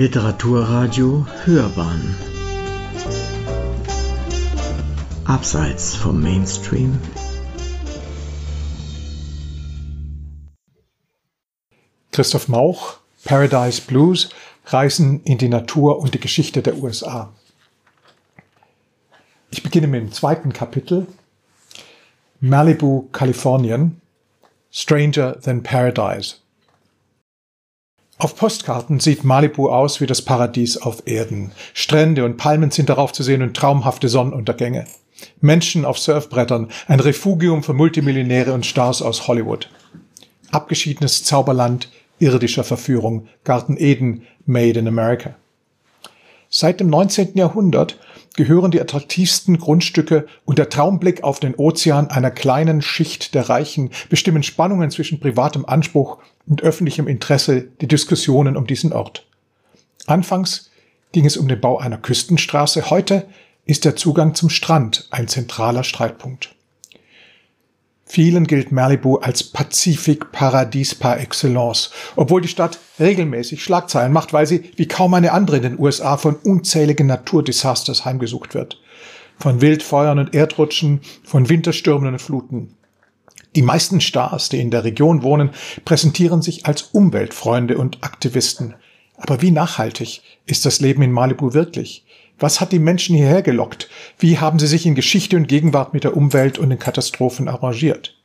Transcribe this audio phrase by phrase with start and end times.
[0.00, 2.16] Literaturradio Hörbahn
[5.26, 6.98] Abseits vom Mainstream
[12.12, 14.30] Christoph Mauch, Paradise Blues,
[14.64, 17.34] Reisen in die Natur und die Geschichte der USA.
[19.50, 21.08] Ich beginne mit dem zweiten Kapitel.
[22.40, 24.00] Malibu, Kalifornien.
[24.70, 26.36] Stranger Than Paradise.
[28.20, 31.52] Auf Postkarten sieht Malibu aus wie das Paradies auf Erden.
[31.72, 34.84] Strände und Palmen sind darauf zu sehen und traumhafte Sonnenuntergänge.
[35.40, 39.70] Menschen auf Surfbrettern, ein Refugium für Multimillionäre und Stars aus Hollywood.
[40.50, 45.34] Abgeschiedenes Zauberland irdischer Verführung, Garten Eden, Made in America.
[46.50, 47.38] Seit dem 19.
[47.38, 47.98] Jahrhundert
[48.36, 53.90] gehören die attraktivsten Grundstücke und der Traumblick auf den Ozean einer kleinen Schicht der Reichen
[54.10, 56.18] bestimmen Spannungen zwischen privatem Anspruch
[56.50, 59.26] und öffentlichem Interesse die Diskussionen um diesen Ort.
[60.06, 60.70] Anfangs
[61.12, 63.26] ging es um den Bau einer Küstenstraße, heute
[63.64, 66.54] ist der Zugang zum Strand ein zentraler Streitpunkt.
[68.04, 74.72] Vielen gilt Malibu als Pazifikparadies par excellence, obwohl die Stadt regelmäßig Schlagzeilen macht, weil sie
[74.74, 78.80] wie kaum eine andere in den USA von unzähligen Naturdesasters heimgesucht wird.
[79.38, 82.74] Von Wildfeuern und Erdrutschen, von Winterstürmen und Fluten.
[83.56, 85.50] Die meisten Stars, die in der Region wohnen,
[85.84, 88.74] präsentieren sich als Umweltfreunde und Aktivisten.
[89.16, 92.04] Aber wie nachhaltig ist das Leben in Malibu wirklich?
[92.38, 93.90] Was hat die Menschen hierher gelockt?
[94.18, 98.16] Wie haben sie sich in Geschichte und Gegenwart mit der Umwelt und den Katastrophen arrangiert?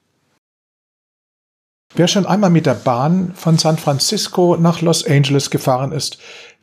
[1.95, 6.17] Wer schon einmal mit der Bahn von San Francisco nach Los Angeles gefahren ist,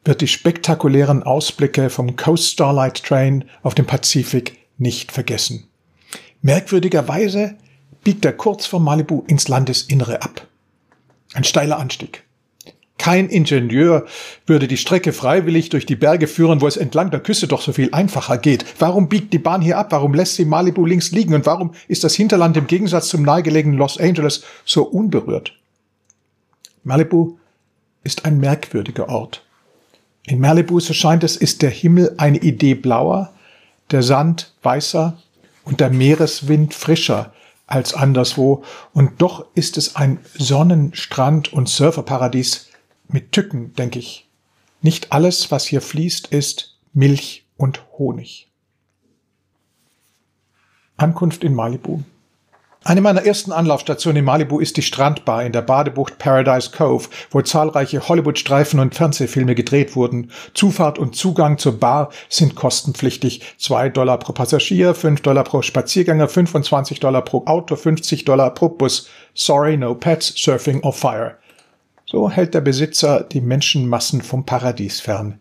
[0.04, 5.68] wird die spektakulären Ausblicke vom Coast Starlight Train auf dem Pazifik nicht vergessen.
[6.40, 7.56] Merkwürdigerweise
[8.04, 10.46] biegt er kurz vor Malibu ins Landesinnere ab.
[11.34, 12.24] Ein steiler Anstieg.
[12.98, 14.06] Kein Ingenieur
[14.46, 17.72] würde die Strecke freiwillig durch die Berge führen, wo es entlang der Küste doch so
[17.72, 18.64] viel einfacher geht.
[18.78, 19.88] Warum biegt die Bahn hier ab?
[19.90, 21.34] Warum lässt sie Malibu links liegen?
[21.34, 25.58] Und warum ist das Hinterland im Gegensatz zum nahegelegenen Los Angeles so unberührt?
[26.84, 27.38] Malibu
[28.04, 29.44] ist ein merkwürdiger Ort.
[30.24, 33.32] In Malibu, so scheint es, ist der Himmel eine Idee blauer,
[33.90, 35.18] der Sand weißer
[35.64, 37.32] und der Meereswind frischer
[37.72, 38.64] als anderswo.
[38.92, 42.68] Und doch ist es ein Sonnenstrand- und Surferparadies,
[43.08, 44.28] mit Tücken, denke ich.
[44.80, 48.50] Nicht alles, was hier fließt, ist Milch und Honig.
[50.96, 52.02] Ankunft in Malibu.
[52.84, 57.40] Eine meiner ersten Anlaufstationen in Malibu ist die Strandbar in der Badebucht Paradise Cove, wo
[57.40, 60.32] zahlreiche Hollywood-Streifen und Fernsehfilme gedreht wurden.
[60.52, 63.42] Zufahrt und Zugang zur Bar sind kostenpflichtig.
[63.56, 68.68] Zwei Dollar pro Passagier, fünf Dollar pro Spaziergänger, 25 Dollar pro Auto, 50 Dollar pro
[68.68, 69.08] Bus.
[69.32, 71.36] Sorry, no pets, surfing or fire.
[72.06, 75.38] So hält der Besitzer die Menschenmassen vom Paradies fern.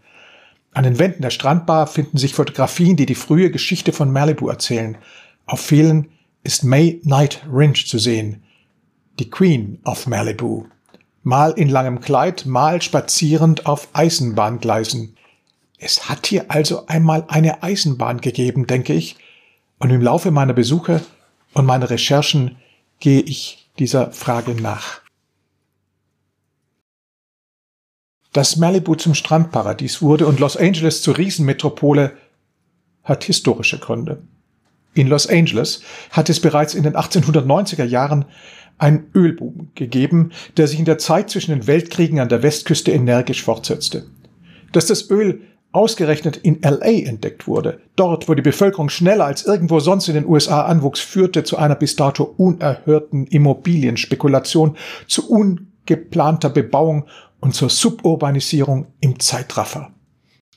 [0.74, 4.96] An den Wänden der Strandbar finden sich Fotografien, die die frühe Geschichte von Malibu erzählen.
[5.48, 6.08] Auf vielen
[6.44, 8.44] ist May Night Ringe zu sehen,
[9.20, 10.66] die Queen of Malibu.
[11.24, 15.16] Mal in langem Kleid, mal spazierend auf Eisenbahngleisen.
[15.78, 19.18] Es hat hier also einmal eine Eisenbahn gegeben, denke ich,
[19.78, 21.02] und im Laufe meiner Besuche
[21.54, 22.58] und meiner Recherchen
[23.00, 25.02] gehe ich dieser Frage nach.
[28.34, 32.18] Dass Malibu zum Strandparadies wurde und Los Angeles zur Riesenmetropole,
[33.04, 34.24] hat historische Gründe.
[34.94, 35.82] In Los Angeles
[36.12, 38.26] hat es bereits in den 1890er Jahren
[38.78, 43.44] einen Ölboom gegeben, der sich in der Zeit zwischen den Weltkriegen an der Westküste energisch
[43.44, 44.06] fortsetzte.
[44.72, 45.42] Dass das Öl
[45.72, 50.28] ausgerechnet in LA entdeckt wurde, dort, wo die Bevölkerung schneller als irgendwo sonst in den
[50.28, 54.76] USA anwuchs, führte zu einer bis dato unerhörten Immobilienspekulation,
[55.08, 57.06] zu ungeplanter Bebauung
[57.40, 59.92] und zur Suburbanisierung im Zeitraffer.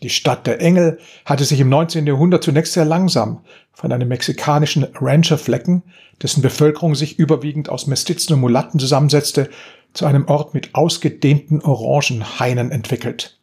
[0.05, 2.07] Die Stadt der Engel hatte sich im 19.
[2.07, 3.41] Jahrhundert zunächst sehr langsam
[3.73, 5.83] von einem mexikanischen Rancherflecken,
[6.23, 9.49] dessen Bevölkerung sich überwiegend aus Mestizen und Mulatten zusammensetzte,
[9.95, 13.39] zu einem Ort mit ausgedehnten Orangenhainen entwickelt.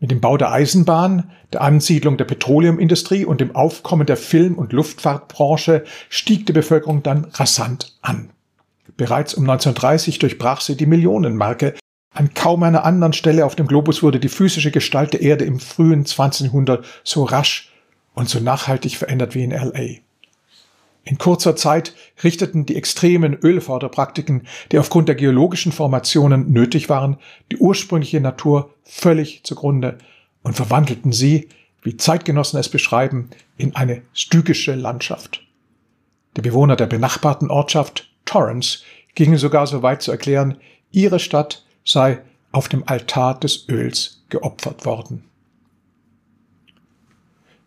[0.00, 4.72] Mit dem Bau der Eisenbahn, der Ansiedlung der Petroleumindustrie und dem Aufkommen der Film- und
[4.72, 8.30] Luftfahrtbranche stieg die Bevölkerung dann rasant an.
[8.96, 11.74] Bereits um 1930 durchbrach sie die Millionenmarke,
[12.14, 15.58] an kaum einer anderen Stelle auf dem Globus wurde die physische Gestalt der Erde im
[15.58, 16.46] frühen 20.
[16.46, 17.72] Jahrhundert so rasch
[18.14, 20.00] und so nachhaltig verändert wie in LA.
[21.04, 27.16] In kurzer Zeit richteten die extremen Ölförderpraktiken, die aufgrund der geologischen Formationen nötig waren,
[27.50, 29.98] die ursprüngliche Natur völlig zugrunde
[30.42, 31.48] und verwandelten sie,
[31.82, 35.42] wie Zeitgenossen es beschreiben, in eine stygische Landschaft.
[36.36, 38.80] Die Bewohner der benachbarten Ortschaft Torrance
[39.14, 40.58] gingen sogar so weit zu erklären,
[40.92, 42.20] ihre Stadt sei
[42.52, 45.24] auf dem Altar des Öls geopfert worden.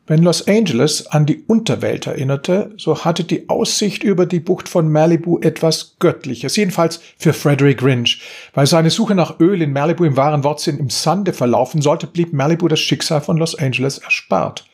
[0.08, 4.92] Wenn Los Angeles an die Unterwelt erinnerte, so hatte die Aussicht über die Bucht von
[4.92, 8.22] Malibu etwas Göttliches, jedenfalls für Frederick Grinch.
[8.54, 12.34] Weil seine Suche nach Öl in Malibu im wahren Wortsinn im Sande verlaufen sollte, blieb
[12.34, 14.66] Malibu das Schicksal von Los Angeles erspart.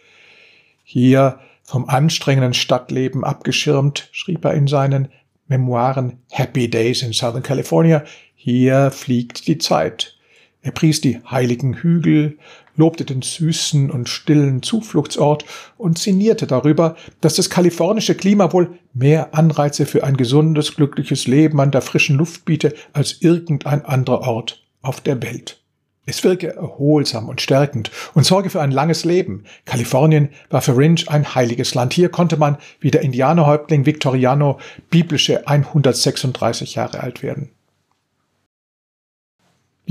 [0.83, 5.07] Hier, vom anstrengenden Stadtleben abgeschirmt, schrieb er in seinen
[5.47, 8.03] Memoiren Happy Days in Southern California,
[8.43, 10.17] hier fliegt die Zeit.
[10.63, 12.39] Er pries die heiligen Hügel,
[12.75, 15.45] lobte den süßen und stillen Zufluchtsort
[15.77, 21.61] und sinnierte darüber, dass das kalifornische Klima wohl mehr Anreize für ein gesundes, glückliches Leben
[21.61, 25.61] an der frischen Luft biete als irgendein anderer Ort auf der Welt.
[26.07, 29.43] Es wirke erholsam und stärkend und sorge für ein langes Leben.
[29.65, 31.93] Kalifornien war für Rinch ein heiliges Land.
[31.93, 34.59] Hier konnte man, wie der Indianerhäuptling Victoriano,
[34.89, 37.51] biblische 136 Jahre alt werden.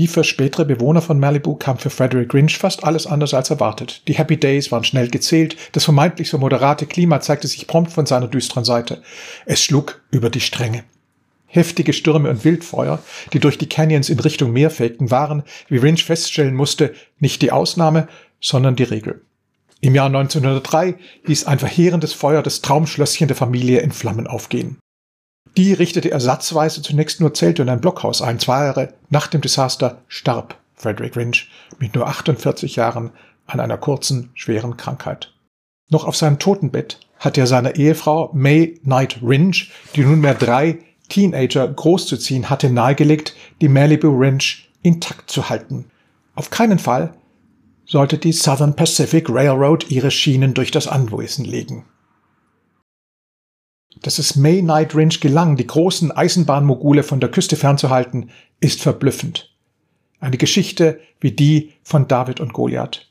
[0.01, 4.01] Wie für spätere Bewohner von Malibu kam für Frederick Grinch fast alles anders als erwartet.
[4.07, 8.07] Die Happy Days waren schnell gezählt, das vermeintlich so moderate Klima zeigte sich prompt von
[8.07, 9.03] seiner düsteren Seite.
[9.45, 10.85] Es schlug über die Stränge.
[11.45, 12.97] Heftige Stürme und Wildfeuer,
[13.31, 17.51] die durch die Canyons in Richtung Meer fegten, waren, wie Rinch feststellen musste, nicht die
[17.51, 18.07] Ausnahme,
[18.39, 19.21] sondern die Regel.
[19.81, 20.95] Im Jahr 1903
[21.25, 24.79] ließ ein verheerendes Feuer das Traumschlösschen der Familie in Flammen aufgehen.
[25.57, 28.39] Die richtete ersatzweise zunächst nur Zelte und ein Blockhaus ein.
[28.39, 33.11] Zwei Jahre nach dem Desaster starb Frederick Rinch mit nur 48 Jahren
[33.45, 35.33] an einer kurzen, schweren Krankheit.
[35.89, 40.79] Noch auf seinem Totenbett hat er seiner Ehefrau May Knight Rinch, die nunmehr drei
[41.09, 45.85] Teenager großzuziehen hatte, nahegelegt, die Malibu Ranch intakt zu halten.
[46.33, 47.13] Auf keinen Fall
[47.85, 51.85] sollte die Southern Pacific Railroad ihre Schienen durch das Anwesen legen.
[53.99, 58.29] Dass es May Night Ranch gelang, die großen Eisenbahnmogule von der Küste fernzuhalten,
[58.59, 59.53] ist verblüffend.
[60.19, 63.07] Eine Geschichte wie die von David und Goliath.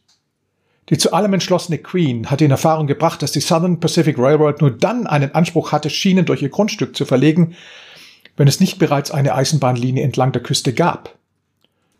[0.88, 4.72] Die zu allem entschlossene Queen hat in Erfahrung gebracht, dass die Southern Pacific Railroad nur
[4.72, 7.54] dann einen Anspruch hatte, Schienen durch ihr Grundstück zu verlegen,
[8.36, 11.16] wenn es nicht bereits eine Eisenbahnlinie entlang der Küste gab.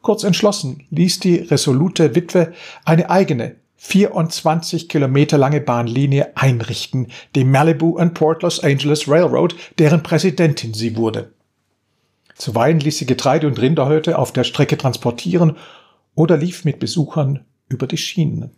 [0.03, 2.53] Kurz entschlossen ließ die resolute Witwe
[2.85, 10.03] eine eigene 24 Kilometer lange Bahnlinie einrichten, die Malibu and Port Los Angeles Railroad, deren
[10.03, 11.33] Präsidentin sie wurde.
[12.37, 15.57] Zuweilen ließ sie Getreide und Rinderhäute auf der Strecke transportieren
[16.15, 18.51] oder lief mit Besuchern über die Schienen.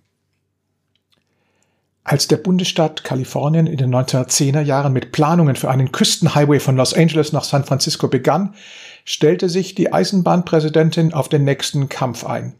[2.02, 6.94] Als der Bundesstaat Kalifornien in den 1910er Jahren mit Planungen für einen Küstenhighway von Los
[6.94, 8.56] Angeles nach San Francisco begann,
[9.04, 12.56] stellte sich die Eisenbahnpräsidentin auf den nächsten Kampf ein.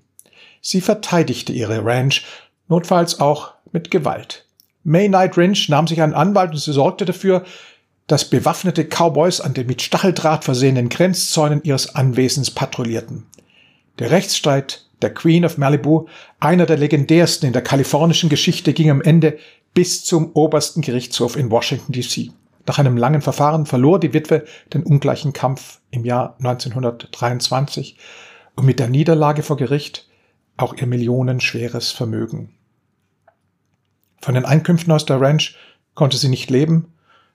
[0.61, 2.25] Sie verteidigte ihre Ranch
[2.73, 4.47] notfalls auch mit Gewalt.
[4.83, 7.45] May Night Ranch nahm sich einen Anwalt und sie sorgte dafür,
[8.07, 13.27] dass bewaffnete Cowboys an den mit Stacheldraht versehenen Grenzzäunen ihres Anwesens patrouillierten.
[13.99, 16.07] Der Rechtsstreit der Queen of Malibu,
[16.41, 19.39] einer der legendärsten in der kalifornischen Geschichte, ging am Ende
[19.75, 22.31] bis zum obersten Gerichtshof in Washington, D.C.
[22.67, 27.99] Nach einem langen Verfahren verlor die Witwe den ungleichen Kampf im Jahr 1923
[28.57, 30.09] und mit der Niederlage vor Gericht
[30.57, 32.55] auch ihr millionenschweres Vermögen.
[34.23, 35.57] Von den Einkünften aus der Ranch
[35.95, 36.95] konnte sie nicht leben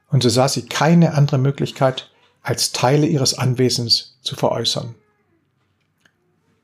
[0.09, 2.09] und so sah sie keine andere Möglichkeit,
[2.41, 4.95] als Teile ihres Anwesens zu veräußern.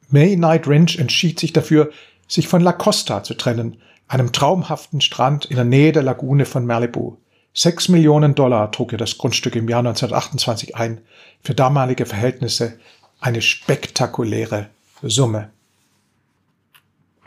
[0.10, 1.92] May Night Ranch entschied sich dafür,
[2.28, 6.66] sich von La Costa zu trennen, einem traumhaften Strand in der Nähe der Lagune von
[6.66, 7.18] Malibu.
[7.54, 11.02] Sechs Millionen Dollar trug ihr das Grundstück im Jahr 1928 ein,
[11.44, 12.80] für damalige Verhältnisse
[13.20, 14.70] eine spektakuläre
[15.02, 15.50] Summe.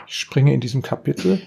[0.07, 1.41] Ich springe in diesem Kapitel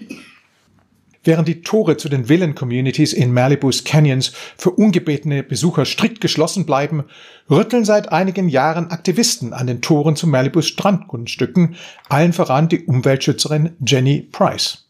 [1.24, 7.04] Während die Tore zu den Villen-Communities in Malibus Canyons für ungebetene Besucher strikt geschlossen bleiben,
[7.50, 11.76] rütteln seit einigen Jahren Aktivisten an den Toren zu Malibus Strandgrundstücken,
[12.08, 14.86] allen voran die Umweltschützerin Jenny Price.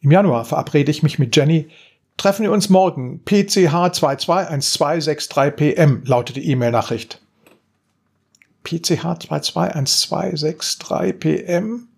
[0.00, 1.68] Im Januar verabrede ich mich mit Jenny.
[2.18, 3.22] Treffen wir uns morgen.
[3.24, 7.22] PCH 221263 PM lautet die E-Mail-Nachricht.
[8.64, 11.88] PCH 221263 PM?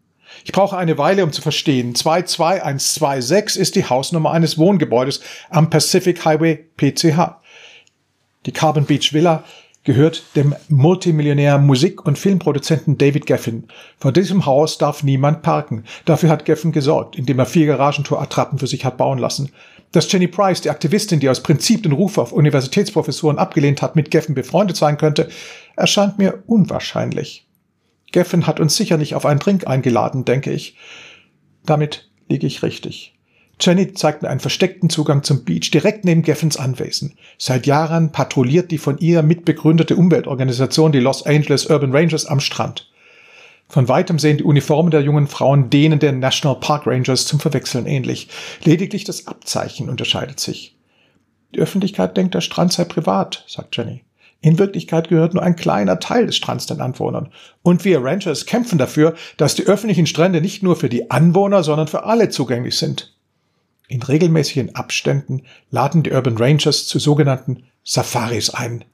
[0.44, 1.94] Ich brauche eine Weile, um zu verstehen.
[1.94, 7.36] 22126 ist die Hausnummer eines Wohngebäudes am Pacific Highway PCH.
[8.46, 9.44] Die Carbon Beach Villa
[9.84, 13.68] gehört dem Multimillionär Musik- und Filmproduzenten David Geffen.
[13.98, 15.84] Vor diesem Haus darf niemand parken.
[16.06, 19.52] Dafür hat Geffen gesorgt, indem er vier Garagentor-Attrappen für sich hat bauen lassen.
[19.92, 24.10] Dass Jenny Price, die Aktivistin, die aus Prinzip den Ruf auf Universitätsprofessoren abgelehnt hat, mit
[24.10, 25.28] Geffen befreundet sein könnte,
[25.76, 27.46] erscheint mir unwahrscheinlich.
[28.14, 30.76] Geffen hat uns sicher nicht auf einen Drink eingeladen, denke ich.
[31.66, 33.18] Damit liege ich richtig.
[33.60, 37.16] Jenny zeigt mir einen versteckten Zugang zum Beach direkt neben Geffens Anwesen.
[37.38, 42.88] Seit Jahren patrouilliert die von ihr mitbegründete Umweltorganisation die Los Angeles Urban Rangers am Strand.
[43.68, 47.86] Von weitem sehen die Uniformen der jungen Frauen denen der National Park Rangers zum Verwechseln
[47.86, 48.28] ähnlich.
[48.62, 50.76] Lediglich das Abzeichen unterscheidet sich.
[51.52, 54.03] Die Öffentlichkeit denkt, der Strand sei privat, sagt Jenny.
[54.44, 57.30] In Wirklichkeit gehört nur ein kleiner Teil des Strands den Anwohnern.
[57.62, 61.86] Und wir Ranchers kämpfen dafür, dass die öffentlichen Strände nicht nur für die Anwohner, sondern
[61.86, 63.16] für alle zugänglich sind.
[63.88, 68.84] In regelmäßigen Abständen laden die Urban Rangers zu sogenannten Safaris ein.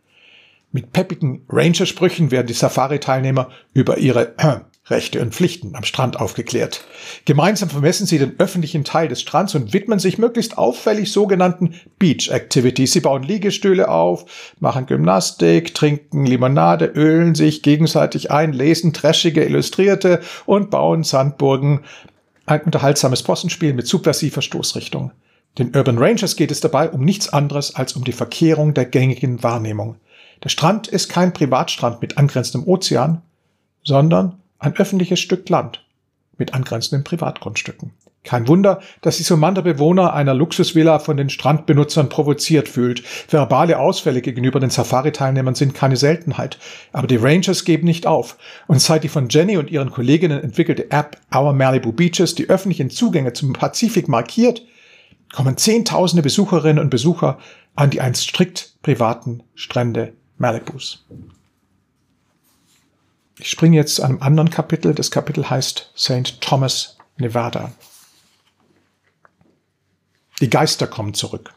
[0.71, 6.85] Mit peppigen Ranger-Sprüchen werden die Safari-Teilnehmer über ihre äh, Rechte und Pflichten am Strand aufgeklärt.
[7.25, 12.30] Gemeinsam vermessen sie den öffentlichen Teil des Strands und widmen sich möglichst auffällig sogenannten Beach
[12.30, 12.92] Activities.
[12.92, 14.25] Sie bauen Liegestühle auf,
[14.59, 21.80] machen Gymnastik, trinken Limonade, ölen sich gegenseitig ein, lesen trashige Illustrierte und bauen Sandburgen.
[22.47, 25.12] Ein unterhaltsames Possenspiel mit subversiver Stoßrichtung.
[25.59, 29.42] Den Urban Rangers geht es dabei um nichts anderes als um die Verkehrung der gängigen
[29.42, 29.97] Wahrnehmung.
[30.42, 33.23] Der Strand ist kein Privatstrand mit angrenzendem Ozean,
[33.82, 35.85] sondern ein öffentliches Stück Land
[36.38, 37.93] mit angrenzenden Privatgrundstücken.
[38.23, 43.02] Kein Wunder, dass sich so mancher Bewohner einer Luxusvilla von den Strandbenutzern provoziert fühlt.
[43.33, 46.59] Verbale Ausfälle gegenüber den Safari-Teilnehmern sind keine Seltenheit.
[46.93, 48.37] Aber die Rangers geben nicht auf.
[48.67, 52.90] Und seit die von Jenny und ihren Kolleginnen entwickelte App Our Malibu Beaches die öffentlichen
[52.90, 54.67] Zugänge zum Pazifik markiert,
[55.33, 57.38] kommen Zehntausende Besucherinnen und Besucher
[57.75, 61.07] an die einst strikt privaten Strände Malibus.
[63.40, 64.94] Ich springe jetzt zu einem anderen Kapitel.
[64.94, 66.40] Das Kapitel heißt St.
[66.42, 67.73] Thomas, Nevada.
[70.40, 71.54] Die Geister kommen zurück.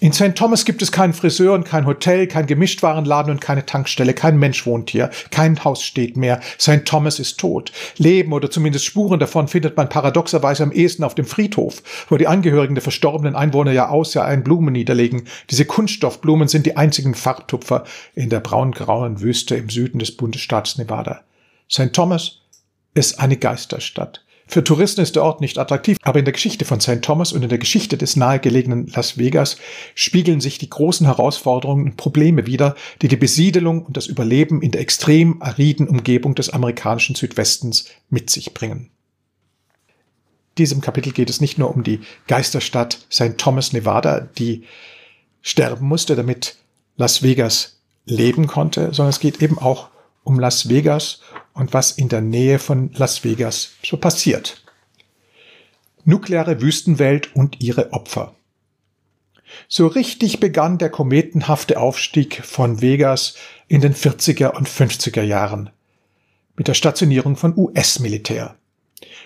[0.00, 0.36] In St.
[0.36, 4.14] Thomas gibt es keinen Friseur und kein Hotel, kein Gemischtwarenladen und keine Tankstelle.
[4.14, 5.10] Kein Mensch wohnt hier.
[5.32, 6.40] Kein Haus steht mehr.
[6.60, 6.84] St.
[6.84, 7.72] Thomas ist tot.
[7.96, 12.28] Leben oder zumindest Spuren davon findet man paradoxerweise am ehesten auf dem Friedhof, wo die
[12.28, 15.24] Angehörigen der verstorbenen Einwohner ja aus ja ein Blumen niederlegen.
[15.50, 17.82] Diese Kunststoffblumen sind die einzigen Farbtupfer
[18.14, 21.22] in der braungrauen Wüste im Süden des Bundesstaats Nevada.
[21.68, 21.92] St.
[21.92, 22.42] Thomas
[22.94, 24.22] ist eine Geisterstadt.
[24.50, 27.02] Für Touristen ist der Ort nicht attraktiv, aber in der Geschichte von St.
[27.02, 29.58] Thomas und in der Geschichte des nahegelegenen Las Vegas
[29.94, 34.70] spiegeln sich die großen Herausforderungen und Probleme wider, die die Besiedelung und das Überleben in
[34.70, 38.88] der extrem ariden Umgebung des amerikanischen Südwestens mit sich bringen.
[40.50, 43.36] In diesem Kapitel geht es nicht nur um die Geisterstadt St.
[43.36, 44.64] Thomas, Nevada, die
[45.42, 46.56] sterben musste, damit
[46.96, 49.90] Las Vegas leben konnte, sondern es geht eben auch
[50.28, 51.20] um Las Vegas
[51.54, 54.62] und was in der Nähe von Las Vegas so passiert.
[56.04, 58.34] Nukleare Wüstenwelt und ihre Opfer.
[59.66, 63.34] So richtig begann der kometenhafte Aufstieg von Vegas
[63.66, 65.70] in den 40er und 50er Jahren
[66.56, 68.56] mit der Stationierung von US-Militär.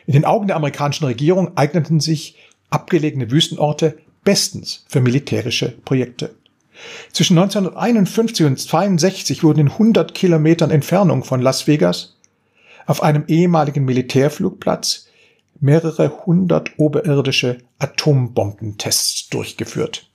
[0.07, 2.37] In den Augen der amerikanischen Regierung eigneten sich
[2.71, 6.35] abgelegene Wüstenorte bestens für militärische Projekte.
[7.13, 12.17] Zwischen 1951 und 1962 wurden in 100 Kilometern Entfernung von Las Vegas
[12.87, 15.09] auf einem ehemaligen Militärflugplatz
[15.61, 20.09] mehrere hundert oberirdische Atombombentests durchgeführt.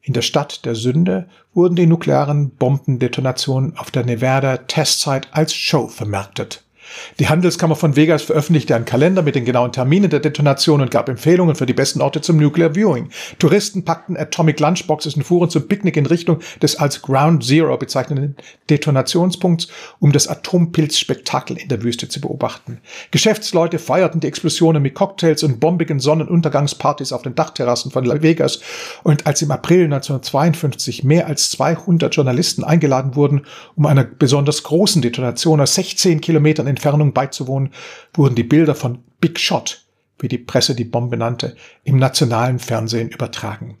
[0.00, 5.88] In der Stadt der Sünde wurden die nuklearen Bombendetonationen auf der Nevada Testsite als Show
[5.88, 6.64] vermarktet.
[7.18, 11.08] Die Handelskammer von Vegas veröffentlichte einen Kalender mit den genauen Terminen der Detonation und gab
[11.08, 13.10] Empfehlungen für die besten Orte zum Nuclear Viewing.
[13.38, 18.36] Touristen packten Atomic Lunchboxes und fuhren zum Picknick in Richtung des als Ground Zero bezeichneten
[18.70, 19.68] Detonationspunkts,
[19.98, 22.78] um das Atompilzspektakel in der Wüste zu beobachten.
[23.10, 28.60] Geschäftsleute feierten die Explosionen mit Cocktails und bombigen Sonnenuntergangspartys auf den Dachterrassen von Vegas
[29.02, 33.42] und als im April 1952 mehr als 200 Journalisten eingeladen wurden,
[33.76, 37.72] um einer besonders großen Detonation aus 16 Kilometern Entfernung beizuwohnen,
[38.14, 39.84] wurden die Bilder von Big Shot,
[40.20, 43.78] wie die Presse die Bombe nannte, im nationalen Fernsehen übertragen.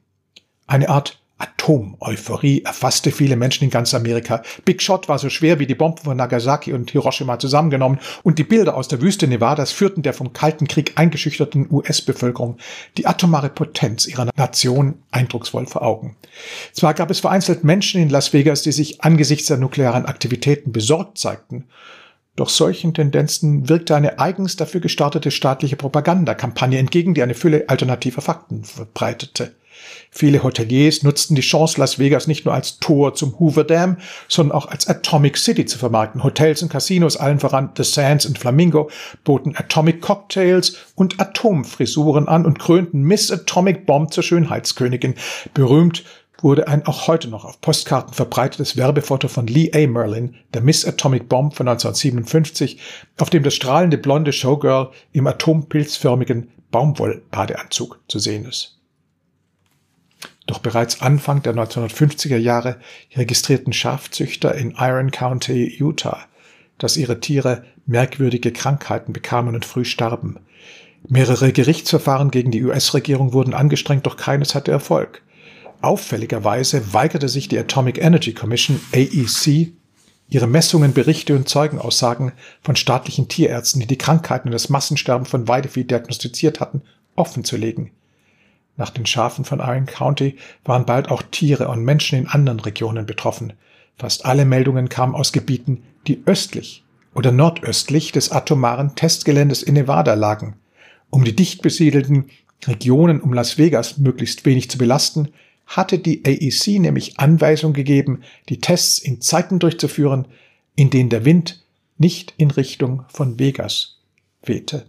[0.66, 4.42] Eine Art Atom-Euphorie erfasste viele Menschen in ganz Amerika.
[4.64, 8.44] Big Shot war so schwer wie die Bomben von Nagasaki und Hiroshima zusammengenommen und die
[8.44, 12.56] Bilder aus der Wüste Nevadas führten der vom Kalten Krieg eingeschüchterten US-Bevölkerung
[12.96, 16.16] die atomare Potenz ihrer Nation eindrucksvoll vor Augen.
[16.72, 21.18] Zwar gab es vereinzelt Menschen in Las Vegas, die sich angesichts der nuklearen Aktivitäten besorgt
[21.18, 21.66] zeigten,
[22.38, 28.22] doch solchen Tendenzen wirkte eine eigens dafür gestartete staatliche Propagandakampagne entgegen, die eine Fülle alternativer
[28.22, 29.54] Fakten verbreitete.
[30.10, 34.56] Viele Hoteliers nutzten die Chance, Las Vegas nicht nur als Tor zum Hoover Dam, sondern
[34.56, 36.24] auch als Atomic City zu vermarkten.
[36.24, 38.90] Hotels und Casinos, allen voran The Sands und Flamingo,
[39.24, 45.14] boten Atomic Cocktails und Atomfrisuren an und krönten Miss Atomic Bomb zur Schönheitskönigin.
[45.54, 46.04] Berühmt
[46.40, 49.86] wurde ein auch heute noch auf Postkarten verbreitetes Werbefoto von Lee A.
[49.86, 52.80] Merlin, der Miss Atomic Bomb von 1957,
[53.18, 58.78] auf dem das strahlende blonde Showgirl im atompilzförmigen Baumwollbadeanzug zu sehen ist.
[60.46, 62.78] Doch bereits Anfang der 1950er Jahre
[63.14, 66.26] registrierten Schafzüchter in Iron County, Utah,
[66.78, 70.38] dass ihre Tiere merkwürdige Krankheiten bekamen und früh starben.
[71.06, 75.22] Mehrere Gerichtsverfahren gegen die US-Regierung wurden angestrengt, doch keines hatte Erfolg.
[75.80, 79.72] Auffälligerweise weigerte sich die Atomic Energy Commission AEC,
[80.28, 82.32] ihre Messungen, Berichte und Zeugenaussagen
[82.62, 86.82] von staatlichen Tierärzten, die die Krankheiten und das Massensterben von Weidevieh diagnostiziert hatten,
[87.14, 87.92] offenzulegen.
[88.76, 93.06] Nach den Schafen von Iron County waren bald auch Tiere und Menschen in anderen Regionen
[93.06, 93.52] betroffen.
[93.96, 100.14] Fast alle Meldungen kamen aus Gebieten, die östlich oder nordöstlich des atomaren Testgeländes in Nevada
[100.14, 100.56] lagen.
[101.10, 102.30] Um die dicht besiedelten
[102.66, 105.28] Regionen um Las Vegas möglichst wenig zu belasten,
[105.68, 110.26] hatte die AEC nämlich Anweisung gegeben, die Tests in Zeiten durchzuführen,
[110.74, 111.62] in denen der Wind
[111.98, 113.98] nicht in Richtung von Vegas
[114.42, 114.88] wehte.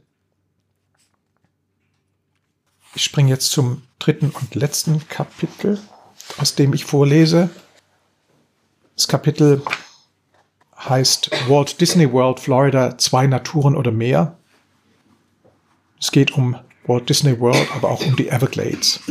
[2.96, 5.80] Ich springe jetzt zum dritten und letzten Kapitel,
[6.38, 7.50] aus dem ich vorlese.
[8.96, 9.62] Das Kapitel
[10.78, 14.38] heißt Walt Disney World Florida, zwei Naturen oder mehr.
[16.00, 16.56] Es geht um
[16.86, 19.02] Walt Disney World, aber auch um die Everglades.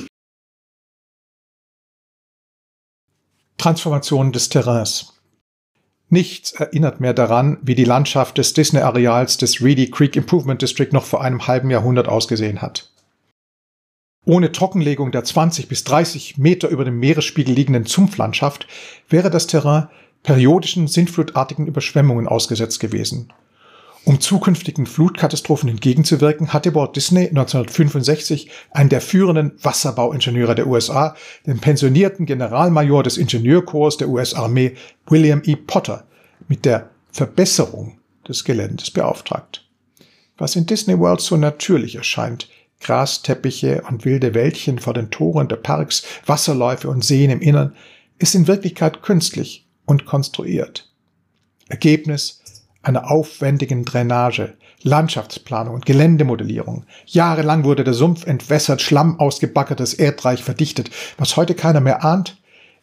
[3.59, 5.15] Transformation des Terrains.
[6.09, 11.05] Nichts erinnert mehr daran, wie die Landschaft des Disney-Areals des Reedy Creek Improvement District noch
[11.05, 12.91] vor einem halben Jahrhundert ausgesehen hat.
[14.25, 18.67] Ohne Trockenlegung der 20 bis 30 Meter über dem Meeresspiegel liegenden Zumpflandschaft
[19.09, 19.89] wäre das Terrain
[20.23, 23.33] periodischen sintflutartigen Überschwemmungen ausgesetzt gewesen.
[24.09, 31.15] Um zukünftigen Flutkatastrophen entgegenzuwirken, hatte Walt Disney 1965 einen der führenden Wasserbauingenieure der USA,
[31.47, 34.77] den pensionierten Generalmajor des Ingenieurkorps der US-Armee
[35.09, 35.57] William E.
[35.57, 36.07] Potter,
[36.49, 39.69] mit der Verbesserung des Geländes beauftragt.
[40.39, 42.49] Was in Disney World so natürlich erscheint,
[42.81, 47.77] Grasteppiche und wilde Wäldchen vor den Toren der Parks, Wasserläufe und Seen im Innern,
[48.19, 50.91] ist in Wirklichkeit künstlich und konstruiert.
[51.69, 52.41] Ergebnis
[52.89, 56.85] einer aufwendigen Drainage, Landschaftsplanung und Geländemodellierung.
[57.07, 60.91] Jahrelang wurde der Sumpf entwässert, Schlamm ausgebackert, das Erdreich verdichtet.
[61.19, 62.39] Was heute keiner mehr ahnt,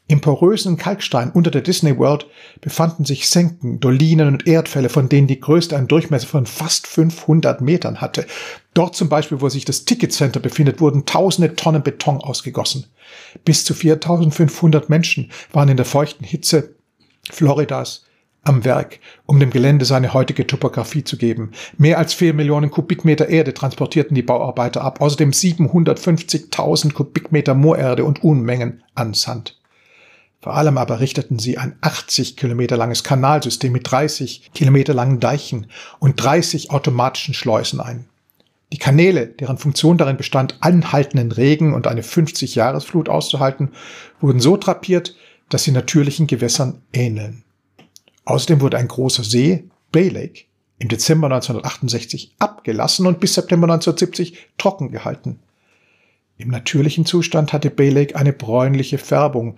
[0.07, 2.27] im porösen Kalkstein unter der Disney World
[2.61, 7.59] befanden sich Senken, Dolinen und Erdfälle, von denen die größte einen Durchmesser von fast 500
[7.61, 8.27] Metern hatte.
[8.75, 12.85] Dort zum Beispiel, wo sich das Ticket Center befindet, wurden tausende Tonnen Beton ausgegossen.
[13.45, 16.75] Bis zu 4500 Menschen waren in der feuchten Hitze
[17.31, 18.04] Floridas
[18.45, 21.51] am Werk, um dem Gelände seine heutige Topographie zu geben.
[21.77, 28.23] Mehr als vier Millionen Kubikmeter Erde transportierten die Bauarbeiter ab, außerdem 750.000 Kubikmeter Moorerde und
[28.23, 29.59] Unmengen an Sand.
[30.41, 35.65] Vor allem aber richteten sie ein 80 Kilometer langes Kanalsystem mit 30 Kilometer langen Deichen
[35.99, 38.05] und 30 automatischen Schleusen ein.
[38.71, 43.71] Die Kanäle, deren Funktion darin bestand, anhaltenden Regen und eine 50-Jahresflut auszuhalten,
[44.21, 45.15] wurden so trapiert,
[45.49, 47.44] dass sie natürlichen Gewässern ähneln.
[48.25, 50.43] Außerdem wurde ein großer See, Bay Lake,
[50.79, 55.39] im Dezember 1968 abgelassen und bis September 1970 trocken gehalten.
[56.37, 59.57] Im natürlichen Zustand hatte Bay Lake eine bräunliche Färbung,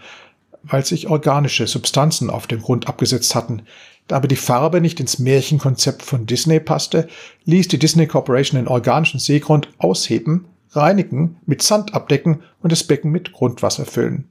[0.63, 3.63] weil sich organische Substanzen auf dem Grund abgesetzt hatten.
[4.08, 7.08] Da aber die Farbe nicht ins Märchenkonzept von Disney passte,
[7.45, 13.12] ließ die Disney Corporation den organischen Seegrund ausheben, reinigen, mit Sand abdecken und das Becken
[13.12, 14.25] mit Grundwasser füllen.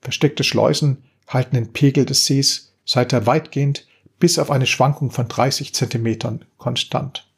[0.00, 3.86] Versteckte Schleusen halten den Pegel des Sees seither weitgehend
[4.18, 7.28] bis auf eine Schwankung von 30 Zentimetern konstant.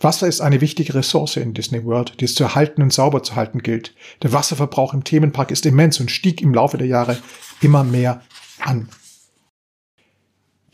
[0.00, 3.34] Wasser ist eine wichtige Ressource in Disney World, die es zu erhalten und sauber zu
[3.34, 3.94] halten gilt.
[4.22, 7.18] Der Wasserverbrauch im Themenpark ist immens und stieg im Laufe der Jahre
[7.60, 8.22] immer mehr
[8.60, 8.88] an.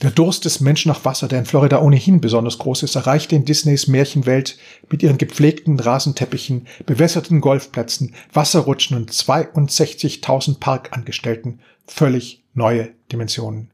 [0.03, 3.47] Der Durst des Menschen nach Wasser, der in Florida ohnehin besonders groß ist, erreichte in
[3.47, 4.59] Disneys Märchenwelt
[4.91, 13.71] mit ihren gepflegten Rasenteppichen, bewässerten Golfplätzen, Wasserrutschen und 62.000 Parkangestellten völlig neue Dimensionen.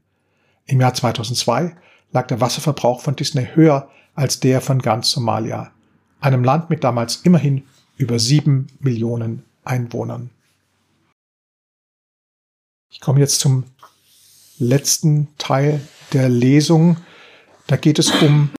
[0.67, 1.77] Im Jahr 2002
[2.13, 5.73] lag der Wasserverbrauch von Disney höher als der von ganz Somalia,
[6.21, 10.31] einem Land mit damals immerhin über sieben Millionen Einwohnern.
[12.91, 13.65] Ich komme jetzt zum
[14.59, 15.81] letzten Teil
[16.13, 16.97] der Lesung.
[17.67, 18.51] Da geht es um,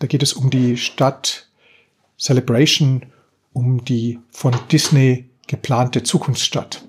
[0.00, 1.48] da geht es um die Stadt
[2.18, 3.06] Celebration,
[3.52, 6.87] um die von Disney geplante Zukunftsstadt.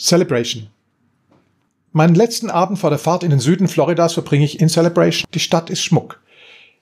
[0.00, 0.68] Celebration.
[1.92, 5.28] Meinen letzten Abend vor der Fahrt in den Süden Floridas verbringe ich in Celebration.
[5.34, 6.22] Die Stadt ist Schmuck.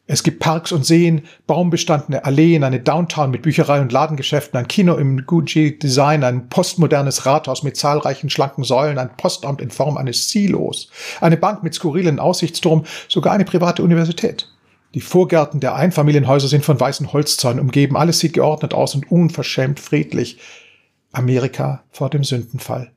[0.07, 4.95] Es gibt Parks und Seen, baumbestandene Alleen, eine Downtown mit Bücherei und Ladengeschäften, ein Kino
[4.95, 10.89] im Gucci-Design, ein postmodernes Rathaus mit zahlreichen schlanken Säulen, ein Postamt in Form eines Silos,
[11.21, 14.49] eine Bank mit skurrilen Aussichtsturm, sogar eine private Universität.
[14.95, 19.81] Die Vorgärten der Einfamilienhäuser sind von weißen Holzzäunen umgeben, alles sieht geordnet aus und unverschämt
[19.81, 20.39] friedlich.
[21.11, 22.93] Amerika vor dem Sündenfall.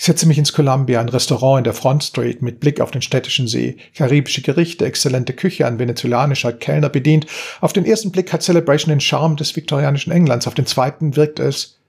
[0.00, 3.02] Ich setze mich ins Columbia, ein Restaurant in der Front Street mit Blick auf den
[3.02, 3.76] städtischen See.
[3.94, 7.26] Karibische Gerichte, exzellente Küche, ein venezolanischer Kellner bedient.
[7.60, 11.38] Auf den ersten Blick hat Celebration den Charme des viktorianischen Englands, auf den zweiten wirkt
[11.38, 11.80] es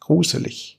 [0.00, 0.78] gruselig.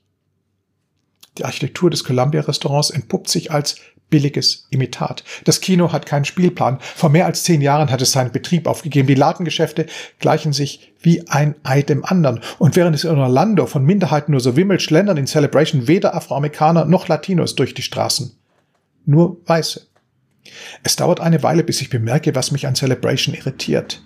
[1.38, 3.76] Die Architektur des Columbia-Restaurants entpuppt sich als
[4.10, 5.24] billiges Imitat.
[5.44, 6.78] Das Kino hat keinen Spielplan.
[6.80, 9.08] Vor mehr als zehn Jahren hat es seinen Betrieb aufgegeben.
[9.08, 9.86] Die Ladengeschäfte
[10.18, 12.40] gleichen sich wie ein Ei dem anderen.
[12.58, 16.84] Und während es in Orlando von Minderheiten nur so wimmelt, schlendern in Celebration weder Afroamerikaner
[16.84, 18.36] noch Latinos durch die Straßen.
[19.06, 19.86] Nur Weiße.
[20.82, 24.02] Es dauert eine Weile, bis ich bemerke, was mich an Celebration irritiert.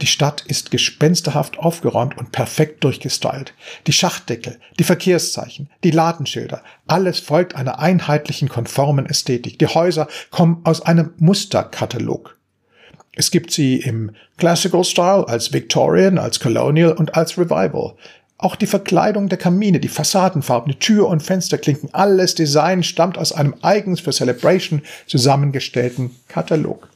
[0.00, 3.52] Die Stadt ist gespensterhaft aufgeräumt und perfekt durchgestylt.
[3.86, 9.58] Die Schachtdeckel, die Verkehrszeichen, die Ladenschilder, alles folgt einer einheitlichen, konformen Ästhetik.
[9.58, 12.36] Die Häuser kommen aus einem Musterkatalog.
[13.16, 17.94] Es gibt sie im Classical Style, als Victorian, als Colonial und als Revival.
[18.36, 23.32] Auch die Verkleidung der Kamine, die Fassadenfarben, die Tür- und Fensterklinken, alles Design stammt aus
[23.32, 26.88] einem eigens für Celebration zusammengestellten Katalog.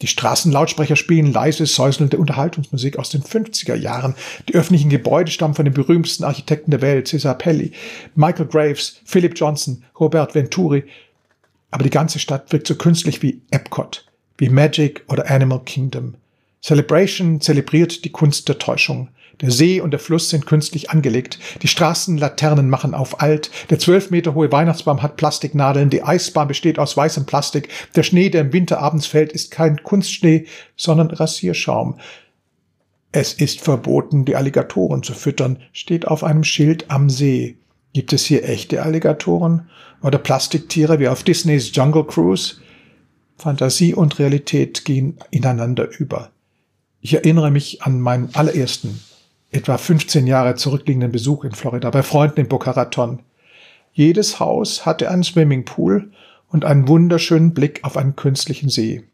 [0.00, 4.14] Die Straßenlautsprecher spielen leise, säuselnde Unterhaltungsmusik aus den 50er Jahren.
[4.48, 7.72] Die öffentlichen Gebäude stammen von den berühmtesten Architekten der Welt, Cesar Pelli,
[8.14, 10.84] Michael Graves, Philip Johnson, Robert Venturi.
[11.72, 14.06] Aber die ganze Stadt wirkt so künstlich wie Epcot,
[14.38, 16.14] wie Magic oder Animal Kingdom.
[16.62, 19.08] Celebration zelebriert die Kunst der Täuschung.
[19.40, 21.38] Der See und der Fluss sind künstlich angelegt.
[21.62, 23.50] Die Straßenlaternen machen auf alt.
[23.70, 25.90] Der zwölf Meter hohe Weihnachtsbaum hat Plastiknadeln.
[25.90, 27.68] Die Eisbahn besteht aus weißem Plastik.
[27.94, 30.46] Der Schnee, der im Winter abends fällt, ist kein Kunstschnee,
[30.76, 31.98] sondern Rasierschaum.
[33.12, 37.56] Es ist verboten, die Alligatoren zu füttern, steht auf einem Schild am See.
[37.92, 39.70] Gibt es hier echte Alligatoren?
[40.02, 42.56] Oder Plastiktiere wie auf Disneys Jungle Cruise?
[43.36, 46.30] Fantasie und Realität gehen ineinander über.
[47.00, 49.00] Ich erinnere mich an meinen allerersten
[49.50, 53.20] etwa 15 Jahre zurückliegenden Besuch in Florida bei Freunden in Boca Raton.
[53.92, 56.12] Jedes Haus hatte einen Swimmingpool
[56.48, 59.04] und einen wunderschönen Blick auf einen künstlichen See.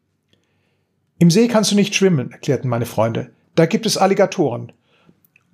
[1.19, 3.31] Im See kannst du nicht schwimmen, erklärten meine Freunde.
[3.55, 4.73] Da gibt es Alligatoren.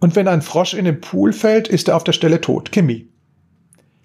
[0.00, 2.72] Und wenn ein Frosch in den Pool fällt, ist er auf der Stelle tot.
[2.72, 3.06] Kimmy.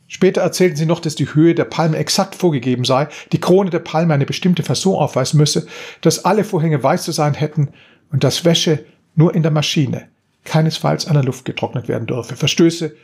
[0.08, 3.80] Später erzählten sie noch, dass die Höhe der Palme exakt vorgegeben sei, die Krone der
[3.80, 5.66] Palme eine bestimmte Fasson aufweisen müsse,
[6.02, 7.70] dass alle Vorhänge weiß zu sein hätten
[8.12, 8.86] und dass Wäsche
[9.16, 10.10] nur in der Maschine,
[10.46, 12.36] keinesfalls an der Luft getrocknet werden dürfe.
[12.38, 12.96] Verstöße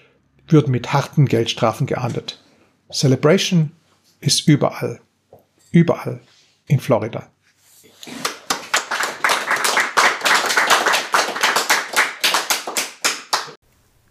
[0.48, 2.42] würden mit harten Geldstrafen geahndet.
[2.92, 3.72] Celebration
[4.22, 5.02] ist überall.
[5.72, 6.22] Überall
[6.68, 7.30] in Florida.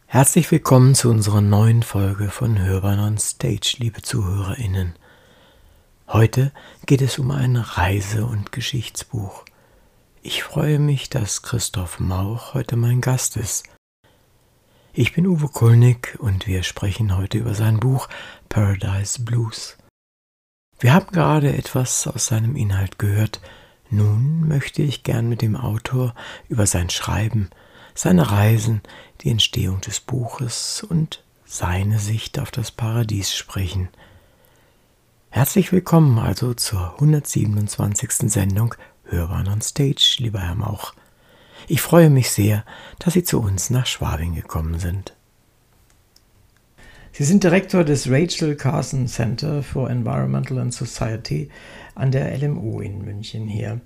[0.07, 4.95] Herzlich willkommen zu unserer neuen Folge von Hörbahn on Stage, liebe ZuhörerInnen.
[6.09, 6.51] Heute
[6.87, 9.45] geht es um ein Reise- und Geschichtsbuch.
[10.23, 13.65] Ich freue mich, dass Christoph Mauch heute mein Gast ist.
[14.93, 18.07] Ich bin Uwe Kulnig und wir sprechen heute über sein Buch
[18.51, 19.79] Paradise Blues.
[20.79, 23.41] Wir haben gerade etwas aus seinem Inhalt gehört.
[23.89, 26.15] Nun möchte ich gern mit dem Autor
[26.51, 27.49] über sein Schreiben,
[27.95, 28.83] seine Reisen,
[29.23, 33.89] die Entstehung des Buches und seine Sicht auf das Paradies sprechen.
[35.31, 38.31] Herzlich willkommen also zur 127.
[38.31, 38.75] Sendung
[39.11, 40.95] Hörern on Stage, lieber Herr Mauch.
[41.69, 42.65] Ich freue mich sehr,
[42.99, 45.15] dass Sie zu uns nach Schwabing gekommen sind.
[47.13, 51.51] Sie sind Direktor des Rachel Carson Center for Environmental and Society
[51.95, 53.81] an der LMU in München hier.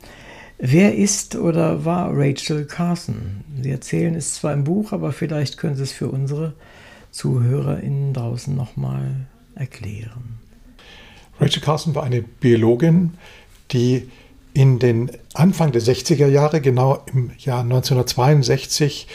[0.59, 3.45] Wer ist oder war Rachel Carson?
[3.61, 6.55] Sie erzählen es zwar im Buch, aber vielleicht können Sie es für unsere
[7.11, 10.39] ZuhörerInnen draußen nochmal erklären.
[11.41, 13.15] Rachel Carson war eine Biologin,
[13.73, 14.11] die
[14.55, 19.09] in den Anfang der 60er Jahre, genau im Jahr 1962,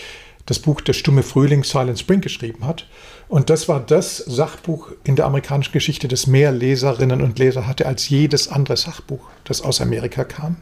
[0.45, 2.87] das Buch Der stumme Frühling Silent Spring geschrieben hat.
[3.29, 7.85] Und das war das Sachbuch in der amerikanischen Geschichte, das mehr Leserinnen und Leser hatte
[7.85, 10.57] als jedes andere Sachbuch, das aus Amerika kam.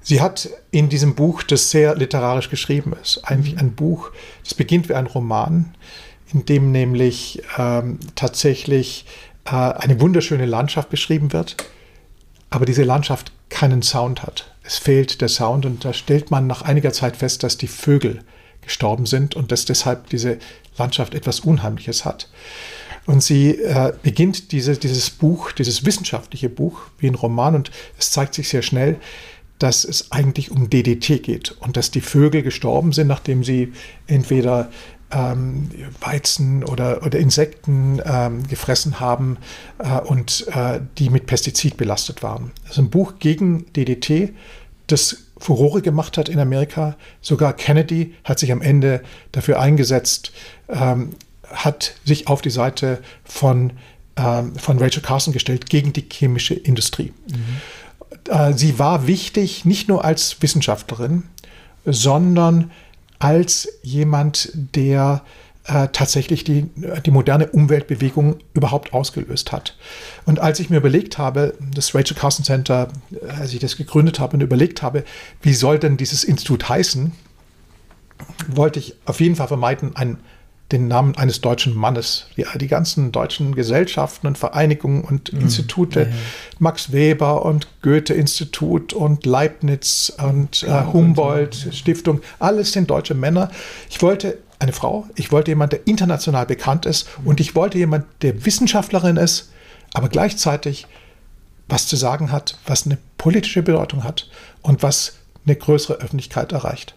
[0.00, 4.10] Sie hat in diesem Buch, das sehr literarisch geschrieben ist, eigentlich ein Buch,
[4.42, 5.74] das beginnt wie ein Roman,
[6.32, 9.04] in dem nämlich ähm, tatsächlich
[9.44, 11.56] äh, eine wunderschöne Landschaft beschrieben wird
[12.50, 14.52] aber diese Landschaft keinen Sound hat.
[14.62, 18.20] Es fehlt der Sound und da stellt man nach einiger Zeit fest, dass die Vögel
[18.62, 20.38] gestorben sind und dass deshalb diese
[20.76, 22.28] Landschaft etwas Unheimliches hat.
[23.06, 28.10] Und sie äh, beginnt diese, dieses Buch, dieses wissenschaftliche Buch, wie ein Roman, und es
[28.10, 28.96] zeigt sich sehr schnell,
[29.58, 33.72] dass es eigentlich um DDT geht und dass die Vögel gestorben sind, nachdem sie
[34.06, 34.70] entweder
[35.10, 39.38] ähm, Weizen oder, oder Insekten ähm, gefressen haben
[39.78, 42.52] äh, und äh, die mit Pestizid belastet waren.
[42.62, 44.34] Das ist ein Buch gegen DDT,
[44.86, 46.96] das Furore gemacht hat in Amerika.
[47.20, 50.32] Sogar Kennedy hat sich am Ende dafür eingesetzt,
[50.68, 51.10] ähm,
[51.50, 53.72] hat sich auf die Seite von,
[54.16, 57.12] ähm, von Rachel Carson gestellt gegen die chemische Industrie.
[57.30, 58.32] Mhm.
[58.32, 61.24] Äh, sie war wichtig nicht nur als Wissenschaftlerin,
[61.84, 62.70] sondern
[63.18, 65.22] als jemand, der
[65.68, 66.70] äh, tatsächlich die,
[67.04, 69.76] die moderne Umweltbewegung überhaupt ausgelöst hat.
[70.24, 74.18] Und als ich mir überlegt habe, das Rachel Carson Center, äh, als ich das gegründet
[74.18, 75.04] habe und überlegt habe,
[75.42, 77.12] wie soll denn dieses Institut heißen,
[78.48, 80.18] wollte ich auf jeden Fall vermeiden, ein
[80.72, 82.26] den Namen eines deutschen Mannes.
[82.36, 85.40] Die, die ganzen deutschen Gesellschaften und Vereinigungen und mhm.
[85.40, 86.12] Institute, ja, ja.
[86.58, 93.50] Max Weber und Goethe-Institut und Leibniz und äh, Humboldt Stiftung, alles sind deutsche Männer.
[93.88, 97.28] Ich wollte eine Frau, ich wollte jemand, der international bekannt ist mhm.
[97.28, 99.50] und ich wollte jemand, der Wissenschaftlerin ist,
[99.94, 100.86] aber gleichzeitig
[101.68, 104.28] was zu sagen hat, was eine politische Bedeutung hat
[104.62, 105.14] und was
[105.46, 106.94] eine größere Öffentlichkeit erreicht.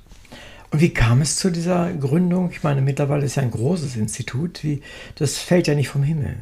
[0.71, 2.49] Und wie kam es zu dieser Gründung?
[2.51, 4.63] Ich meine, mittlerweile ist ja ein großes Institut.
[4.63, 4.81] Wie,
[5.15, 6.38] das fällt ja nicht vom Himmel.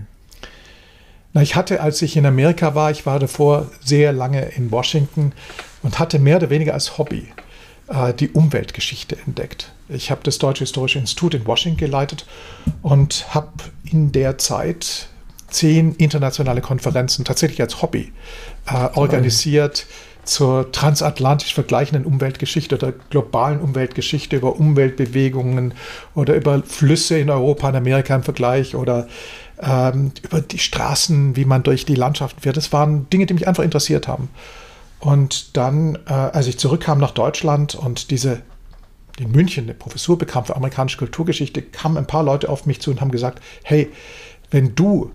[1.34, 5.34] Na, ich hatte, als ich in Amerika war, ich war davor sehr lange in Washington
[5.84, 7.28] und hatte mehr oder weniger als Hobby
[7.88, 9.72] äh, die Umweltgeschichte entdeckt.
[9.90, 12.26] Ich habe das Deutsche Historische Institut in Washington geleitet
[12.84, 13.52] und habe
[13.84, 15.10] in der Zeit
[15.50, 18.12] zehn internationale Konferenzen tatsächlich als Hobby
[18.68, 19.88] äh, organisiert
[20.30, 25.74] zur transatlantisch vergleichenden Umweltgeschichte oder globalen Umweltgeschichte über Umweltbewegungen
[26.14, 29.08] oder über Flüsse in Europa und Amerika im Vergleich oder
[29.60, 32.58] ähm, über die Straßen, wie man durch die Landschaften fährt.
[32.58, 34.30] Das waren Dinge, die mich einfach interessiert haben.
[35.00, 38.42] Und dann, äh, als ich zurückkam nach Deutschland und diese
[39.18, 42.92] in München eine Professur bekam für amerikanische Kulturgeschichte, kamen ein paar Leute auf mich zu
[42.92, 43.92] und haben gesagt, hey,
[44.52, 45.12] wenn du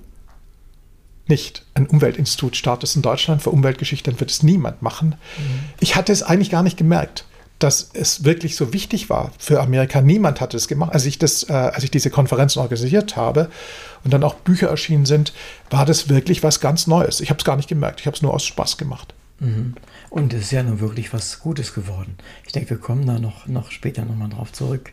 [1.27, 5.17] nicht ein Umweltinstitut startest in Deutschland für Umweltgeschichte, dann wird es niemand machen.
[5.39, 5.61] Mhm.
[5.81, 7.25] Ich hatte es eigentlich gar nicht gemerkt,
[7.59, 10.03] dass es wirklich so wichtig war für Amerika.
[10.03, 10.93] Niemand hatte es gemacht.
[10.93, 13.49] Als ich, das, äh, als ich diese Konferenzen organisiert habe
[14.03, 15.33] und dann auch Bücher erschienen sind,
[15.71, 17.21] war das wirklich was ganz Neues.
[17.21, 18.01] Ich habe es gar nicht gemerkt.
[18.01, 19.15] Ich habe es nur aus Spaß gemacht.
[19.41, 19.75] Mhm.
[20.11, 22.17] Und es ist ja nun wirklich was Gutes geworden.
[22.45, 24.93] Ich denke, wir kommen da noch, noch später nochmal drauf zurück.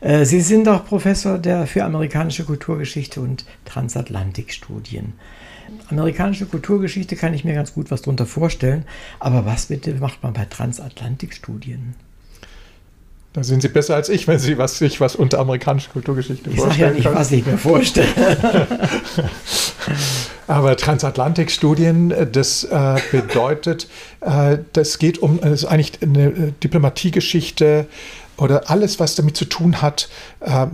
[0.00, 5.14] Äh, Sie sind auch Professor der, für amerikanische Kulturgeschichte und Transatlantikstudien.
[5.90, 8.84] Amerikanische Kulturgeschichte kann ich mir ganz gut was darunter vorstellen.
[9.18, 11.94] Aber was bitte macht man bei Transatlantikstudien?
[13.32, 16.56] Da sind Sie besser als ich, wenn Sie was, sich was unter amerikanischer Kulturgeschichte ich
[16.56, 16.96] vorstellen.
[16.96, 18.08] Ich sage ja nicht, was ich mir vorstelle.
[20.46, 23.88] Aber Transatlantikstudien, äh, das äh, bedeutet,
[24.22, 27.86] äh, das geht um, das ist eigentlich eine äh, Diplomatiegeschichte
[28.38, 30.08] oder alles, was damit zu tun hat,
[30.40, 30.66] äh,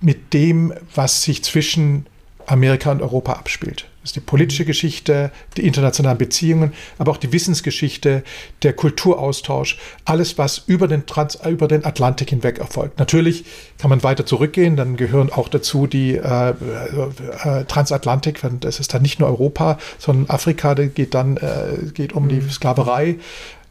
[0.00, 2.06] mit dem, was sich zwischen
[2.50, 3.86] Amerika und Europa abspielt.
[4.02, 8.22] Das ist die politische Geschichte, die internationalen Beziehungen, aber auch die Wissensgeschichte,
[8.62, 12.98] der Kulturaustausch, alles, was über den, Trans über den Atlantik hinweg erfolgt.
[12.98, 13.44] Natürlich
[13.76, 19.02] kann man weiter zurückgehen, dann gehören auch dazu die äh, äh, Transatlantik, das ist dann
[19.02, 22.50] nicht nur Europa, sondern Afrika, da geht dann äh, geht um die mhm.
[22.50, 23.16] Sklaverei.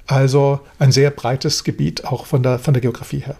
[0.06, 3.36] Also ein sehr breites Gebiet, auch von der, von der Geografie her.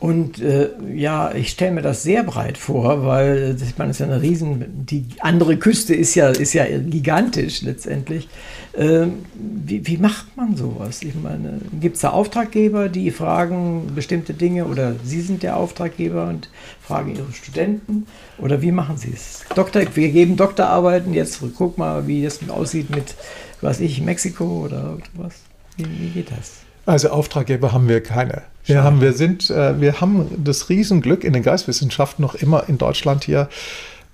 [0.00, 4.06] Und äh, ja, ich stelle mir das sehr breit vor, weil ich meine, es ist
[4.06, 8.26] ja eine riesen, die andere Küste ist ja, ist ja gigantisch letztendlich.
[8.74, 11.02] Ähm, wie, wie, macht man sowas?
[11.02, 16.28] Ich meine, gibt es da Auftraggeber, die fragen bestimmte Dinge oder Sie sind der Auftraggeber
[16.28, 16.48] und
[16.80, 18.06] fragen Ihre Studenten?
[18.38, 19.44] Oder wie machen Sie es?
[19.54, 23.16] Doktor, wir geben Doktorarbeiten, jetzt guck mal, wie es aussieht mit,
[23.60, 25.34] was ich, Mexiko oder was.
[25.76, 26.60] Wie, wie geht das?
[26.90, 28.42] Also Auftraggeber haben wir keine.
[28.64, 32.78] Wir haben, wir sind, äh, wir haben das Riesenglück in den Geistwissenschaften noch immer in
[32.78, 33.48] Deutschland hier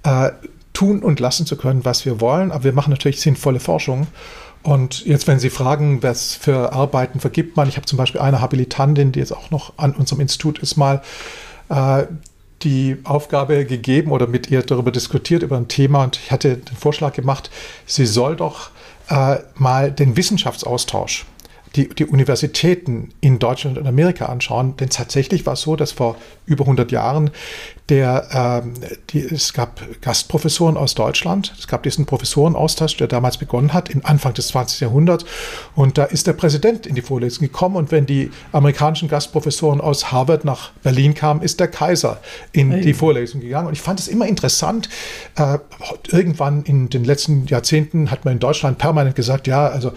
[0.02, 0.32] äh,
[0.74, 2.52] tun und lassen zu können, was wir wollen.
[2.52, 4.08] Aber wir machen natürlich sinnvolle Forschung.
[4.62, 8.42] Und jetzt, wenn Sie fragen, was für Arbeiten vergibt man, ich habe zum Beispiel eine
[8.42, 11.00] Habilitantin, die jetzt auch noch an unserem Institut ist, mal
[11.70, 12.02] äh,
[12.62, 16.04] die Aufgabe gegeben oder mit ihr darüber diskutiert, über ein Thema.
[16.04, 17.48] Und ich hatte den Vorschlag gemacht,
[17.86, 18.68] sie soll doch
[19.08, 21.24] äh, mal den Wissenschaftsaustausch
[21.76, 26.16] die, die Universitäten in Deutschland und Amerika anschauen, denn tatsächlich war es so, dass vor
[26.46, 27.30] über 100 Jahren
[27.88, 28.74] der, ähm,
[29.10, 34.04] die, es gab Gastprofessoren aus Deutschland, es gab diesen Professorenaustausch, der damals begonnen hat, im
[34.04, 34.80] Anfang des 20.
[34.80, 35.24] Jahrhunderts.
[35.74, 37.76] Und da ist der Präsident in die Vorlesung gekommen.
[37.76, 42.20] Und wenn die amerikanischen Gastprofessoren aus Harvard nach Berlin kamen, ist der Kaiser
[42.52, 42.80] in hey.
[42.80, 43.68] die Vorlesung gegangen.
[43.68, 44.88] Und ich fand es immer interessant.
[45.36, 45.58] Äh,
[46.10, 49.92] irgendwann in den letzten Jahrzehnten hat man in Deutschland permanent gesagt, ja, also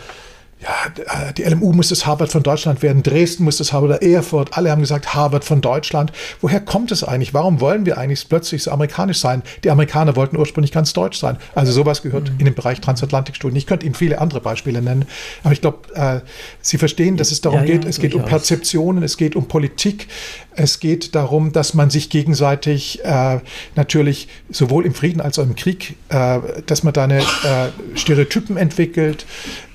[0.61, 4.57] ja, äh, die LMU muss das Harvard von Deutschland werden, Dresden muss das Harvard Erfurt,
[4.57, 6.11] alle haben gesagt Harvard von Deutschland.
[6.41, 7.33] Woher kommt es eigentlich?
[7.33, 9.41] Warum wollen wir eigentlich plötzlich so amerikanisch sein?
[9.63, 11.37] Die Amerikaner wollten ursprünglich ganz deutsch sein.
[11.55, 12.39] Also sowas gehört mhm.
[12.39, 13.55] in den Bereich Transatlantikstudien.
[13.55, 15.05] Ich könnte Ihnen viele andere Beispiele nennen,
[15.43, 16.19] aber ich glaube, äh,
[16.61, 19.47] Sie verstehen, dass es darum ja, geht, ja, es geht um Perzeptionen, es geht um
[19.47, 20.07] Politik,
[20.55, 23.39] es geht darum, dass man sich gegenseitig äh,
[23.75, 28.57] natürlich sowohl im Frieden als auch im Krieg, äh, dass man da eine äh, Stereotypen
[28.57, 29.25] entwickelt,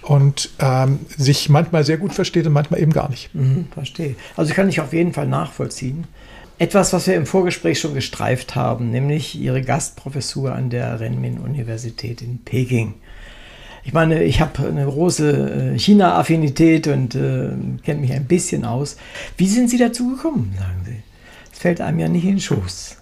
[0.05, 3.35] und ähm, sich manchmal sehr gut versteht und manchmal eben gar nicht.
[3.35, 4.17] Mhm, verstehe.
[4.37, 6.07] Also kann ich auf jeden Fall nachvollziehen.
[6.59, 12.45] Etwas, was wir im Vorgespräch schon gestreift haben, nämlich Ihre Gastprofessur an der Renmin-Universität in
[12.45, 12.95] Peking.
[13.83, 17.51] Ich meine, ich habe eine große äh, China-Affinität und äh,
[17.83, 18.97] kenne mich ein bisschen aus.
[19.37, 21.03] Wie sind Sie dazu gekommen, sagen Sie?
[21.53, 22.99] Es fällt einem ja nicht in den Schoß.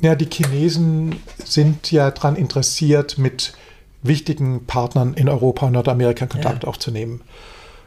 [0.00, 3.54] Ja, die Chinesen sind ja daran interessiert, mit
[4.02, 6.68] wichtigen Partnern in Europa und Nordamerika Kontakt ja.
[6.68, 7.22] aufzunehmen.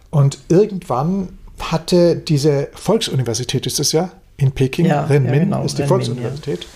[0.09, 5.77] Und irgendwann hatte diese Volksuniversität, ist es ja, in Peking, ja, Renmin ja, genau, ist
[5.77, 6.67] die Renmin, Volksuniversität,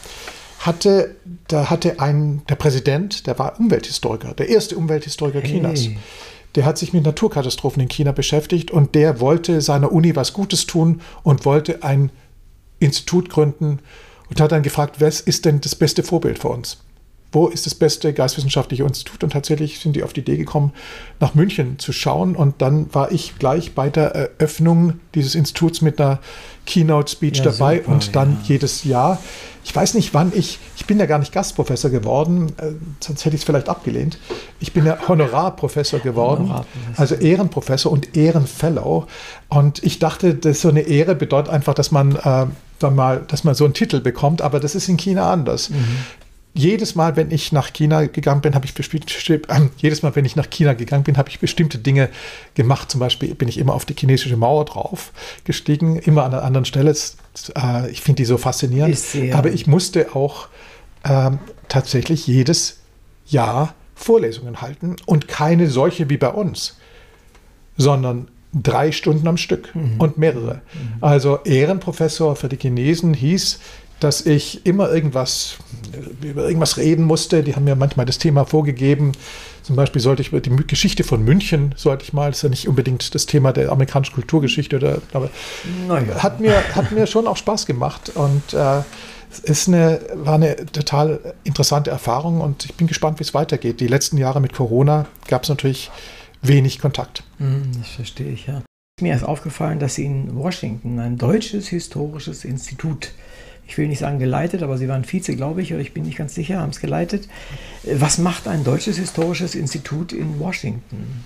[0.59, 1.15] hatte,
[1.47, 5.49] da hatte ein, der Präsident, der war Umwelthistoriker, der erste Umwelthistoriker hey.
[5.49, 5.89] Chinas.
[6.55, 10.65] Der hat sich mit Naturkatastrophen in China beschäftigt und der wollte seiner Uni was Gutes
[10.65, 12.11] tun und wollte ein
[12.79, 13.79] Institut gründen
[14.29, 16.77] und hat dann gefragt, was ist denn das beste Vorbild für uns?
[17.35, 19.21] Wo ist das beste geistwissenschaftliche Institut?
[19.21, 20.71] Und tatsächlich sind die auf die Idee gekommen,
[21.19, 22.33] nach München zu schauen.
[22.33, 26.19] Und dann war ich gleich bei der Eröffnung dieses Instituts mit einer
[26.65, 28.37] Keynote-Speech ja, dabei super, und dann ja.
[28.45, 29.19] jedes Jahr.
[29.65, 32.71] Ich weiß nicht, wann ich, ich bin ja gar nicht Gastprofessor geworden, äh,
[33.01, 34.17] sonst hätte ich es vielleicht abgelehnt.
[34.61, 36.93] Ich bin ja Honorarprofessor geworden, Honorarprofessor.
[36.95, 39.07] also Ehrenprofessor und Ehrenfellow.
[39.49, 42.45] Und ich dachte, dass so eine Ehre bedeutet einfach, dass man äh,
[42.79, 45.69] dann mal, dass man so einen Titel bekommt, aber das ist in China anders.
[45.69, 45.97] Mhm
[46.55, 48.73] jedes Mal, wenn ich nach China gegangen bin, habe ich
[49.29, 49.39] äh,
[49.77, 52.09] jedes Mal, wenn ich nach China gegangen bin, habe ich bestimmte Dinge
[52.55, 52.89] gemacht.
[52.89, 55.11] Zum Beispiel bin ich immer auf die chinesische Mauer drauf
[55.43, 56.95] gestiegen, immer an einer anderen Stelle.
[57.55, 58.97] Äh, ich finde die so faszinierend.
[59.33, 60.47] Aber ich musste auch
[61.03, 61.31] äh,
[61.67, 62.79] tatsächlich jedes
[63.27, 66.77] Jahr Vorlesungen halten und keine solche wie bei uns,
[67.75, 69.99] sondern drei Stunden am Stück mhm.
[69.99, 70.55] und mehrere.
[70.73, 71.03] Mhm.
[71.03, 73.59] Also Ehrenprofessor für die Chinesen hieß,
[73.99, 75.57] dass ich immer irgendwas
[76.21, 77.43] über irgendwas reden musste.
[77.43, 79.13] Die haben mir manchmal das Thema vorgegeben.
[79.63, 82.49] Zum Beispiel sollte ich über die Geschichte von München, sollte ich mal, das ist ja
[82.49, 85.29] nicht unbedingt das Thema der amerikanischen Kulturgeschichte, oder, aber
[85.87, 86.21] naja.
[86.21, 88.81] hat, mir, hat mir schon auch Spaß gemacht und äh,
[89.31, 93.79] es ist eine, war eine total interessante Erfahrung und ich bin gespannt, wie es weitergeht.
[93.79, 95.89] Die letzten Jahre mit Corona gab es natürlich
[96.43, 97.23] wenig Kontakt.
[97.39, 98.61] Hm, das verstehe ich, ja.
[99.01, 103.11] Mir ist aufgefallen, dass Sie in Washington ein deutsches historisches Institut
[103.67, 106.17] ich will nicht sagen geleitet, aber Sie waren Vize, glaube ich, oder ich bin nicht
[106.17, 107.27] ganz sicher, haben es geleitet.
[107.83, 111.23] Was macht ein deutsches historisches Institut in Washington?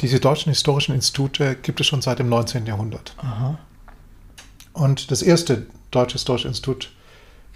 [0.00, 2.66] Diese deutschen historischen Institute gibt es schon seit dem 19.
[2.66, 3.14] Jahrhundert.
[3.18, 3.58] Aha.
[4.72, 6.92] Und das erste deutsche historische Institut,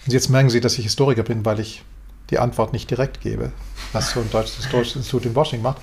[0.07, 1.83] und jetzt merken Sie, dass ich Historiker bin, weil ich
[2.31, 3.53] die Antwort nicht direkt gebe,
[3.93, 5.79] was so ein deutsches historisches Institut in Washington macht.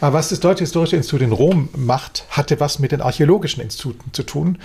[0.00, 4.12] Aber was das Deutsche Historische Institut in Rom macht, hatte was mit den archäologischen Instituten
[4.12, 4.58] zu tun.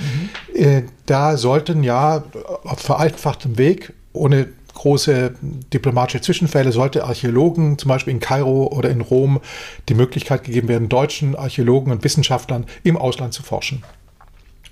[0.53, 0.55] Mhm.
[0.55, 2.23] Äh, da sollten ja
[2.63, 5.35] auf vereinfachtem Weg, ohne große
[5.73, 9.41] diplomatische Zwischenfälle, sollte Archäologen, zum Beispiel in Kairo oder in Rom,
[9.89, 13.83] die Möglichkeit gegeben werden, deutschen Archäologen und Wissenschaftlern im Ausland zu forschen.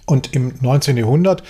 [0.05, 0.95] Und im 19.
[0.95, 1.43] Jahrhundert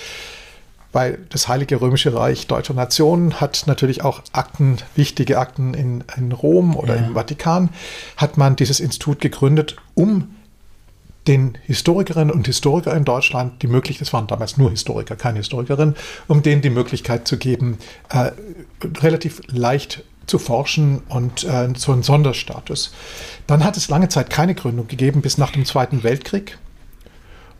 [0.91, 6.31] weil das Heilige Römische Reich deutscher Nationen hat natürlich auch Akten, wichtige Akten in, in
[6.31, 7.05] Rom oder ja.
[7.05, 7.69] im Vatikan,
[8.15, 10.35] hat man dieses Institut gegründet, um
[11.27, 15.95] den Historikerinnen und Historikern in Deutschland die Möglichkeit, das waren damals nur Historiker, keine Historikerin,
[16.27, 17.77] um denen die Möglichkeit zu geben,
[18.09, 18.31] äh,
[19.01, 22.93] relativ leicht zu forschen und äh, so einen Sonderstatus.
[23.45, 26.57] Dann hat es lange Zeit keine Gründung gegeben bis nach dem Zweiten Weltkrieg.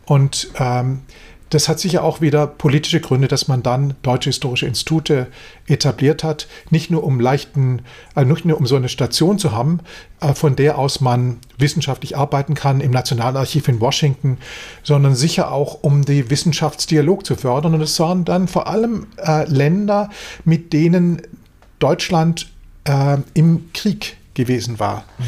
[0.04, 1.02] Und ähm,
[1.50, 5.28] das hat sicher auch wieder politische Gründe, dass man dann deutsche historische Institute
[5.66, 6.46] etabliert hat.
[6.70, 7.82] Nicht nur um leichten,
[8.14, 9.80] äh, nicht nur um so eine Station zu haben,
[10.20, 14.38] äh, von der aus man wissenschaftlich arbeiten kann im Nationalarchiv in Washington,
[14.82, 17.74] sondern sicher auch um den Wissenschaftsdialog zu fördern.
[17.74, 20.10] Und es waren dann vor allem äh, Länder,
[20.44, 21.22] mit denen
[21.78, 22.48] Deutschland
[22.84, 25.04] äh, im Krieg gewesen war.
[25.18, 25.24] Mhm.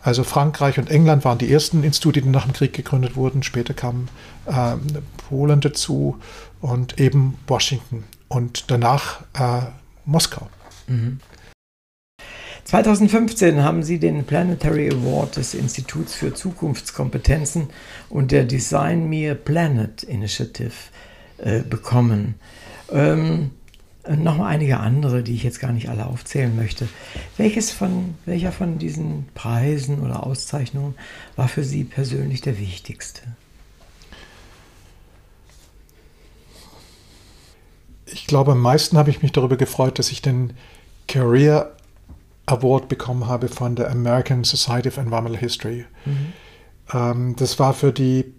[0.00, 3.42] Also Frankreich und England waren die ersten Institute, die nach dem Krieg gegründet wurden.
[3.42, 4.08] Später kamen
[4.46, 4.76] äh,
[5.28, 6.18] Polen dazu
[6.60, 9.66] und eben Washington und danach äh,
[10.04, 10.48] Moskau.
[10.86, 11.20] Mhm.
[12.64, 17.70] 2015 haben Sie den Planetary Award des Instituts für Zukunftskompetenzen
[18.10, 20.72] und der Design Me a Planet Initiative
[21.38, 22.34] äh, bekommen.
[22.92, 23.52] Ähm,
[24.08, 26.88] Äh, noch einige andere, die ich jetzt gar nicht alle aufzählen möchte.
[27.36, 30.94] Welches von, welcher von diesen Preisen oder Auszeichnungen
[31.36, 33.22] war für Sie persönlich der wichtigste?
[38.06, 40.54] Ich glaube, am meisten habe ich mich darüber gefreut, dass ich den
[41.06, 41.72] Career
[42.46, 45.84] Award bekommen habe von der American Society of Environmental History.
[46.06, 46.32] Mhm.
[46.94, 48.32] Ähm, das war für die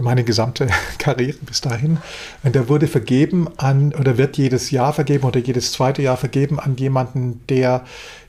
[0.00, 0.68] meine gesamte
[0.98, 1.98] Karriere bis dahin.
[2.42, 6.58] Und der wurde vergeben an, oder wird jedes Jahr vergeben oder jedes zweite Jahr vergeben
[6.58, 7.84] an jemanden, der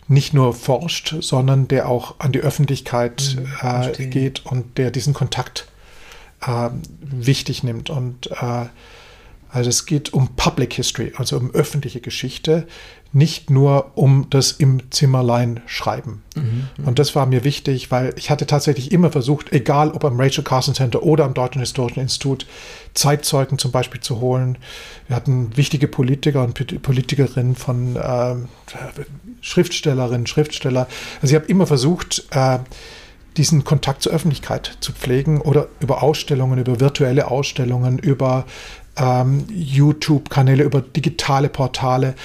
[0.07, 5.14] nicht nur forscht, sondern der auch an die Öffentlichkeit mhm, äh, geht und der diesen
[5.14, 5.68] Kontakt
[6.45, 7.89] äh, wichtig nimmt.
[7.89, 8.66] Und äh,
[9.49, 12.68] also es geht um Public History, also um öffentliche Geschichte,
[13.14, 16.24] nicht nur um das im Zimmerlein schreiben.
[16.36, 20.20] Mhm, und das war mir wichtig, weil ich hatte tatsächlich immer versucht, egal ob am
[20.20, 22.47] Rachel Carson Center oder am Deutschen Historischen Institut,
[22.95, 24.57] Zeitzeugen zum Beispiel zu holen.
[25.07, 28.36] Wir hatten wichtige Politiker und Politikerinnen von äh,
[29.41, 30.88] Schriftstellerinnen, Schriftsteller.
[31.22, 32.59] Also ich habe immer versucht, äh,
[33.38, 38.45] diesen Kontakt zur Öffentlichkeit zu pflegen oder über Ausstellungen, über virtuelle Ausstellungen, über
[38.95, 42.16] ähm, YouTube-Kanäle, über digitale Portale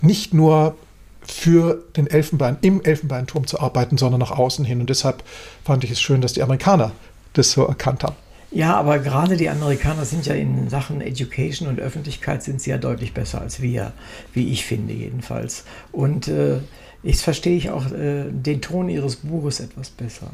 [0.00, 0.76] nicht nur
[1.22, 4.80] für den Elfenbein, im Elfenbeinturm zu arbeiten, sondern nach außen hin.
[4.80, 5.22] Und deshalb
[5.64, 6.92] fand ich es schön, dass die Amerikaner
[7.32, 8.16] das so erkannt haben.
[8.52, 12.78] Ja, aber gerade die Amerikaner sind ja in Sachen Education und Öffentlichkeit sind sie ja
[12.78, 13.92] deutlich besser als wir,
[14.32, 15.64] wie ich finde jedenfalls.
[15.92, 16.60] Und äh,
[17.02, 20.30] jetzt verstehe ich auch äh, den Ton ihres Buches etwas besser.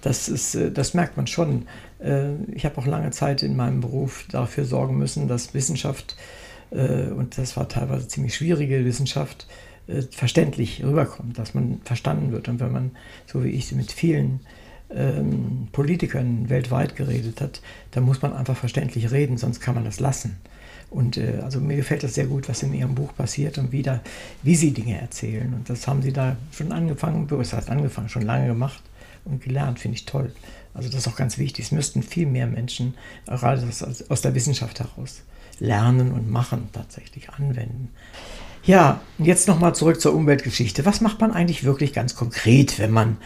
[0.00, 1.66] Das, ist, äh, das merkt man schon.
[1.98, 6.16] Äh, ich habe auch lange Zeit in meinem Beruf dafür sorgen müssen, dass Wissenschaft
[6.70, 9.46] und das war teilweise ziemlich schwierige Wissenschaft,
[9.88, 12.48] äh, verständlich rüberkommt, dass man verstanden wird.
[12.48, 12.90] Und wenn man,
[13.26, 14.40] so wie ich mit vielen
[14.90, 17.62] ähm, Politikern weltweit geredet hat,
[17.92, 20.36] dann muss man einfach verständlich reden, sonst kann man das lassen.
[20.90, 23.82] Und äh, also mir gefällt das sehr gut, was in Ihrem Buch passiert und wie,
[23.82, 24.00] da,
[24.42, 25.52] wie Sie Dinge erzählen.
[25.54, 28.82] Und das haben Sie da schon angefangen, das heißt angefangen, schon lange gemacht
[29.24, 30.32] und gelernt, finde ich toll.
[30.74, 31.66] Also das ist auch ganz wichtig.
[31.66, 32.94] Es müssten viel mehr Menschen,
[33.26, 33.66] gerade
[34.08, 35.22] aus der Wissenschaft heraus,
[35.60, 37.90] lernen und machen, tatsächlich anwenden.
[38.64, 40.84] Ja, jetzt nochmal zurück zur Umweltgeschichte.
[40.84, 43.16] Was macht man eigentlich wirklich ganz konkret, wenn man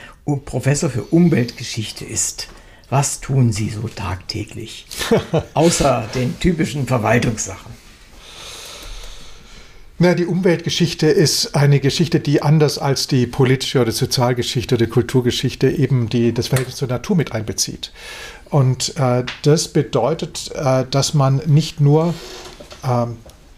[0.44, 2.48] Professor für Umweltgeschichte ist?
[2.90, 4.86] Was tun Sie so tagtäglich?
[5.54, 7.81] Außer den typischen Verwaltungssachen.
[10.02, 15.70] Na, die Umweltgeschichte ist eine Geschichte, die anders als die politische oder Sozialgeschichte oder Kulturgeschichte
[15.70, 17.92] eben die, das Verhältnis zur Natur mit einbezieht.
[18.50, 22.14] Und äh, das bedeutet, äh, dass man nicht nur,
[22.82, 23.06] äh,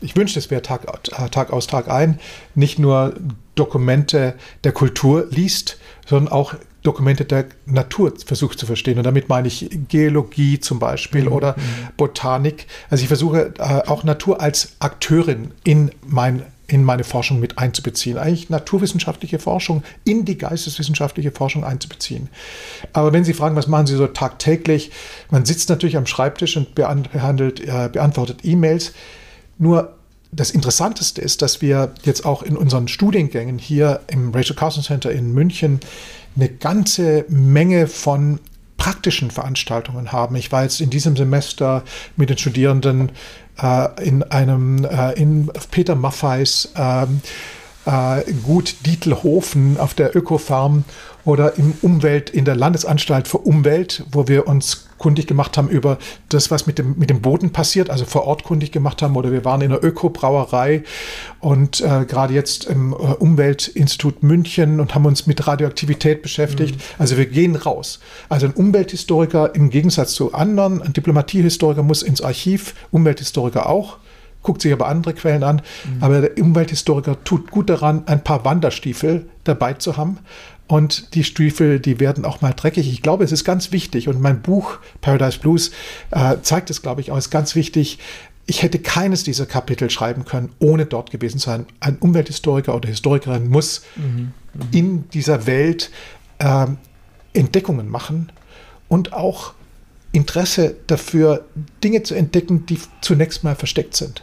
[0.03, 0.83] ich wünschte, es wäre Tag,
[1.19, 2.21] äh, Tag aus Tag ein,
[2.55, 3.15] nicht nur
[3.55, 4.35] Dokumente
[4.65, 8.99] der Kultur liest, sondern auch Dokumente der Natur versucht zu verstehen.
[8.99, 11.33] Und damit meine ich Geologie zum Beispiel mhm.
[11.33, 11.57] oder
[11.97, 12.67] Botanik.
[12.91, 18.17] Also ich versuche äh, auch Natur als Akteurin in mein in meine Forschung mit einzubeziehen,
[18.17, 22.31] eigentlich naturwissenschaftliche Forschung in die geisteswissenschaftliche Forschung einzubeziehen.
[22.95, 24.91] Aber wenn Sie fragen, was machen Sie so tagtäglich,
[25.31, 28.95] man sitzt natürlich am Schreibtisch und behandelt, äh, beantwortet E-Mails.
[29.59, 29.95] Nur
[30.33, 35.13] das Interessanteste ist, dass wir jetzt auch in unseren Studiengängen hier im Rachel Carson Center
[35.13, 35.81] in München
[36.37, 38.41] eine ganze Menge von
[38.77, 40.37] praktischen Veranstaltungen haben.
[40.37, 41.85] Ich war jetzt in diesem Semester
[42.17, 43.13] mit den Studierenden
[43.63, 47.21] äh, in einem, äh, in Peter Maffeis ähm,
[47.87, 50.85] äh, Gut Dietelhofen auf der Ökofarm
[51.25, 55.99] oder im Umwelt, in der Landesanstalt für Umwelt, wo wir uns kundig gemacht haben über
[56.31, 59.17] das, was mit dem, mit dem Boden passiert, also vor Ort kundig gemacht haben.
[59.17, 60.83] Oder wir waren in der Ökobrauerei
[61.41, 66.77] und äh, gerade jetzt im äh, Umweltinstitut München und haben uns mit Radioaktivität beschäftigt.
[66.77, 66.81] Mhm.
[66.99, 68.01] Also wir gehen raus.
[68.31, 73.99] Also ein Umwelthistoriker im Gegensatz zu anderen, ein Diplomatiehistoriker muss ins Archiv, Umwelthistoriker auch
[74.45, 75.57] guckt sich aber andere Quellen an.
[75.57, 76.03] Mhm.
[76.03, 80.19] Aber der Umwelthistoriker tut gut daran, ein paar Wanderstiefel dabei zu haben.
[80.67, 82.91] Und die Stiefel, die werden auch mal dreckig.
[82.91, 84.09] Ich glaube, es ist ganz wichtig.
[84.09, 85.73] Und mein Buch Paradise Blues
[86.11, 87.19] äh, zeigt es, glaube ich, auch.
[87.19, 87.99] Es ist ganz wichtig.
[88.47, 91.67] Ich hätte keines dieser Kapitel schreiben können, ohne dort gewesen zu sein.
[91.81, 94.33] Ein Umwelthistoriker oder Historikerin muss mhm.
[94.55, 94.61] Mhm.
[94.73, 95.91] in dieser Welt
[96.39, 96.67] äh,
[97.35, 98.33] Entdeckungen machen
[98.89, 99.55] und auch
[100.13, 101.45] Interesse dafür,
[101.83, 104.23] Dinge zu entdecken, die zunächst mal versteckt sind.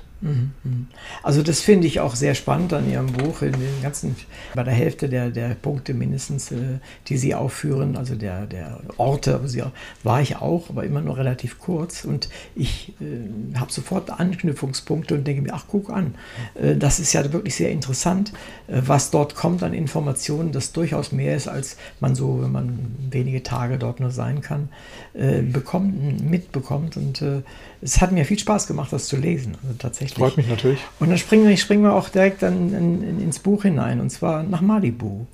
[1.23, 4.15] Also das finde ich auch sehr spannend an Ihrem Buch, in den ganzen,
[4.53, 9.41] bei der Hälfte der, der Punkte mindestens, äh, die Sie aufführen, also der, der Orte,
[9.45, 9.63] Sie,
[10.03, 12.05] war ich auch, aber immer nur relativ kurz.
[12.05, 16.15] Und ich äh, habe sofort Anknüpfungspunkte und denke mir, ach guck an,
[16.53, 18.31] äh, das ist ja wirklich sehr interessant,
[18.67, 22.95] äh, was dort kommt an Informationen, das durchaus mehr ist, als man so, wenn man
[23.09, 24.69] wenige Tage dort nur sein kann,
[25.13, 26.95] äh, bekommt, mitbekommt.
[26.95, 27.41] Und äh,
[27.81, 29.57] es hat mir viel Spaß gemacht, das zu lesen.
[29.63, 30.17] Also tatsächlich.
[30.17, 30.79] Freut mich natürlich.
[30.99, 34.11] Und dann springen wir, springen wir auch direkt dann in, in, ins Buch hinein, und
[34.11, 35.25] zwar nach Malibu.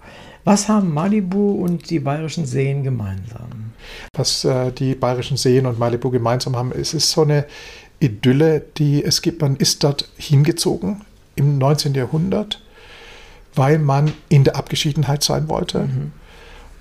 [0.46, 3.74] Was haben Malibu und die Bayerischen Seen gemeinsam?
[4.14, 7.46] Was äh, die Bayerischen Seen und Malibu gemeinsam haben, es ist so eine
[8.00, 9.42] Idylle, die es gibt.
[9.42, 11.02] Man ist dort hingezogen
[11.36, 11.96] im 19.
[11.96, 12.62] Jahrhundert,
[13.56, 15.80] weil man in der Abgeschiedenheit sein wollte.
[15.80, 16.12] Mhm.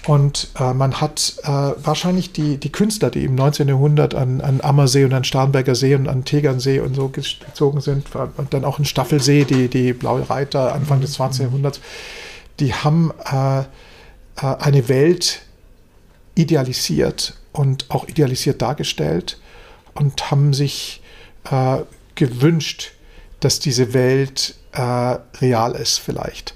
[0.07, 3.67] Und äh, man hat äh, wahrscheinlich die, die Künstler, die im 19.
[3.67, 8.07] Jahrhundert an, an Ammersee und an Starnberger See und an Tegernsee und so gezogen sind,
[8.37, 11.47] und dann auch in Staffelsee, die, die Blaue Reiter Anfang des 20.
[11.47, 11.81] Jahrhunderts,
[12.61, 13.65] die haben äh, äh,
[14.37, 15.43] eine Welt
[16.37, 19.41] idealisiert und auch idealisiert dargestellt
[19.95, 21.03] und haben sich
[21.51, 21.79] äh,
[22.15, 22.93] gewünscht,
[23.41, 24.81] dass diese Welt äh,
[25.41, 26.55] real ist vielleicht.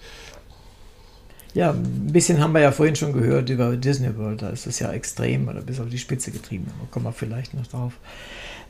[1.54, 4.42] Ja, ein bisschen haben wir ja vorhin schon gehört über Disney World.
[4.42, 6.66] Da ist es ja extrem oder bis auf die Spitze getrieben.
[6.66, 7.94] Da kommen wir vielleicht noch drauf.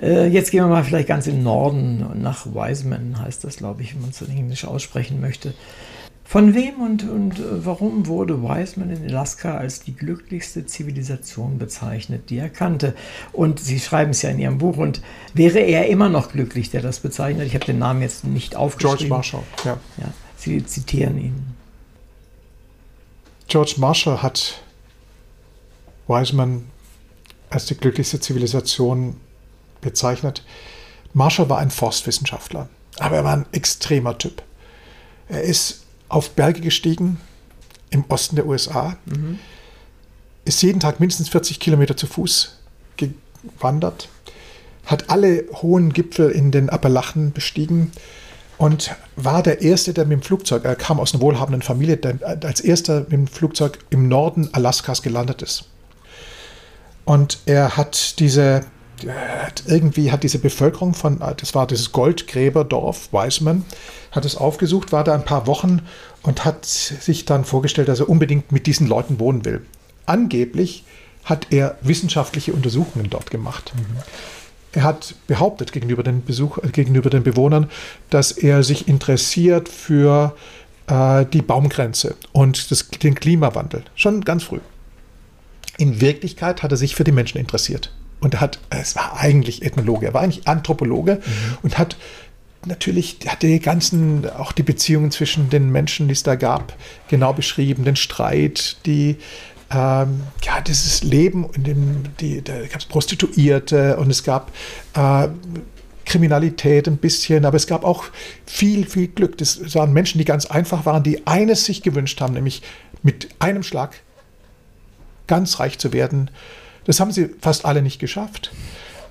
[0.00, 3.94] Äh, jetzt gehen wir mal vielleicht ganz im Norden nach Wiseman, heißt das, glaube ich,
[3.94, 5.52] wenn man es in Englisch aussprechen möchte.
[6.24, 12.30] Von wem und, und äh, warum wurde Wiseman in Alaska als die glücklichste Zivilisation bezeichnet,
[12.30, 12.94] die er kannte?
[13.32, 14.76] Und Sie schreiben es ja in Ihrem Buch.
[14.76, 15.02] Und
[15.34, 17.48] wäre er immer noch glücklich, der das bezeichnet?
[17.48, 19.08] Ich habe den Namen jetzt nicht aufgeschrieben.
[19.08, 19.78] George Marshall, ja.
[19.98, 21.49] ja Sie zitieren ihn.
[23.50, 24.62] George Marshall hat
[26.06, 26.70] Wiseman
[27.50, 29.16] als die glücklichste Zivilisation
[29.80, 30.44] bezeichnet.
[31.14, 32.68] Marshall war ein Forstwissenschaftler,
[33.00, 34.42] aber er war ein extremer Typ.
[35.28, 37.20] Er ist auf Berge gestiegen
[37.90, 39.40] im Osten der USA, mhm.
[40.44, 42.56] ist jeden Tag mindestens 40 Kilometer zu Fuß
[42.96, 44.08] gewandert,
[44.86, 47.90] hat alle hohen Gipfel in den Appalachen bestiegen
[48.60, 52.18] und war der Erste, der mit dem Flugzeug, er kam aus einer wohlhabenden Familie, der
[52.44, 55.64] als erster mit dem Flugzeug im Norden Alaskas gelandet ist.
[57.06, 58.66] Und er hat diese,
[59.06, 63.64] hat irgendwie hat diese Bevölkerung von, das war dieses Goldgräberdorf, Wiseman,
[64.12, 65.80] hat es aufgesucht, war da ein paar Wochen
[66.20, 69.64] und hat sich dann vorgestellt, dass er unbedingt mit diesen Leuten wohnen will.
[70.04, 70.84] Angeblich
[71.24, 73.72] hat er wissenschaftliche Untersuchungen dort gemacht.
[73.74, 73.96] Mhm.
[74.72, 77.70] Er hat behauptet gegenüber den, Besuch, äh, gegenüber den Bewohnern,
[78.08, 80.34] dass er sich interessiert für
[80.86, 83.84] äh, die Baumgrenze und das, den Klimawandel.
[83.94, 84.60] Schon ganz früh.
[85.78, 87.92] In Wirklichkeit hat er sich für die Menschen interessiert.
[88.20, 91.58] Und er hat, es war eigentlich Ethnologe, er war eigentlich Anthropologe mhm.
[91.62, 91.96] und hat
[92.66, 96.74] natürlich hat die ganzen, auch die Beziehungen zwischen den Menschen, die es da gab,
[97.08, 99.16] genau beschrieben, den Streit, die,
[99.70, 104.50] ähm, ja, dieses Leben, in dem, die, da gab es Prostituierte und es gab
[104.94, 105.28] äh,
[106.04, 108.04] Kriminalität ein bisschen, aber es gab auch
[108.46, 109.38] viel, viel Glück.
[109.38, 112.62] Das waren Menschen, die ganz einfach waren, die eines sich gewünscht haben, nämlich
[113.02, 114.00] mit einem Schlag
[115.28, 116.30] ganz reich zu werden.
[116.84, 118.50] Das haben sie fast alle nicht geschafft.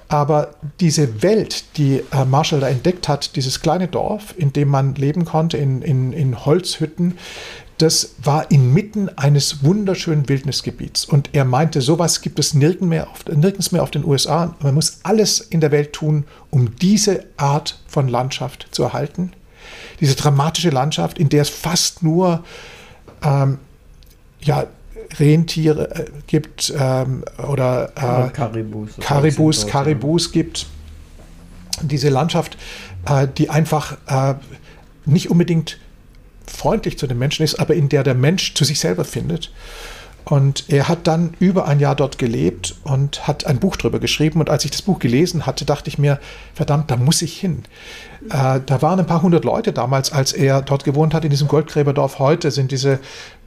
[0.09, 4.95] Aber diese Welt, die äh, Marshall da entdeckt hat, dieses kleine Dorf, in dem man
[4.95, 7.17] leben konnte, in, in, in Holzhütten,
[7.79, 11.05] das war inmitten eines wunderschönen Wildnisgebiets.
[11.05, 14.53] Und er meinte, sowas gibt es nirgends mehr, auf, nirgends mehr auf den USA.
[14.61, 19.31] Man muss alles in der Welt tun, um diese Art von Landschaft zu erhalten.
[20.01, 22.43] Diese dramatische Landschaft, in der es fast nur
[23.23, 23.59] ähm,
[24.41, 24.67] ja,
[25.17, 30.67] Rentiere äh, gibt ähm, oder äh, Karibus, Karibus, Karibus gibt.
[31.81, 32.57] Diese Landschaft,
[33.05, 34.35] äh, die einfach äh,
[35.05, 35.77] nicht unbedingt
[36.49, 39.51] freundlich zu den Menschen ist, aber in der der Mensch zu sich selber findet.
[40.25, 44.39] Und er hat dann über ein Jahr dort gelebt und hat ein Buch darüber geschrieben.
[44.39, 46.19] Und als ich das Buch gelesen hatte, dachte ich mir,
[46.53, 47.63] verdammt, da muss ich hin.
[48.29, 51.47] Äh, da waren ein paar hundert Leute damals, als er dort gewohnt hat, in diesem
[51.47, 52.19] Goldgräberdorf.
[52.19, 52.99] Heute sind diese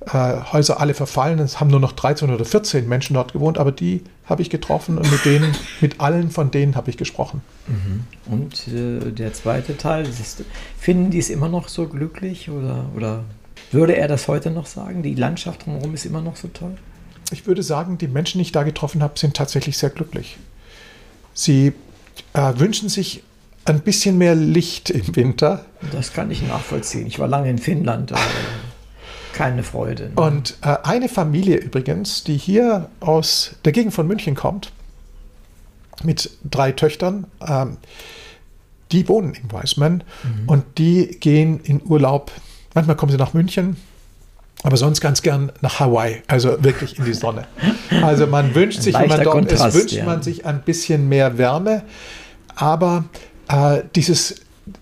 [0.06, 1.38] äh, Häuser alle verfallen.
[1.40, 4.98] Es haben nur noch 13 oder 14 Menschen dort gewohnt, aber die habe ich getroffen
[4.98, 7.42] und mit denen, mit allen von denen habe ich gesprochen.
[7.66, 8.04] Mhm.
[8.32, 10.44] Und äh, der zweite Teil, ist,
[10.78, 13.24] finden die es immer noch so glücklich oder, oder
[13.70, 15.02] würde er das heute noch sagen?
[15.02, 16.76] Die Landschaft drumherum ist immer noch so toll?
[17.30, 20.36] Ich würde sagen, die Menschen, die ich da getroffen habe, sind tatsächlich sehr glücklich.
[21.34, 21.72] Sie
[22.34, 23.22] äh, wünschen sich
[23.64, 25.64] ein bisschen mehr Licht im Winter.
[25.92, 27.06] Das kann ich nachvollziehen.
[27.06, 28.12] Ich war lange in Finnland.
[29.32, 30.10] keine Freude.
[30.14, 30.22] Ne?
[30.22, 34.72] Und äh, eine Familie übrigens, die hier aus der Gegend von München kommt,
[36.02, 37.76] mit drei Töchtern, ähm,
[38.90, 40.48] die wohnen in Wiseman mhm.
[40.48, 42.30] und die gehen in Urlaub
[42.74, 43.76] Manchmal kommen sie nach München,
[44.62, 47.46] aber sonst ganz gern nach Hawaii, also wirklich in die Sonne.
[48.02, 50.04] Also man wünscht sich, wenn man dort Kontrast, ist, wünscht ja.
[50.04, 51.82] man sich ein bisschen mehr Wärme,
[52.54, 53.04] aber
[53.52, 54.36] äh, dieses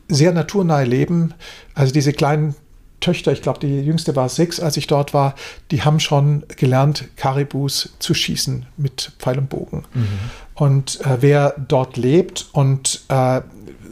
[0.08, 1.34] sehr naturnahe Leben,
[1.74, 2.54] also diese kleinen
[3.00, 5.34] Töchter, ich glaube, die jüngste war sechs, als ich dort war,
[5.70, 9.84] die haben schon gelernt, Karibus zu schießen mit Pfeil und Bogen.
[9.94, 10.06] Mhm.
[10.54, 13.40] Und äh, wer dort lebt und äh,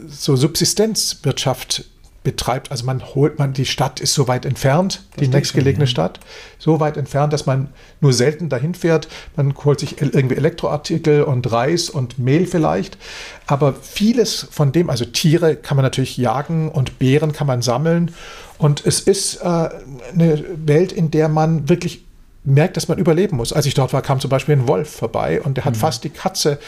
[0.07, 1.85] so Subsistenzwirtschaft
[2.29, 2.69] betreibt.
[2.69, 5.89] Also man holt man, die Stadt ist so weit entfernt, das die nächstgelegene ja.
[5.89, 6.19] Stadt,
[6.59, 7.69] so weit entfernt, dass man
[8.01, 9.07] nur selten dahin fährt.
[9.35, 12.99] Man holt sich irgendwie Elektroartikel und Reis und Mehl vielleicht.
[13.47, 18.11] Aber vieles von dem, also Tiere kann man natürlich jagen und Beeren kann man sammeln.
[18.59, 19.69] Und es ist äh,
[20.13, 22.05] eine Welt, in der man wirklich
[22.43, 23.53] merkt, dass man überleben muss.
[23.53, 25.79] Als ich dort war, kam zum Beispiel ein Wolf vorbei und der hat mhm.
[25.79, 26.59] fast die Katze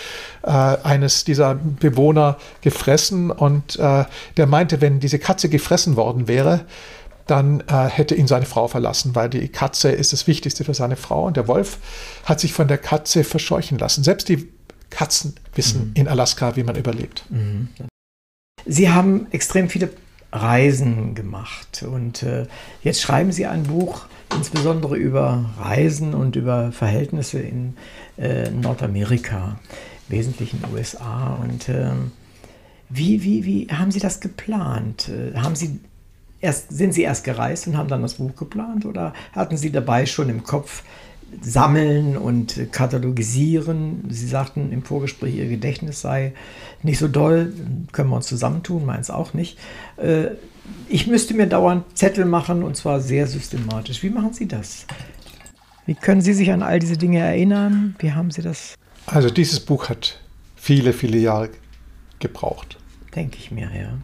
[0.44, 4.06] äh, eines dieser Bewohner gefressen und äh,
[4.38, 6.66] der meinte, wenn diese Katze gefressen worden wäre,
[7.28, 10.98] dann äh, hätte ihn seine Frau verlassen, weil die Katze ist das Wichtigste für seine
[10.98, 11.78] Frau und der Wolf
[12.26, 14.04] hat sich von der Katze verscheuchen lassen.
[14.04, 14.50] Selbst die
[14.90, 15.92] Katzen wissen mhm.
[15.96, 17.24] in Alaska, wie man überlebt.
[17.30, 17.70] Mhm.
[18.66, 19.90] Sie haben extrem viele
[20.34, 22.46] Reisen gemacht und äh,
[22.84, 24.06] jetzt schreiben Sie ein Buch,
[24.36, 27.76] insbesondere über Reisen und über Verhältnisse in
[28.18, 29.60] äh, Nordamerika,
[30.08, 31.38] wesentlich in den USA.
[31.42, 31.92] Und äh,
[32.90, 35.10] wie, wie, wie haben Sie das geplant?
[35.10, 35.80] Äh, haben Sie
[36.42, 40.06] erst, sind Sie erst gereist und haben dann das Buch geplant oder hatten Sie dabei
[40.06, 40.84] schon im Kopf
[41.42, 44.06] sammeln und katalogisieren?
[44.10, 46.34] Sie sagten im Vorgespräch, Ihr Gedächtnis sei
[46.84, 47.54] nicht so doll,
[47.92, 49.58] können wir uns zusammentun, meins auch nicht.
[49.98, 50.32] Äh,
[50.88, 54.04] ich müsste mir dauernd Zettel machen und zwar sehr systematisch.
[54.04, 54.86] Wie machen Sie das?
[55.86, 57.96] Wie können Sie sich an all diese Dinge erinnern?
[58.00, 58.76] Wie haben Sie das?
[59.06, 60.20] Also dieses Buch hat
[60.56, 61.50] viele, viele Jahre
[62.20, 62.78] gebraucht.
[63.16, 63.98] Denke ich mir, ja.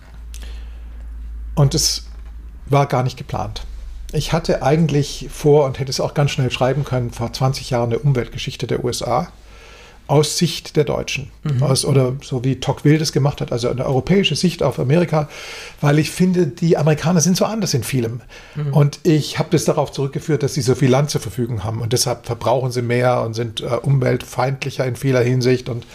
[1.55, 2.07] Und es
[2.65, 3.65] war gar nicht geplant.
[4.13, 7.91] Ich hatte eigentlich vor und hätte es auch ganz schnell schreiben können, vor 20 Jahren
[7.91, 9.31] eine Umweltgeschichte der USA
[10.07, 11.31] aus Sicht der Deutschen.
[11.43, 11.63] Mhm.
[11.63, 15.27] Aus, oder so wie Tocqueville das gemacht hat, also eine europäische Sicht auf Amerika,
[15.81, 18.21] weil ich finde, die Amerikaner sind so anders in vielem.
[18.55, 18.73] Mhm.
[18.73, 21.91] Und ich habe das darauf zurückgeführt, dass sie so viel Land zur Verfügung haben und
[21.91, 25.67] deshalb verbrauchen sie mehr und sind äh, umweltfeindlicher in vieler Hinsicht.
[25.67, 25.85] Und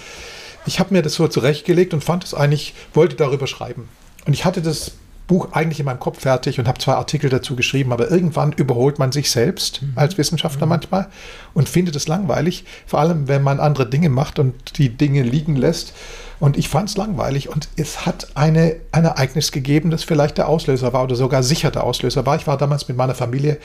[0.67, 3.89] ich habe mir das so zurechtgelegt und fand es eigentlich, wollte darüber schreiben.
[4.27, 4.93] Und ich hatte das
[5.27, 8.99] Buch eigentlich in meinem Kopf fertig und habe zwei Artikel dazu geschrieben, aber irgendwann überholt
[8.99, 9.93] man sich selbst mhm.
[9.95, 10.71] als Wissenschaftler mhm.
[10.71, 11.09] manchmal
[11.55, 15.57] und findet es langweilig, vor allem wenn man andere Dinge macht und die Dinge liegen
[15.57, 15.95] lässt.
[16.41, 20.49] Und ich fand es langweilig und es hat eine, ein Ereignis gegeben, das vielleicht der
[20.49, 22.35] Auslöser war oder sogar sicher der Auslöser war.
[22.35, 23.59] Ich war damals mit meiner Familie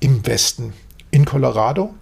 [0.00, 0.72] im Westen,
[1.12, 1.94] in Colorado.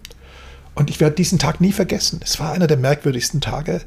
[0.73, 2.21] Und ich werde diesen Tag nie vergessen.
[2.23, 3.81] Es war einer der merkwürdigsten Tage.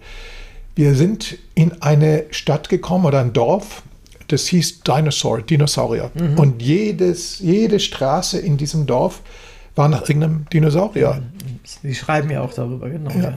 [0.77, 3.83] Wir sind in eine Stadt gekommen oder ein Dorf,
[4.29, 6.11] das hieß Dinosaur, Dinosaurier.
[6.14, 6.39] Mhm.
[6.39, 9.22] Und jedes, jede Straße in diesem Dorf
[9.74, 11.22] war nach irgendeinem Dinosaurier.
[11.64, 13.11] Sie schreiben ja auch darüber, genau.
[13.11, 13.31] Ja.
[13.31, 13.35] Ja.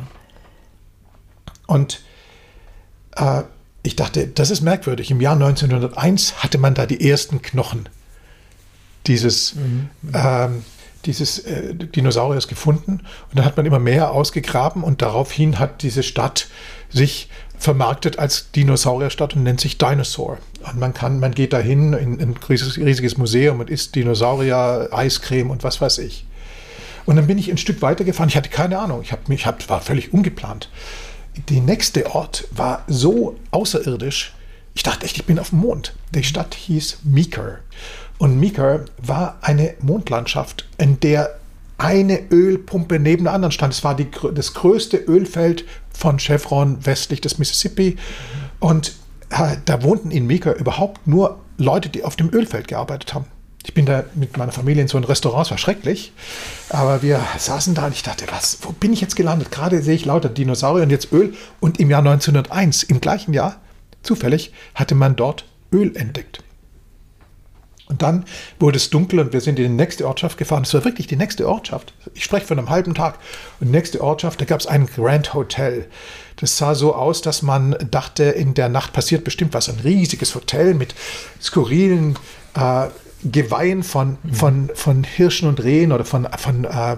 [1.67, 2.01] Und
[3.15, 3.43] äh,
[3.83, 5.11] ich dachte, das ist merkwürdig.
[5.11, 7.89] Im Jahr 1901 hatte man da die ersten Knochen
[9.07, 9.89] dieses, mhm.
[10.13, 10.63] ähm,
[11.05, 13.01] dieses äh, Dinosauriers gefunden.
[13.29, 16.47] Und dann hat man immer mehr ausgegraben und daraufhin hat diese Stadt
[16.89, 17.29] sich
[17.61, 20.39] vermarktet als Dinosaurierstadt und nennt sich Dinosaur.
[20.63, 25.51] Und man kann, man geht dahin in, in ein riesiges Museum und isst Dinosaurier, Eiscreme
[25.51, 26.25] und was weiß ich.
[27.05, 28.29] Und dann bin ich ein Stück weiter gefahren.
[28.29, 29.01] Ich hatte keine Ahnung.
[29.03, 30.69] Ich, hab, ich hab, war völlig ungeplant.
[31.49, 34.33] Der nächste Ort war so außerirdisch.
[34.73, 35.93] Ich dachte echt, ich bin auf dem Mond.
[36.15, 37.59] Die Stadt hieß Meeker.
[38.17, 41.35] Und Meeker war eine Mondlandschaft, in der
[41.77, 43.73] eine Ölpumpe neben der anderen stand.
[43.73, 47.97] Es war die, das größte Ölfeld von Chevron westlich des Mississippi.
[48.59, 48.93] Und
[49.29, 53.25] äh, da wohnten in Mika überhaupt nur Leute, die auf dem Ölfeld gearbeitet haben.
[53.63, 56.13] Ich bin da mit meiner Familie in so ein Restaurant, es war schrecklich.
[56.69, 59.51] Aber wir saßen da und ich dachte, was, wo bin ich jetzt gelandet?
[59.51, 61.35] Gerade sehe ich lauter Dinosaurier und jetzt Öl.
[61.59, 63.57] Und im Jahr 1901, im gleichen Jahr,
[64.01, 66.43] zufällig, hatte man dort Öl entdeckt.
[67.91, 68.25] Und dann
[68.59, 70.63] wurde es dunkel und wir sind in die nächste Ortschaft gefahren.
[70.63, 71.93] Es war wirklich die nächste Ortschaft.
[72.13, 73.19] Ich spreche von einem halben Tag.
[73.59, 75.85] Und die nächste Ortschaft, da gab es ein Grand Hotel.
[76.37, 79.69] Das sah so aus, dass man dachte, in der Nacht passiert bestimmt was.
[79.69, 80.95] Ein riesiges Hotel mit
[81.41, 82.17] skurrilen
[82.55, 82.87] äh,
[83.23, 84.33] Geweihen von, mhm.
[84.33, 86.95] von, von Hirschen und Rehen oder von, von äh,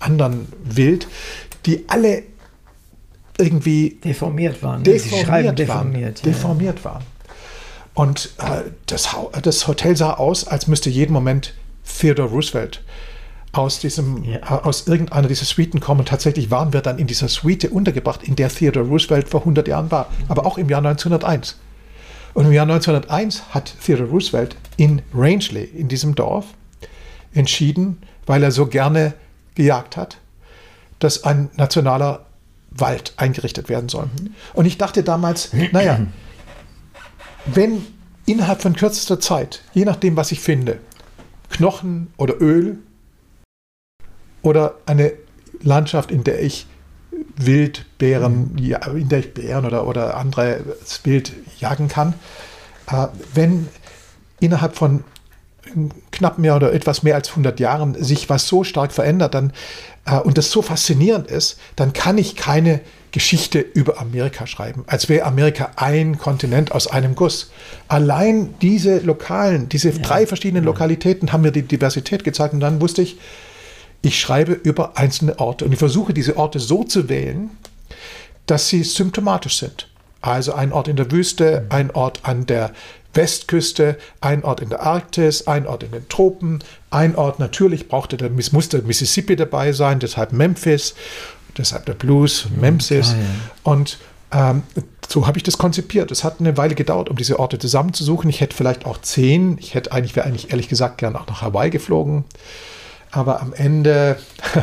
[0.00, 1.06] anderen Wild,
[1.66, 2.22] die alle
[3.38, 4.82] irgendwie deformiert waren.
[4.82, 7.02] Deformiert, waren, deformiert, deformiert waren.
[7.94, 9.10] Und äh, das,
[9.42, 12.82] das, Hotel sah aus, als müsste jeden Moment Theodore Roosevelt
[13.52, 14.38] aus, diesem, ja.
[14.38, 16.06] äh, aus irgendeiner dieser Suiten kommen.
[16.06, 19.90] Tatsächlich waren wir dann in dieser Suite untergebracht, in der Theodore Roosevelt vor 100 Jahren
[19.90, 21.58] war, aber auch im Jahr 1901.
[22.34, 26.46] Und im Jahr 1901 hat Theodore Roosevelt in Rangeley, in diesem Dorf,
[27.34, 29.14] entschieden, weil er so gerne
[29.54, 30.18] gejagt hat,
[30.98, 32.26] dass ein nationaler
[32.70, 34.06] Wald eingerichtet werden soll.
[34.06, 34.34] Mhm.
[34.54, 36.00] Und ich dachte damals, naja,
[37.46, 37.86] wenn
[38.26, 40.78] innerhalb von kürzester Zeit, je nachdem, was ich finde,
[41.50, 42.78] Knochen oder Öl
[44.42, 45.12] oder eine
[45.60, 46.66] Landschaft, in der ich
[47.36, 52.14] Wildbären, in der ich Bären oder, oder anderes Wild jagen kann.
[52.90, 53.68] Äh, wenn
[54.40, 55.04] innerhalb von
[56.10, 59.52] knapp mehr oder etwas mehr als 100 Jahren sich was so stark verändert dann,
[60.04, 62.80] äh, und das so faszinierend ist, dann kann ich keine
[63.12, 67.52] Geschichte über Amerika schreiben, als wäre Amerika ein Kontinent aus einem Guss.
[67.86, 69.98] Allein diese lokalen, diese ja.
[69.98, 73.18] drei verschiedenen Lokalitäten haben mir die Diversität gezeigt und dann wusste ich,
[74.00, 77.50] ich schreibe über einzelne Orte und ich versuche diese Orte so zu wählen,
[78.46, 79.88] dass sie symptomatisch sind.
[80.22, 82.72] Also ein Ort in der Wüste, ein Ort an der
[83.14, 86.60] Westküste, ein Ort in der Arktis, ein Ort in den Tropen,
[86.90, 90.94] ein Ort natürlich brauchte der, musste Mississippi dabei sein, deshalb Memphis
[91.58, 93.14] deshalb der Blues, Memphis.
[93.14, 93.98] Ah, Und
[94.32, 94.62] ähm,
[95.08, 96.10] so habe ich das konzipiert.
[96.10, 98.30] Es hat eine Weile gedauert, um diese Orte zusammenzusuchen.
[98.30, 99.58] Ich hätte vielleicht auch zehn.
[99.58, 102.24] Ich hätte eigentlich, wäre eigentlich ehrlich gesagt gern auch nach Hawaii geflogen.
[103.10, 104.18] Aber am Ende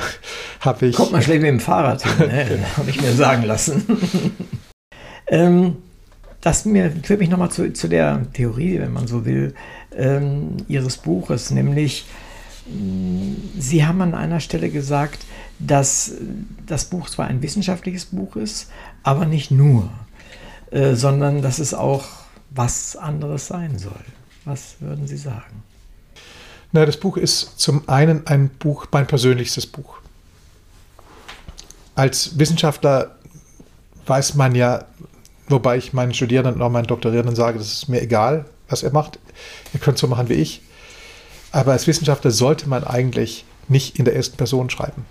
[0.59, 0.95] habe ich.
[0.95, 2.65] Kommt man schlecht mit dem Fahrrad hin, ne?
[2.77, 3.85] habe ich mir sagen lassen.
[5.27, 5.77] ähm,
[6.41, 9.53] das mir, führt mich nochmal zu, zu der Theorie, wenn man so will,
[9.95, 12.05] ähm, Ihres Buches, nämlich
[13.57, 15.25] Sie haben an einer Stelle gesagt,
[15.59, 16.13] dass
[16.65, 18.69] das Buch zwar ein wissenschaftliches Buch ist,
[19.03, 19.89] aber nicht nur,
[20.71, 22.05] äh, sondern dass es auch
[22.49, 24.05] was anderes sein soll.
[24.45, 25.63] Was würden Sie sagen?
[26.71, 29.97] Na, das Buch ist zum einen ein Buch, mein persönlichstes Buch.
[31.95, 33.15] Als Wissenschaftler
[34.05, 34.85] weiß man ja,
[35.47, 38.91] wobei ich meinen Studierenden und auch meinen Doktorierenden sage, das ist mir egal, was er
[38.91, 39.19] macht.
[39.73, 40.61] Ihr könnt so machen wie ich.
[41.51, 45.05] Aber als Wissenschaftler sollte man eigentlich nicht in der ersten Person schreiben.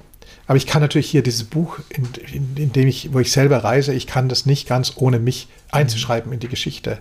[0.49, 3.63] Aber ich kann natürlich hier dieses Buch, in, in, in, dem ich, wo ich selber
[3.63, 6.99] reise, ich kann das nicht ganz ohne mich einzuschreiben in die Geschichte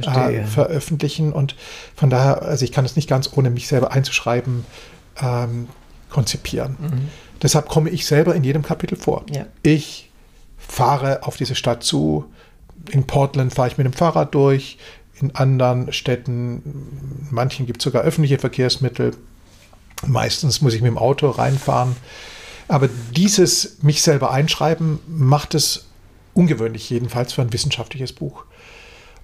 [0.00, 1.32] äh, veröffentlichen.
[1.32, 1.54] Und
[1.94, 4.64] von daher, also ich kann es nicht ganz ohne mich selber einzuschreiben
[5.20, 5.68] ähm,
[6.08, 6.76] konzipieren.
[6.80, 7.08] Mhm.
[7.42, 9.26] Deshalb komme ich selber in jedem Kapitel vor.
[9.30, 9.44] Ja.
[9.62, 10.10] Ich
[10.56, 12.24] fahre auf diese Stadt zu.
[12.90, 14.78] In Portland fahre ich mit dem Fahrrad durch
[15.20, 19.12] in anderen Städten, manchen gibt es sogar öffentliche Verkehrsmittel.
[20.06, 21.94] Meistens muss ich mit dem Auto reinfahren.
[22.70, 25.86] Aber dieses mich selber einschreiben macht es
[26.34, 28.44] ungewöhnlich, jedenfalls für ein wissenschaftliches Buch.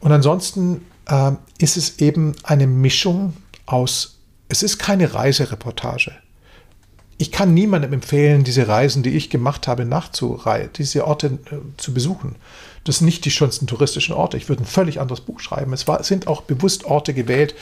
[0.01, 3.35] Und ansonsten äh, ist es eben eine Mischung
[3.67, 4.19] aus,
[4.49, 6.13] es ist keine Reisereportage
[7.19, 11.95] ich kann niemandem empfehlen, diese Reisen, die ich gemacht habe, nachzureihen, diese Orte äh, zu
[11.95, 12.37] besuchen.
[12.85, 14.37] Das sind nicht die schönsten touristischen Orte.
[14.37, 15.73] Ich würde ein völlig anderes Buch schreiben.
[15.73, 17.55] Es war, sind auch bewusst Orte gewählt,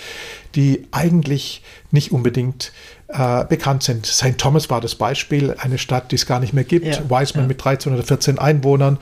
[0.55, 1.63] die eigentlich
[1.93, 2.73] nicht unbedingt
[3.17, 4.07] äh, bekannt sind.
[4.07, 4.37] St.
[4.39, 6.87] Thomas war das Beispiel, eine Stadt, die es gar nicht mehr gibt.
[6.87, 7.49] Ja, Wiseman ja.
[7.49, 8.99] mit 13 oder 14 Einwohnern.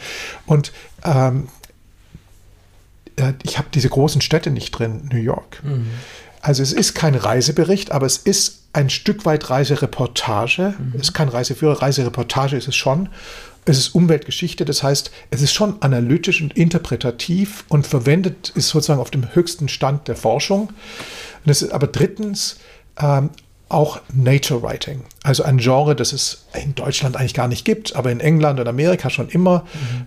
[0.47, 0.73] Und
[1.05, 1.49] ähm,
[3.17, 5.63] äh, ich habe diese großen Städte nicht drin, New York.
[5.65, 5.87] Mhm.
[6.43, 10.75] Also es ist kein Reisebericht, aber es ist ein Stück weit Reisereportage.
[10.79, 10.93] Mhm.
[10.97, 13.09] Es ist kein Reiseführer, Reisereportage ist es schon.
[13.65, 19.01] Es ist Umweltgeschichte, das heißt, es ist schon analytisch und interpretativ und verwendet ist sozusagen
[19.01, 20.71] auf dem höchsten Stand der Forschung.
[21.45, 22.59] Und es ist aber drittens
[23.01, 23.31] ähm,
[23.73, 28.11] auch Nature Writing, also ein Genre, das es in Deutschland eigentlich gar nicht gibt, aber
[28.11, 29.65] in England und Amerika schon immer.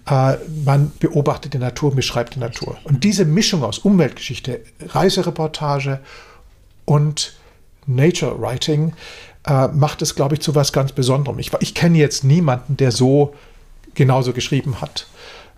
[0.07, 0.13] Mhm.
[0.13, 2.77] Äh, man beobachtet die Natur, beschreibt die Natur.
[2.83, 5.99] Und diese Mischung aus Umweltgeschichte, Reisereportage
[6.85, 7.33] und
[7.87, 8.93] Nature Writing
[9.47, 11.39] äh, macht es, glaube ich, zu was ganz Besonderem.
[11.39, 13.33] Ich, ich kenne jetzt niemanden, der so
[13.93, 15.07] genauso geschrieben hat.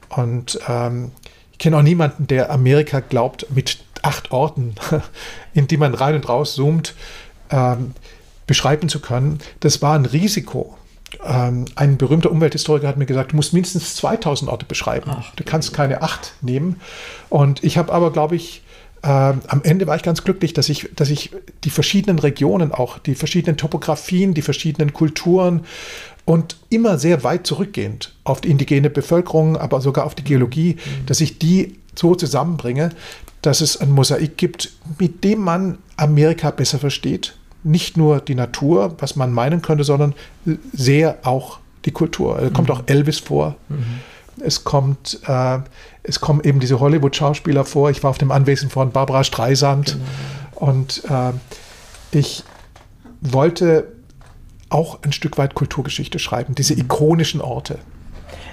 [0.09, 1.11] Und ähm,
[1.51, 4.75] ich kenne auch niemanden, der Amerika glaubt, mit acht Orten,
[5.53, 6.93] in die man rein und raus zoomt,
[7.49, 7.93] ähm,
[8.47, 10.77] beschreiben zu können, das war ein Risiko.
[11.23, 15.11] Ähm, ein berühmter Umwelthistoriker hat mir gesagt, du musst mindestens 2000 Orte beschreiben.
[15.13, 16.79] Ach, du kannst keine acht nehmen.
[17.29, 18.61] Und ich habe aber, glaube ich,
[19.03, 21.31] äh, am Ende war ich ganz glücklich, dass ich, dass ich
[21.63, 25.65] die verschiedenen Regionen auch, die verschiedenen Topografien, die verschiedenen Kulturen
[26.25, 31.05] und immer sehr weit zurückgehend auf die indigene Bevölkerung, aber sogar auf die Geologie, mhm.
[31.05, 32.89] dass ich die so zusammenbringe,
[33.41, 38.95] dass es ein Mosaik gibt, mit dem man Amerika besser versteht nicht nur die Natur,
[38.99, 40.13] was man meinen könnte, sondern
[40.73, 42.39] sehr auch die Kultur.
[42.39, 42.75] Es kommt mhm.
[42.75, 43.55] auch Elvis vor.
[43.69, 43.83] Mhm.
[44.39, 45.59] Es kommt, äh,
[46.03, 47.89] es kommen eben diese Hollywood-Schauspieler vor.
[47.89, 49.97] Ich war auf dem Anwesen von Barbara Streisand
[50.57, 50.71] genau.
[50.71, 51.33] und äh,
[52.11, 52.43] ich
[53.21, 53.91] wollte
[54.69, 56.81] auch ein Stück weit Kulturgeschichte schreiben, diese mhm.
[56.81, 57.79] ikonischen Orte.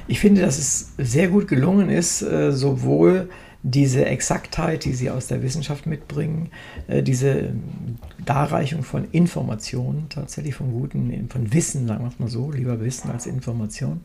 [0.07, 3.29] Ich finde, dass es sehr gut gelungen ist, äh, sowohl
[3.63, 6.51] diese Exaktheit, die sie aus der Wissenschaft mitbringen,
[6.87, 7.55] äh, diese
[8.25, 13.11] Darreichung von Informationen, tatsächlich von guten, von Wissen, sagen wir es mal so, lieber Wissen
[13.11, 14.01] als Information.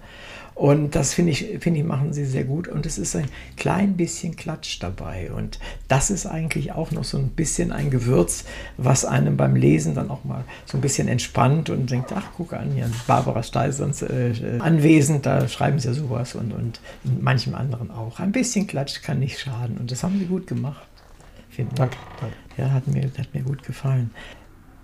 [0.60, 2.68] Und das finde ich, finde ich, machen sie sehr gut.
[2.68, 5.32] Und es ist ein klein bisschen Klatsch dabei.
[5.32, 5.58] Und
[5.88, 8.44] das ist eigentlich auch noch so ein bisschen ein Gewürz,
[8.76, 12.52] was einem beim Lesen dann auch mal so ein bisschen entspannt und denkt, ach, guck
[12.52, 16.82] an, hier Barbara Steisons äh, äh, anwesend, da schreiben sie ja sowas und, und
[17.22, 18.20] manchem anderen auch.
[18.20, 19.78] Ein bisschen Klatsch kann nicht schaden.
[19.78, 20.89] Und das haben sie gut gemacht.
[21.76, 22.36] Danke, danke.
[22.58, 24.12] Ja, hat mir, hat mir gut gefallen.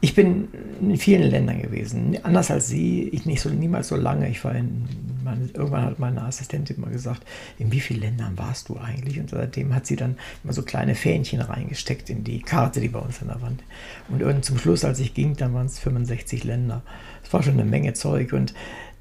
[0.02, 0.50] Ich bin
[0.82, 2.18] in vielen Ländern gewesen.
[2.24, 4.30] Anders als Sie, ich nicht so niemals so lange.
[4.30, 4.88] Ich war in,
[5.24, 7.26] meine, irgendwann hat meine Assistentin mal gesagt,
[7.58, 9.20] in wie vielen Ländern warst du eigentlich?
[9.20, 13.00] Und seitdem hat sie dann immer so kleine Fähnchen reingesteckt in die Karte, die bei
[13.00, 13.64] uns an der Wand.
[14.10, 16.84] Und zum Schluss, als ich ging, dann waren es 65 Länder.
[17.24, 18.34] Das war schon eine Menge Zeug.
[18.34, 18.54] Und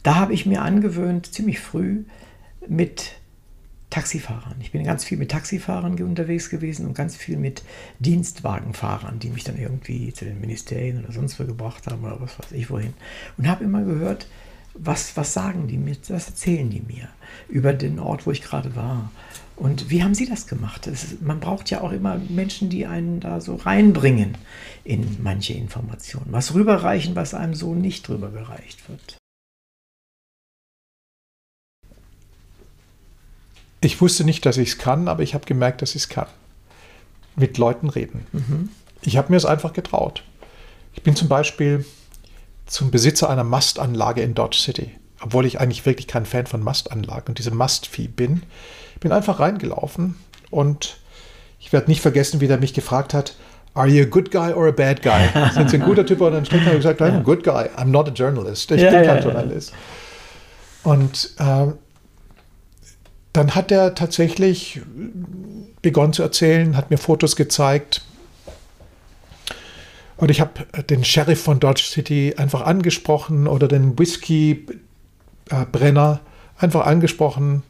[0.03, 2.05] da habe ich mir angewöhnt, ziemlich früh
[2.67, 3.13] mit
[3.95, 4.57] Taxifahrern.
[4.61, 7.63] Ich bin ganz viel mit Taxifahrern unterwegs gewesen und ganz viel mit
[8.01, 12.37] Dienstwagenfahrern, die mich dann irgendwie zu den Ministerien oder sonst wo gebracht haben oder was
[12.37, 12.95] weiß ich wohin.
[13.39, 14.27] Und habe immer gehört,
[14.75, 17.09] was, was sagen die mir, was erzählen die mir
[17.49, 19.13] über den Ort, wo ich gerade war.
[19.55, 20.89] Und wie haben Sie das gemacht?
[20.89, 24.37] Ist, man braucht ja auch immer Menschen, die einen da so reinbringen
[24.83, 26.33] in manche Informationen.
[26.33, 29.19] Was rüberreichen, was einem so nicht rübergereicht wird.
[33.85, 36.27] Ich wusste nicht, dass ich es kann, aber ich habe gemerkt, dass ich es kann.
[37.37, 38.27] Mit Leuten reden.
[38.33, 38.69] Mhm.
[39.03, 40.23] Ich habe mir es einfach getraut.
[40.95, 41.85] Ich bin zum Beispiel
[42.67, 47.29] zum Besitzer einer Mastanlage in Dodge City, obwohl ich eigentlich wirklich kein Fan von Mastanlagen
[47.29, 48.45] und diesem Mastvieh bin.
[49.01, 50.15] Bin einfach reingelaufen
[50.51, 50.97] und
[51.61, 53.35] ich werde nicht vergessen, wie der mich gefragt hat,
[53.77, 55.29] Are you a good guy or a bad guy?
[55.53, 56.71] Sind Sie ein guter Typ oder ein schlechter?
[56.71, 57.69] Ich gesagt, I'm a good guy.
[57.77, 58.71] I'm not a journalist.
[58.71, 59.73] Ich ja, bin kein ja, Journalist.
[59.73, 60.93] Ja.
[60.93, 61.73] Und äh,
[63.35, 64.81] dann hat er tatsächlich
[65.83, 68.03] begonnen zu erzählen, hat mir Fotos gezeigt.
[70.17, 76.21] Und ich habe den Sheriff von Dodge City einfach angesprochen oder den Whisky-Brenner
[76.57, 77.65] einfach angesprochen.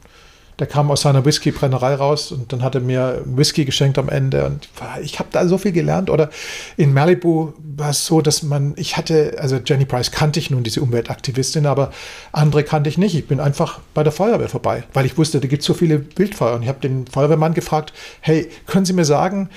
[0.58, 4.46] Der kam aus seiner Whisky-Brennerei raus und dann hat er mir Whisky geschenkt am Ende.
[4.46, 4.68] Und
[5.02, 6.10] ich habe da so viel gelernt.
[6.10, 6.30] Oder
[6.76, 10.62] in Malibu war es so, dass man, ich hatte, also Jenny Price kannte ich nun,
[10.62, 11.92] diese Umweltaktivistin, aber
[12.30, 13.16] andere kannte ich nicht.
[13.16, 16.04] Ich bin einfach bei der Feuerwehr vorbei, weil ich wusste, da gibt es so viele
[16.16, 16.54] Wildfeuer.
[16.54, 19.50] Und ich habe den Feuerwehrmann gefragt, hey, können Sie mir sagen,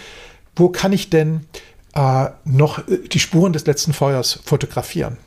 [0.55, 1.41] wo kann ich denn
[1.93, 2.81] äh, noch
[3.11, 5.17] die Spuren des letzten Feuers fotografieren?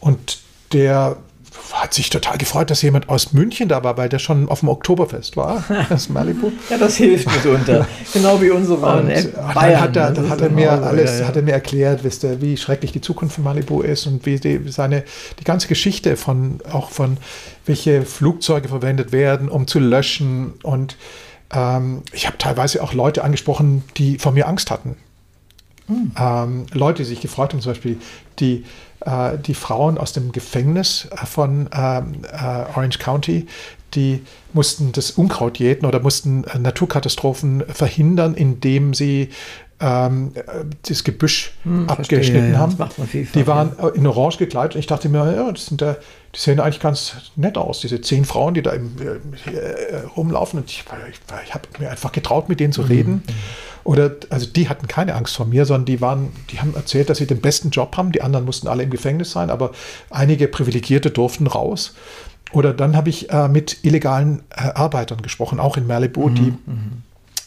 [0.00, 0.38] Und
[0.72, 1.16] der
[1.80, 4.68] hat sich total gefreut, dass jemand aus München da war, weil der schon auf dem
[4.68, 6.52] Oktoberfest war, das Malibu.
[6.68, 7.86] ja, das hilft mitunter.
[8.12, 9.08] genau wie unsere und
[9.54, 9.80] Bayern.
[9.80, 11.28] Hat er, dann hat er mir alles, ja, ja.
[11.28, 14.38] hat er mir erklärt, wisst ihr, wie schrecklich die Zukunft von Malibu ist und wie
[14.38, 15.04] die, seine,
[15.38, 17.16] die ganze Geschichte von, auch von
[17.66, 20.54] welche Flugzeuge verwendet werden, um zu löschen.
[20.62, 20.96] Und
[21.52, 24.96] ähm, ich habe teilweise auch Leute angesprochen, die vor mir Angst hatten.
[25.88, 26.12] Mhm.
[26.18, 27.98] Ähm, Leute, die sich gefreut haben, zum Beispiel
[28.38, 28.64] die
[29.00, 33.46] äh, die Frauen aus dem Gefängnis äh, von ähm, äh, Orange County,
[33.94, 34.22] die
[34.52, 39.30] mussten das Unkraut jäten oder mussten äh, Naturkatastrophen verhindern, indem sie
[39.80, 40.32] ähm,
[40.86, 43.28] das Gebüsch hm, abgeschnitten verstehe, haben.
[43.34, 43.88] die waren ja.
[43.88, 45.94] in Orange gekleidet und ich dachte mir, ja, das sind, die
[46.36, 50.60] sehen eigentlich ganz nett aus, diese zehn Frauen, die da im, äh, rumlaufen.
[50.60, 53.22] Und ich, ich, ich habe mir einfach getraut, mit denen zu reden.
[53.26, 53.32] Mhm.
[53.84, 57.18] Oder, also die hatten keine Angst vor mir, sondern die waren, die haben erzählt, dass
[57.18, 58.12] sie den besten Job haben.
[58.12, 59.72] Die anderen mussten alle im Gefängnis sein, aber
[60.10, 61.94] einige Privilegierte durften raus.
[62.52, 66.50] Oder dann habe ich äh, mit illegalen äh, Arbeitern gesprochen, auch in Malibu, mhm, die,
[66.66, 67.02] mhm.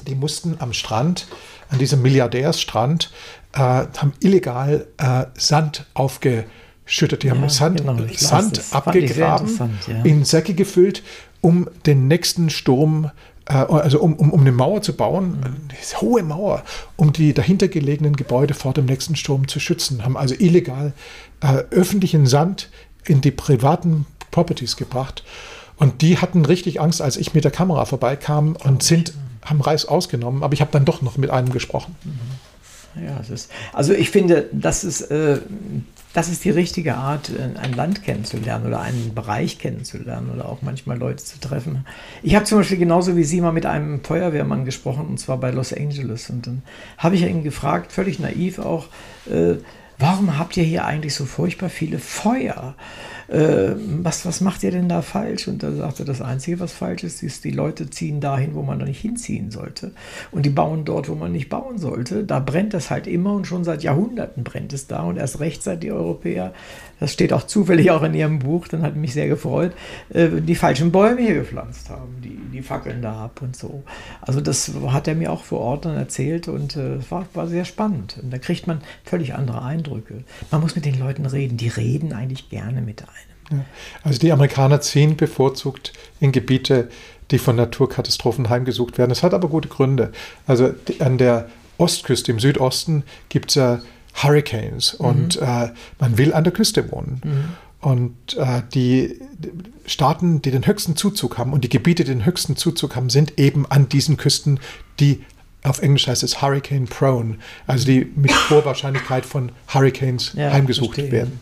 [0.08, 1.28] die mussten am Strand,
[1.70, 3.12] an diesem Milliardärsstrand,
[3.54, 7.24] äh, haben illegal äh, Sand aufgeschüttet.
[7.24, 10.04] Die haben ja, Sand, genau, Sand abgegraben, ja.
[10.04, 11.04] in Säcke gefüllt,
[11.42, 13.12] um den nächsten Sturm zu
[13.46, 16.64] also um, um, um eine Mauer zu bauen, eine hohe Mauer,
[16.96, 20.94] um die dahinter gelegenen Gebäude vor dem nächsten Sturm zu schützen, haben also illegal
[21.42, 22.70] äh, öffentlichen Sand
[23.06, 25.24] in die privaten Properties gebracht.
[25.76, 29.14] Und die hatten richtig Angst, als ich mit der Kamera vorbeikam und sind,
[29.44, 31.96] haben Reis ausgenommen, aber ich habe dann doch noch mit einem gesprochen.
[32.96, 35.40] Ja, es ist, also ich finde, das ist äh,
[36.14, 40.62] das ist die richtige Art, äh, ein Land kennenzulernen oder einen Bereich kennenzulernen oder auch
[40.62, 41.86] manchmal Leute zu treffen.
[42.22, 45.52] Ich habe zum Beispiel genauso wie Sie mal mit einem Feuerwehrmann gesprochen, und zwar bei
[45.52, 46.30] Los Angeles.
[46.30, 46.62] Und dann
[46.98, 48.88] habe ich ihn gefragt, völlig naiv auch,
[49.30, 49.56] äh,
[49.98, 52.76] warum habt ihr hier eigentlich so furchtbar viele Feuer?
[53.28, 55.48] Äh, was, was macht ihr denn da falsch?
[55.48, 58.80] Und da sagte, das Einzige, was falsch ist, ist, die Leute ziehen dahin, wo man
[58.80, 59.92] da nicht hinziehen sollte.
[60.32, 62.24] Und die bauen dort, wo man nicht bauen sollte.
[62.24, 65.04] Da brennt es halt immer und schon seit Jahrhunderten brennt es da.
[65.04, 66.54] Und erst recht seit die Europäer,
[67.00, 69.74] das steht auch zufällig auch in ihrem Buch, dann hat mich sehr gefreut,
[70.14, 73.84] äh, die falschen Bäume hier gepflanzt haben, die, die fackeln da ab und so.
[74.22, 77.66] Also das hat er mir auch vor Ort dann erzählt und äh, war, war sehr
[77.66, 78.20] spannend.
[78.22, 80.24] Und da kriegt man völlig andere Eindrücke.
[80.52, 81.58] Man muss mit den Leuten reden.
[81.58, 83.60] Die reden eigentlich gerne mit einem.
[83.60, 83.66] Ja.
[84.04, 86.90] Also die Amerikaner ziehen bevorzugt in Gebiete,
[87.32, 89.12] die von Naturkatastrophen heimgesucht werden.
[89.12, 90.12] Es hat aber gute Gründe.
[90.48, 93.82] Also an der Ostküste, im Südosten, gibt es ja
[94.14, 95.06] Hurricanes mhm.
[95.06, 97.22] und äh, man will an der Küste wohnen.
[97.24, 97.50] Mhm.
[97.80, 99.20] Und äh, die
[99.86, 103.38] Staaten, die den höchsten Zuzug haben und die Gebiete, die den höchsten Zuzug haben, sind
[103.38, 104.60] eben an diesen Küsten,
[105.00, 105.24] die
[105.64, 107.38] auf Englisch heißt es Hurricane Prone,
[107.68, 111.12] also die mit hoher Wahrscheinlichkeit von Hurricanes ja, heimgesucht verstehe.
[111.12, 111.40] werden.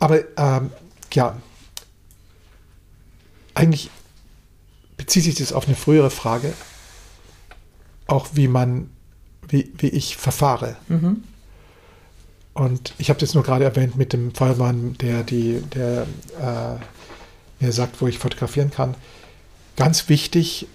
[0.00, 0.70] Aber ähm,
[1.12, 1.36] ja,
[3.54, 3.90] eigentlich
[4.96, 6.52] bezieht sich das auf eine frühere Frage,
[8.06, 8.90] auch wie man,
[9.48, 10.76] wie, wie ich verfahre.
[10.88, 11.24] Mhm.
[12.52, 16.06] Und ich habe das nur gerade erwähnt mit dem Feuermann, der die, der
[16.40, 18.94] äh, mir sagt, wo ich fotografieren kann.
[19.76, 20.68] Ganz wichtig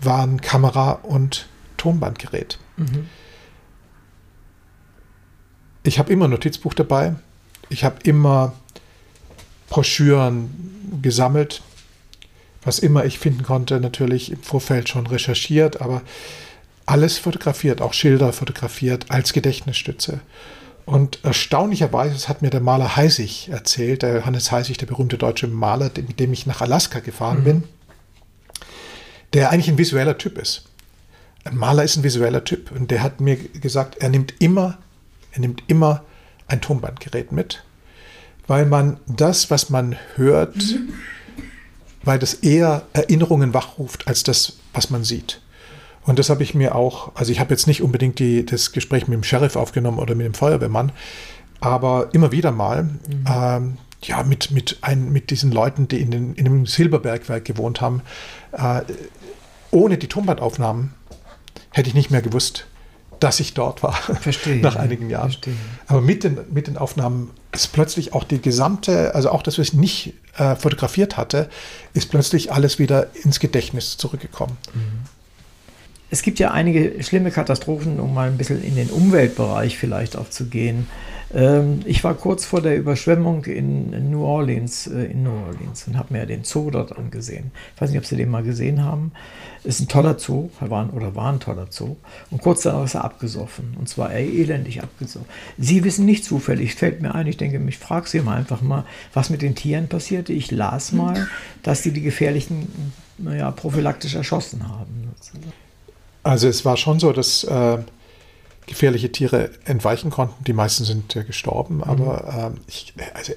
[0.00, 1.48] waren Kamera und
[1.78, 2.58] Tonbandgerät.
[2.76, 3.08] Mhm.
[5.82, 7.14] Ich habe immer ein Notizbuch dabei
[7.68, 8.54] ich habe immer
[9.68, 11.62] Broschüren gesammelt,
[12.62, 16.02] was immer ich finden konnte, natürlich im Vorfeld schon recherchiert, aber
[16.86, 20.20] alles fotografiert, auch Schilder fotografiert als Gedächtnisstütze.
[20.86, 25.48] Und erstaunlicherweise, das hat mir der Maler Heisig erzählt, der Hannes Heisig, der berühmte deutsche
[25.48, 27.44] Maler, mit dem ich nach Alaska gefahren mhm.
[27.44, 27.64] bin,
[29.32, 30.66] der eigentlich ein visueller Typ ist.
[31.42, 34.78] Ein Maler ist ein visueller Typ und der hat mir gesagt, er nimmt immer,
[35.32, 36.04] er nimmt immer
[36.46, 37.64] ein Tonbandgerät mit,
[38.46, 40.92] weil man das, was man hört, mhm.
[42.04, 45.40] weil das eher Erinnerungen wachruft als das, was man sieht.
[46.06, 49.08] Und das habe ich mir auch, also ich habe jetzt nicht unbedingt die, das Gespräch
[49.08, 50.92] mit dem Sheriff aufgenommen oder mit dem Feuerwehrmann,
[51.60, 53.24] aber immer wieder mal, mhm.
[53.28, 57.80] ähm, ja, mit, mit, ein, mit diesen Leuten, die in, den, in einem Silberbergwerk gewohnt
[57.80, 58.02] haben,
[58.52, 58.82] äh,
[59.72, 60.94] ohne die Tonbandaufnahmen
[61.72, 62.66] hätte ich nicht mehr gewusst,
[63.18, 63.94] dass ich dort war.
[64.20, 64.60] Verstehe.
[64.60, 65.32] nach einigen Jahren.
[65.32, 65.54] Verstehe.
[65.88, 69.68] Aber mit den, mit den Aufnahmen ist plötzlich auch die gesamte, also auch das, was
[69.68, 71.48] ich nicht äh, fotografiert hatte,
[71.94, 74.56] ist plötzlich alles wieder ins Gedächtnis zurückgekommen.
[74.72, 75.15] Mhm.
[76.08, 80.30] Es gibt ja einige schlimme Katastrophen, um mal ein bisschen in den Umweltbereich vielleicht auch
[80.30, 80.86] zu gehen.
[81.34, 85.98] Ähm, ich war kurz vor der Überschwemmung in New Orleans, äh, in New Orleans und
[85.98, 87.50] habe mir den Zoo dort angesehen.
[87.74, 89.10] Ich weiß nicht, ob Sie den mal gesehen haben.
[89.64, 91.96] Ist ein toller Zoo, war, oder war ein toller Zoo.
[92.30, 93.76] Und kurz danach ist er abgesoffen.
[93.76, 95.26] Und zwar elendig abgesoffen.
[95.58, 98.84] Sie wissen nicht zufällig, fällt mir ein, ich denke, ich frage Sie mal einfach mal,
[99.12, 100.32] was mit den Tieren passierte.
[100.32, 101.26] Ich las mal,
[101.64, 105.10] dass sie die gefährlichen, naja, prophylaktisch erschossen haben.
[106.26, 107.78] Also es war schon so, dass äh,
[108.66, 110.42] gefährliche Tiere entweichen konnten.
[110.44, 111.82] Die meisten sind äh, gestorben, mhm.
[111.84, 113.32] aber äh, ich, also,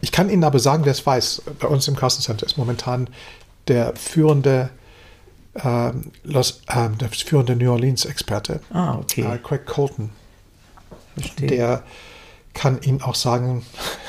[0.00, 1.42] ich kann Ihnen aber sagen, wer es weiß.
[1.58, 3.10] Bei uns im Carsten Center ist momentan
[3.68, 4.70] der führende
[5.52, 5.90] äh,
[6.24, 9.22] Los, äh, der führende New Orleans-Experte, ah, okay.
[9.22, 10.08] äh, Craig Colton.
[11.14, 11.48] Verstehe.
[11.48, 11.82] Der
[12.54, 13.66] kann Ihnen auch sagen,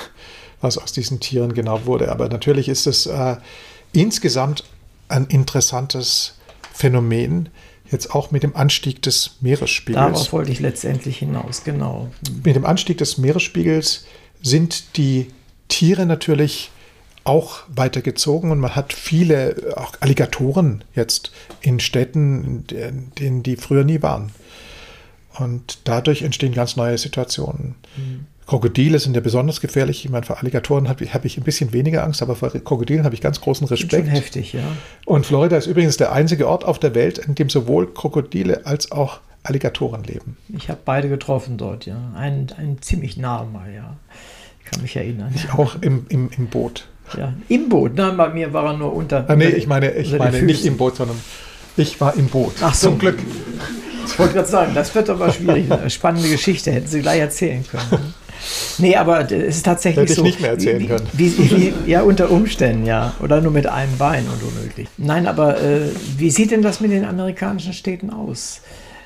[0.62, 2.12] was aus diesen Tieren genau wurde.
[2.14, 3.36] Aber natürlich ist es äh,
[3.92, 4.64] insgesamt
[5.10, 6.36] ein interessantes
[6.72, 7.50] Phänomen,
[7.92, 10.14] jetzt auch mit dem Anstieg des Meeresspiegels.
[10.14, 12.10] Darauf wollte ich letztendlich hinaus, genau.
[12.44, 14.06] Mit dem Anstieg des Meeresspiegels
[14.42, 15.28] sind die
[15.68, 16.72] Tiere natürlich
[17.24, 21.32] auch weitergezogen und man hat viele auch Alligatoren jetzt
[21.62, 24.32] in Städten, in denen die früher nie waren.
[25.38, 27.76] Und dadurch entstehen ganz neue Situationen.
[27.96, 28.26] Mhm.
[28.50, 30.04] Krokodile sind ja besonders gefährlich.
[30.04, 33.04] Ich meine, vor Alligatoren habe ich, hab ich ein bisschen weniger Angst, aber vor Krokodilen
[33.04, 34.08] habe ich ganz großen Respekt.
[34.08, 34.64] Schon heftig, ja.
[35.06, 38.92] Und Florida ist übrigens der einzige Ort auf der Welt, in dem sowohl Krokodile als
[38.92, 40.36] auch Alligatoren leben.
[40.58, 42.12] Ich habe beide getroffen dort, ja.
[42.16, 43.98] Einen, einen ziemlich nah mal, ja.
[44.62, 45.32] Ich kann mich erinnern.
[45.36, 46.88] Ich auch im, im, im Boot.
[47.16, 47.94] Ja, im Boot.
[47.94, 49.30] Nein, bei mir war er nur unter.
[49.30, 51.18] Ah, nee, ich meine, ich meine nicht im Boot, sondern
[51.78, 52.54] ich war im Boot.
[52.62, 52.90] Ach, so.
[52.90, 53.20] zum Glück.
[54.08, 55.72] Ich wollte gerade sagen, das wird aber schwierig.
[55.72, 58.16] Eine spannende Geschichte, hätten Sie gleich erzählen können.
[58.78, 60.22] Nee, aber es ist tatsächlich Hätte so.
[60.22, 61.08] ich nicht mehr erzählen wie, können.
[61.14, 63.14] Wie, wie, ja, unter Umständen, ja.
[63.22, 64.88] Oder nur mit einem Bein und unmöglich.
[64.98, 68.62] Nein, aber äh, wie sieht denn das mit den amerikanischen Städten aus?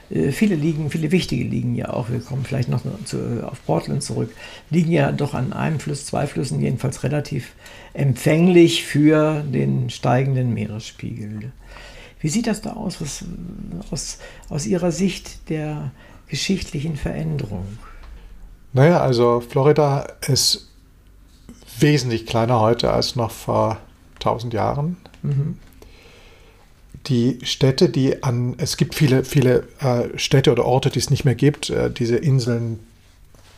[0.09, 4.03] Äh, viele liegen, viele wichtige liegen ja auch, wir kommen vielleicht noch zu, auf Portland
[4.03, 4.31] zurück,
[4.69, 7.53] liegen ja doch an einem Fluss, zwei Flüssen jedenfalls relativ
[7.93, 11.51] empfänglich für den steigenden Meeresspiegel.
[12.19, 13.25] Wie sieht das da aus, was,
[13.91, 14.19] aus,
[14.49, 15.91] aus Ihrer Sicht der,
[16.33, 17.65] geschichtlichen Veränderung?
[18.73, 20.67] Naja, also Florida ist
[21.79, 23.77] wesentlich kleiner heute als noch vor
[24.15, 24.97] 1000 Jahren.
[25.21, 25.59] Mhm.
[27.07, 31.25] Die Städte, die an, es gibt viele, viele äh, Städte oder Orte, die es nicht
[31.25, 31.69] mehr gibt.
[31.69, 32.79] Äh, diese Inseln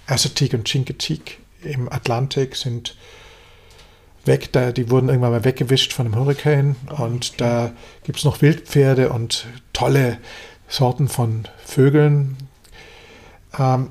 [0.08, 2.96] Assateague und Chincoteague im Atlantik sind
[4.26, 4.52] weg.
[4.52, 6.76] Da, die wurden irgendwann mal weggewischt von einem Hurricane.
[6.98, 7.72] Und da
[8.04, 10.18] gibt es noch Wildpferde und tolle
[10.68, 12.38] Sorten von Vögeln.
[13.58, 13.90] Ähm,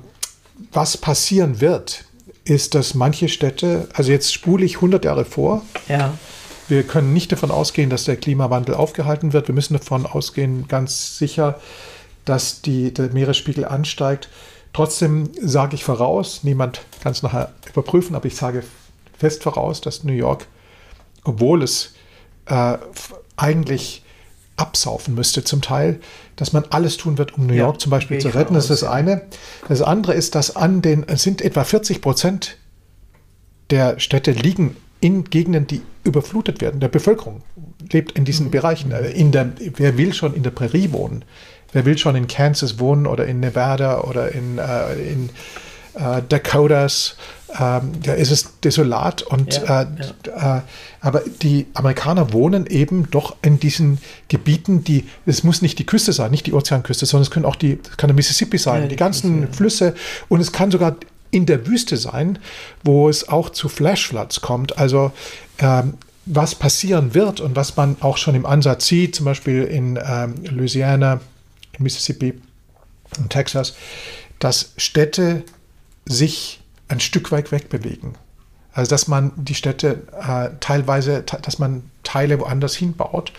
[0.75, 2.05] was passieren wird,
[2.43, 5.63] ist, dass manche Städte, also jetzt spule ich 100 Jahre vor.
[5.87, 6.13] Ja.
[6.67, 9.47] Wir können nicht davon ausgehen, dass der Klimawandel aufgehalten wird.
[9.47, 11.59] Wir müssen davon ausgehen, ganz sicher,
[12.25, 14.29] dass die, der Meeresspiegel ansteigt.
[14.73, 18.63] Trotzdem sage ich voraus, niemand kann es nachher überprüfen, aber ich sage
[19.17, 20.47] fest voraus, dass New York,
[21.23, 21.93] obwohl es
[22.47, 22.77] äh,
[23.37, 24.03] eigentlich
[24.57, 25.99] absaufen müsste zum Teil,
[26.35, 28.53] dass man alles tun wird, um New York ja, zum Beispiel zu retten.
[28.53, 29.21] Das ist das eine.
[29.67, 32.57] Das andere ist, dass an den, es sind etwa 40 Prozent
[33.69, 36.79] der Städte liegen in Gegenden, die überflutet werden.
[36.79, 37.41] Der Bevölkerung
[37.91, 38.51] lebt in diesen mhm.
[38.51, 38.91] Bereichen.
[38.91, 41.23] Äh, in der, wer will schon in der Prärie wohnen?
[41.71, 45.29] Wer will schon in Kansas wohnen oder in Nevada oder in, äh, in
[45.95, 47.17] äh, Dakotas?
[47.57, 49.87] Ähm, da ist es desolat und ja, äh,
[50.27, 50.57] ja.
[50.57, 50.61] Äh,
[50.99, 56.11] aber die Amerikaner wohnen eben doch in diesen Gebieten, die es muss nicht die Küste
[56.11, 58.89] sein, nicht die Ozeanküste, sondern es können auch die kann der Mississippi sein, ja, die,
[58.89, 59.95] die, ganzen Küste, Flüsse
[60.27, 60.97] und es kann sogar
[61.31, 62.39] in der Wüste sein,
[62.83, 64.77] wo es auch zu Flashfloods kommt.
[64.77, 65.11] Also
[65.59, 65.95] ähm,
[66.25, 70.35] was passieren wird und was man auch schon im Ansatz sieht, zum Beispiel in ähm,
[70.49, 71.19] Louisiana,
[71.77, 72.33] in Mississippi
[73.17, 73.75] in Texas,
[74.39, 75.43] dass Städte
[76.05, 78.15] sich ein Stück weit wegbewegen.
[78.75, 83.31] Also dass man die Städte äh, teilweise, dass man Teile woanders hinbaut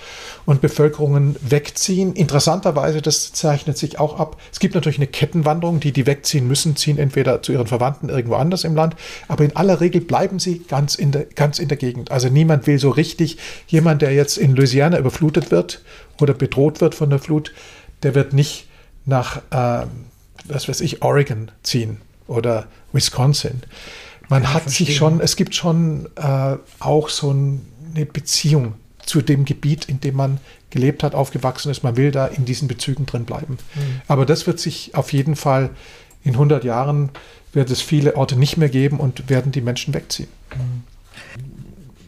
[0.46, 2.14] und Bevölkerungen wegziehen.
[2.14, 4.40] Interessanterweise, das zeichnet sich auch ab.
[4.50, 8.36] Es gibt natürlich eine Kettenwanderung, die die wegziehen müssen, ziehen entweder zu ihren Verwandten irgendwo
[8.36, 8.96] anders im Land,
[9.28, 12.10] aber in aller Regel bleiben sie ganz in der, ganz in der Gegend.
[12.10, 13.36] Also niemand will so richtig,
[13.66, 15.82] jemand, der jetzt in Louisiana überflutet wird
[16.18, 17.52] oder bedroht wird von der Flut,
[18.02, 18.68] der wird nicht
[19.04, 19.86] nach, äh,
[20.46, 23.62] was weiß ich, Oregon ziehen oder Wisconsin.
[24.28, 24.86] Man ja, hat verstehe.
[24.88, 28.74] sich schon, es gibt schon äh, auch so eine Beziehung
[29.04, 30.38] zu dem Gebiet, in dem man
[30.70, 31.84] gelebt hat, aufgewachsen ist.
[31.84, 33.58] Man will da in diesen Bezügen drin bleiben.
[33.74, 34.00] Mhm.
[34.08, 35.70] Aber das wird sich auf jeden Fall
[36.24, 37.10] in 100 Jahren
[37.52, 40.28] wird es viele Orte nicht mehr geben und werden die Menschen wegziehen.
[40.54, 40.75] Mhm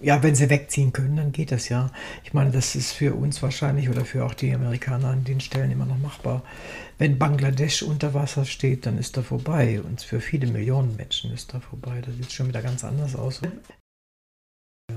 [0.02, 1.90] ja, wenn sie wegziehen können, dann geht das ja.
[2.24, 5.70] Ich meine, das ist für uns wahrscheinlich oder für auch die Amerikaner an den Stellen
[5.70, 6.42] immer noch machbar.
[6.98, 9.80] Wenn Bangladesch unter Wasser steht, dann ist da vorbei.
[9.80, 12.02] Und für viele Millionen Menschen ist da vorbei.
[12.04, 13.40] Das sieht schon wieder ganz anders aus.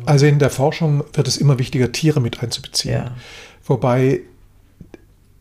[0.06, 2.93] Also in der Forschung wird es immer wichtiger, Tiere mit einzubeziehen.
[2.93, 3.16] Ja.
[3.64, 4.22] Wobei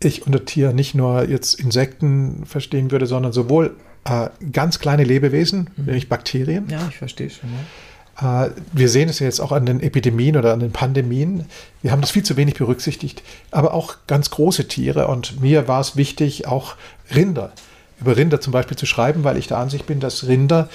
[0.02, 5.70] ich unter Tier nicht nur jetzt Insekten verstehen würde, sondern sowohl äh, ganz kleine Lebewesen,
[5.76, 5.84] mhm.
[5.84, 6.68] nämlich Bakterien.
[6.68, 7.50] Ja, ich verstehe schon.
[7.50, 7.66] Ja
[8.20, 11.46] wir sehen es ja jetzt auch an den Epidemien oder an den Pandemien.
[11.80, 15.08] Wir haben das viel zu wenig berücksichtigt, aber auch ganz große Tiere.
[15.08, 16.76] Und mir war es wichtig, auch
[17.14, 17.52] Rinder,
[18.00, 20.68] über Rinder zum Beispiel zu schreiben, weil ich der Ansicht bin, dass Rinder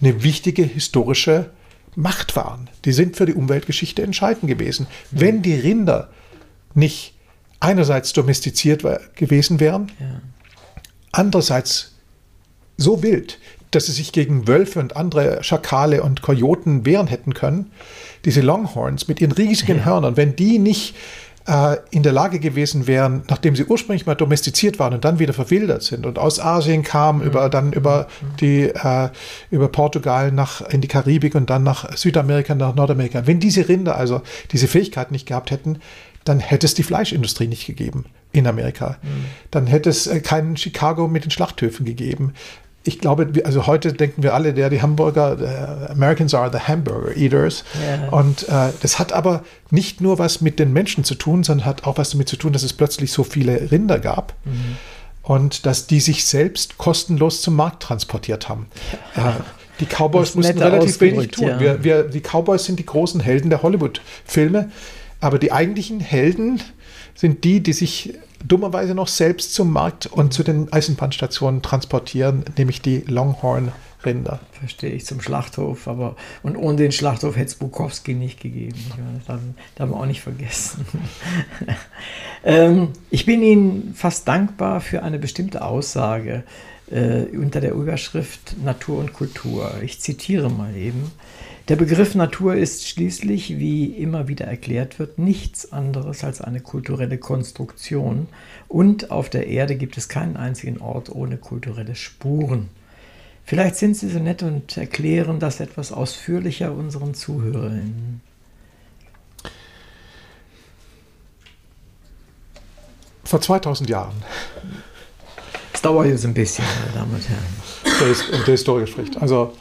[0.00, 1.50] eine wichtige historische
[1.96, 2.68] Macht waren.
[2.84, 4.86] Die sind für die Umweltgeschichte entscheidend gewesen.
[5.10, 6.10] Wenn die Rinder
[6.74, 7.14] nicht
[7.60, 8.84] einerseits domestiziert
[9.16, 10.20] gewesen wären, ja.
[11.12, 11.92] andererseits
[12.76, 13.38] so wild,
[13.70, 17.70] dass sie sich gegen Wölfe und andere Schakale und Kojoten wehren hätten können.
[18.24, 19.84] Diese Longhorns mit ihren riesigen ja.
[19.84, 20.94] Hörnern, wenn die nicht
[21.46, 25.32] äh, in der Lage gewesen wären, nachdem sie ursprünglich mal domestiziert waren und dann wieder
[25.32, 27.26] verwildert sind und aus Asien kamen, mhm.
[27.26, 28.08] über, dann über,
[28.40, 29.08] die, äh,
[29.50, 33.26] über Portugal nach, in die Karibik und dann nach Südamerika, nach Nordamerika.
[33.26, 35.78] Wenn diese Rinder also diese Fähigkeit nicht gehabt hätten,
[36.24, 38.98] dann hätte es die Fleischindustrie nicht gegeben in Amerika.
[39.02, 39.24] Mhm.
[39.50, 42.34] Dann hätte es äh, keinen Chicago mit den Schlachthöfen gegeben
[42.82, 47.14] ich glaube, also heute denken wir alle, der die Hamburger, uh, Americans are the Hamburger
[47.14, 47.64] Eaters.
[47.78, 48.08] Yeah.
[48.08, 51.84] Und äh, das hat aber nicht nur was mit den Menschen zu tun, sondern hat
[51.84, 54.34] auch was damit zu tun, dass es plötzlich so viele Rinder gab.
[54.44, 54.76] Mhm.
[55.22, 58.66] Und dass die sich selbst kostenlos zum Markt transportiert haben.
[59.14, 59.30] Ja.
[59.30, 59.32] Äh,
[59.80, 61.48] die Cowboys mussten relativ wenig tun.
[61.48, 61.60] Ja.
[61.60, 64.70] Wir, wir, die Cowboys sind die großen Helden der Hollywood-Filme.
[65.20, 66.62] Aber die eigentlichen Helden
[67.14, 68.14] sind die, die sich
[68.44, 74.40] dummerweise noch selbst zum Markt und zu den Eisenbahnstationen transportieren, nämlich die Longhorn-Rinder.
[74.52, 75.88] Verstehe ich, zum Schlachthof.
[75.88, 78.78] Aber und ohne den Schlachthof hätte es Bukowski nicht gegeben.
[79.18, 80.84] Das haben, das haben wir auch nicht vergessen.
[82.44, 86.44] ähm, ich bin Ihnen fast dankbar für eine bestimmte Aussage
[86.90, 89.74] äh, unter der Überschrift Natur und Kultur.
[89.82, 91.10] Ich zitiere mal eben.
[91.70, 97.16] Der Begriff Natur ist schließlich, wie immer wieder erklärt wird, nichts anderes als eine kulturelle
[97.16, 98.26] Konstruktion
[98.66, 102.70] und auf der Erde gibt es keinen einzigen Ort ohne kulturelle Spuren.
[103.44, 108.20] Vielleicht sind Sie so nett und erklären das etwas ausführlicher unseren Zuhörerinnen.
[113.22, 114.16] Vor 2000 Jahren.
[115.72, 118.18] Es dauert jetzt ein bisschen, meine Damen und Herren.
[118.32, 119.22] Der, der Historiker spricht.
[119.22, 119.54] Also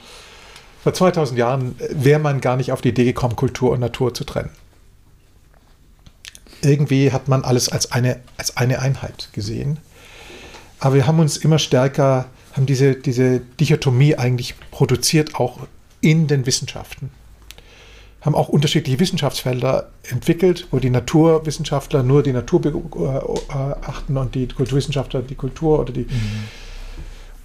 [0.81, 4.23] vor 2000 Jahren wäre man gar nicht auf die Idee gekommen, Kultur und Natur zu
[4.23, 4.51] trennen.
[6.61, 9.79] Irgendwie hat man alles als eine, als eine Einheit gesehen.
[10.79, 15.59] Aber wir haben uns immer stärker, haben diese, diese Dichotomie eigentlich produziert, auch
[16.01, 17.11] in den Wissenschaften.
[18.21, 25.21] Haben auch unterschiedliche Wissenschaftsfelder entwickelt, wo die Naturwissenschaftler nur die Natur beachten und die Kulturwissenschaftler
[25.21, 26.45] die Kultur oder die mhm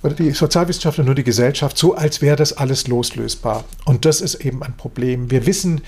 [0.04, 3.64] oder die Sozialwissenschaftler nur die Gesellschaft, so als wäre das alles loslösbar.
[3.86, 5.30] Und das ist eben ein Problem.
[5.30, 5.80] Wir wissen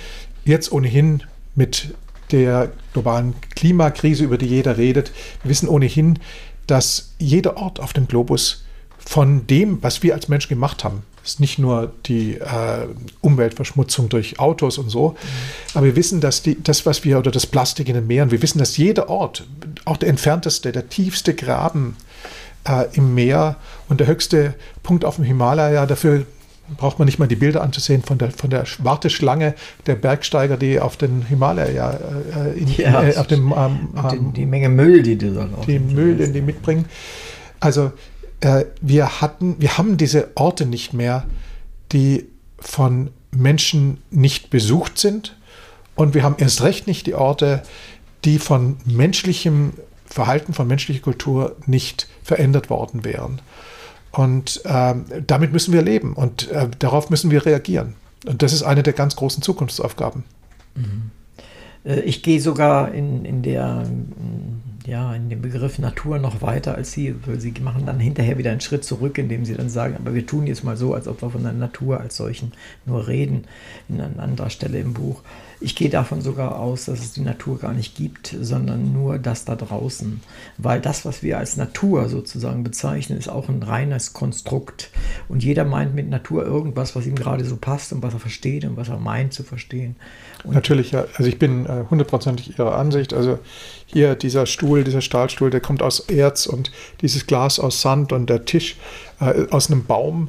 [0.45, 1.23] jetzt ohnehin
[1.55, 1.95] mit
[2.33, 5.13] der globalen Klimakrise, über die jeder redet,
[5.43, 6.19] wir wissen ohnehin,
[6.67, 8.65] dass jeder Ort auf dem Globus
[8.99, 12.87] von dem, was wir als Menschen gemacht haben, ist nicht nur die äh,
[13.21, 15.17] Umweltverschmutzung durch Autos und so, mhm.
[15.75, 18.43] aber wir wissen, dass die, das, was wir, oder das Plastik in den Meeren, wir
[18.43, 19.47] wissen, dass jeder Ort,
[19.85, 21.97] auch der entfernteste, der tiefste Graben
[22.67, 23.57] äh, im Meer
[23.89, 26.27] und der höchste Punkt auf dem Himalaya, dafür
[26.77, 29.55] braucht man nicht mal die Bilder anzusehen von der, von der Warteschlange
[29.87, 31.99] der Bergsteiger, die auf den Himalaya,
[32.35, 35.65] äh, in, ja, äh, auf dem ähm, die, die, Menge Müll, die du dann auch
[35.65, 36.87] Die Müll, den die mitbringen.
[37.61, 37.93] Also
[38.41, 41.25] äh, wir hatten, wir haben diese Orte nicht mehr,
[41.93, 42.27] die
[42.59, 45.37] von Menschen nicht besucht sind
[45.95, 47.63] und wir haben erst recht nicht die Orte,
[48.25, 49.75] die von menschlichem
[50.07, 53.41] Verhalten, von menschlicher Kultur nicht verändert worden wären.
[54.17, 57.97] Und ähm, damit müssen wir leben und äh, darauf müssen wir reagieren.
[58.27, 60.25] Und das ist eine der ganz großen Zukunftsaufgaben.
[60.75, 61.11] Mhm.
[61.85, 63.87] Äh, ich gehe sogar in, in, der,
[64.87, 68.63] ja, in dem Begriff Natur noch weiter als Sie, Sie machen dann hinterher wieder einen
[68.63, 71.29] Schritt zurück, indem Sie dann sagen, aber wir tun jetzt mal so, als ob wir
[71.29, 72.53] von der Natur als solchen
[72.87, 73.45] nur reden,
[73.91, 75.21] in an anderer Stelle im Buch.
[75.59, 79.47] Ich gehe davon sogar aus, dass es die Natur gar nicht gibt, sondern nur das
[79.47, 80.21] da draußen.
[80.59, 84.91] Weil das, was wir als Natur sozusagen bezeichnen, ist auch ein reines Konstrukt.
[85.29, 88.65] Und jeder meint mit Natur irgendwas, was ihm gerade so passt und was er versteht
[88.65, 89.97] und was er meint zu verstehen.
[90.45, 91.07] Und Natürlich, ja.
[91.17, 93.15] Also ich bin äh, hundertprozentig Ihrer Ansicht.
[93.15, 93.39] Also
[93.87, 96.71] hier dieser Stuhl, dieser Stahlstuhl, der kommt aus Erz und
[97.01, 98.77] dieses Glas aus Sand und der Tisch
[99.21, 100.29] äh, aus einem Baum.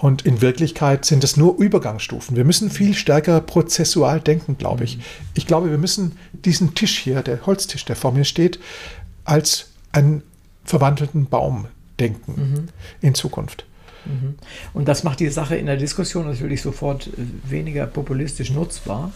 [0.00, 2.34] Und in Wirklichkeit sind es nur Übergangsstufen.
[2.34, 4.96] Wir müssen viel stärker prozessual denken, glaube ich.
[4.96, 5.02] Mhm.
[5.34, 8.58] Ich glaube, wir müssen diesen Tisch hier, der Holztisch, der vor mir steht,
[9.24, 10.22] als einen
[10.64, 11.66] verwandelten Baum
[11.98, 12.68] denken mhm.
[13.06, 13.66] in Zukunft.
[14.04, 14.34] Mhm.
[14.72, 17.10] Und das macht die Sache in der Diskussion natürlich sofort äh,
[17.50, 19.12] weniger populistisch nutzbar,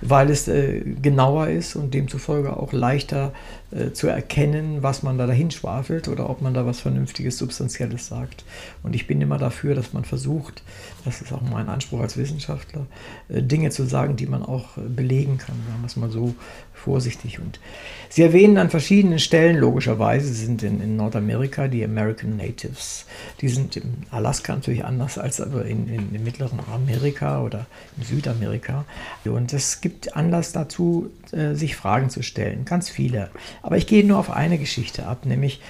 [0.00, 3.32] weil es äh, genauer ist und demzufolge auch leichter
[3.70, 8.06] äh, zu erkennen, was man da dahin schwafelt oder ob man da was Vernünftiges, Substanzielles
[8.06, 8.44] sagt.
[8.82, 10.62] Und ich bin immer dafür, dass man versucht,
[11.04, 12.86] das ist auch mein Anspruch als Wissenschaftler,
[13.28, 16.34] äh, Dinge zu sagen, die man auch äh, belegen kann, sagen wir es mal so
[16.78, 17.38] vorsichtig.
[17.38, 17.60] Und
[18.08, 23.04] Sie erwähnen an verschiedenen Stellen, logischerweise, Sie sind in, in Nordamerika die American Natives.
[23.40, 28.84] Die sind in Alaska natürlich anders als in, in, in mittleren Amerika oder in Südamerika.
[29.24, 31.10] Und es gibt Anlass dazu,
[31.52, 33.28] sich Fragen zu stellen, ganz viele.
[33.62, 35.60] Aber ich gehe nur auf eine Geschichte ab, nämlich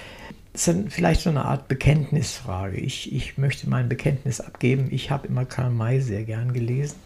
[0.55, 2.78] es ist vielleicht so eine Art Bekenntnisfrage.
[2.78, 4.89] Ich, ich möchte mein Bekenntnis abgeben.
[4.90, 6.97] Ich habe immer Karl May sehr gern gelesen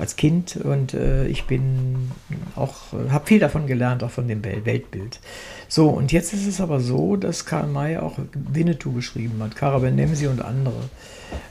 [0.00, 2.10] als Kind und äh, ich bin
[2.56, 5.20] auch, äh, habe viel davon gelernt, auch von dem Weltbild.
[5.68, 10.26] So, und jetzt ist es aber so, dass Karl May auch Winnetou geschrieben hat, Karabenemsi
[10.26, 10.88] und andere.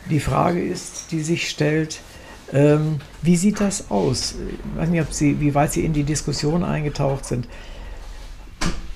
[0.10, 2.02] Die Frage ist, die sich stellt,
[2.52, 4.36] ähm, wie sieht das aus?
[4.74, 7.48] Ich weiß nicht, ob Sie, wie weit Sie in die Diskussion eingetaucht sind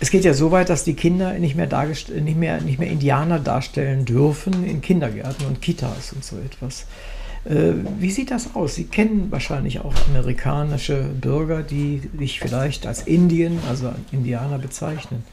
[0.03, 3.39] es geht ja so weit, dass die Kinder nicht mehr, nicht, mehr, nicht mehr Indianer
[3.39, 6.88] darstellen dürfen in Kindergärten und Kitas und so etwas.
[7.45, 8.76] Äh, wie sieht das aus?
[8.76, 15.24] Sie kennen wahrscheinlich auch amerikanische Bürger, die sich vielleicht als Indien, also Indianer bezeichnen.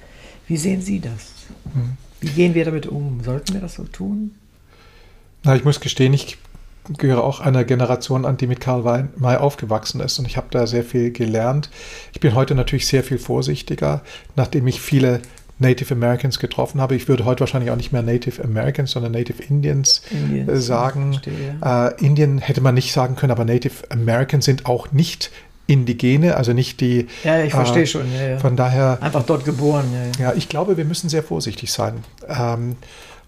[0.47, 1.33] Wie sehen Sie das?
[1.73, 1.97] Hm.
[2.21, 3.21] Wie gehen wir damit um?
[3.25, 4.33] Sollten wir das so tun?
[5.45, 6.37] Na, ich muss gestehen, ich
[6.99, 10.67] gehöre auch einer Generation an, die mit Karl May aufgewachsen ist und ich habe da
[10.67, 11.71] sehr viel gelernt.
[12.13, 14.03] Ich bin heute natürlich sehr viel vorsichtiger,
[14.37, 15.21] nachdem ich viele
[15.61, 16.97] Native Americans getroffen habe.
[16.97, 21.13] Ich würde heute wahrscheinlich auch nicht mehr Native Americans, sondern Native Indians, Indians äh, sagen.
[21.13, 21.89] Verstehe, ja.
[21.89, 25.31] äh, Indien hätte man nicht sagen können, aber Native Americans sind auch nicht
[25.67, 27.07] Indigene, also nicht die.
[27.23, 28.13] Ja, ich verstehe äh, schon.
[28.13, 28.39] Ja, ja.
[28.39, 28.99] Von daher.
[29.01, 29.85] Einfach dort geboren.
[30.19, 32.03] Ja, ich glaube, wir müssen sehr vorsichtig sein.
[32.27, 32.75] Ähm,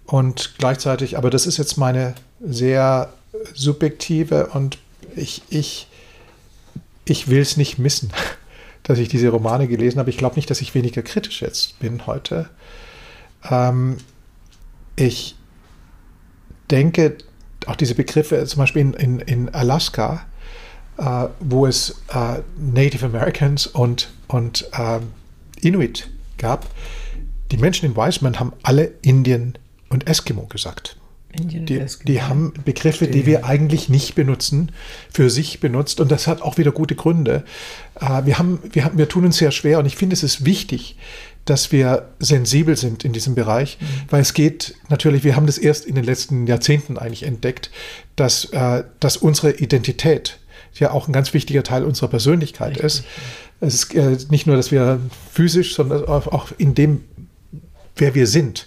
[0.06, 2.14] und gleichzeitig, aber das ist jetzt meine
[2.44, 3.12] sehr
[3.54, 4.78] subjektive und
[5.14, 5.86] ich, ich,
[7.04, 8.10] ich will es nicht missen,
[8.82, 10.10] dass ich diese Romane gelesen habe.
[10.10, 12.48] Ich glaube nicht, dass ich weniger kritisch jetzt bin heute.
[13.48, 13.98] Ähm,
[14.96, 15.36] ich
[16.70, 17.16] denke,
[17.66, 20.26] auch diese Begriffe, zum Beispiel in, in, in Alaska,
[20.98, 25.00] äh, wo es äh, Native Americans und, und äh,
[25.60, 26.66] Inuit gab,
[27.50, 29.58] die Menschen in Wiseman haben alle Indien
[29.90, 30.96] und Eskimo gesagt.
[31.34, 34.70] Die, die haben Begriffe, die wir eigentlich nicht benutzen,
[35.10, 36.00] für sich benutzt.
[36.00, 37.44] Und das hat auch wieder gute Gründe.
[38.00, 40.44] Äh, wir, haben, wir, haben, wir tun uns sehr schwer und ich finde, es ist
[40.44, 40.96] wichtig,
[41.44, 43.86] dass wir sensibel sind in diesem Bereich, mhm.
[44.10, 47.70] weil es geht natürlich, wir haben das erst in den letzten Jahrzehnten eigentlich entdeckt,
[48.14, 50.38] dass, äh, dass unsere Identität
[50.74, 52.84] ja auch ein ganz wichtiger Teil unserer Persönlichkeit Richtig.
[52.84, 53.04] ist.
[53.60, 55.00] Es ist äh, nicht nur, dass wir
[55.32, 57.04] physisch, sondern auch in dem,
[57.96, 58.66] wer wir sind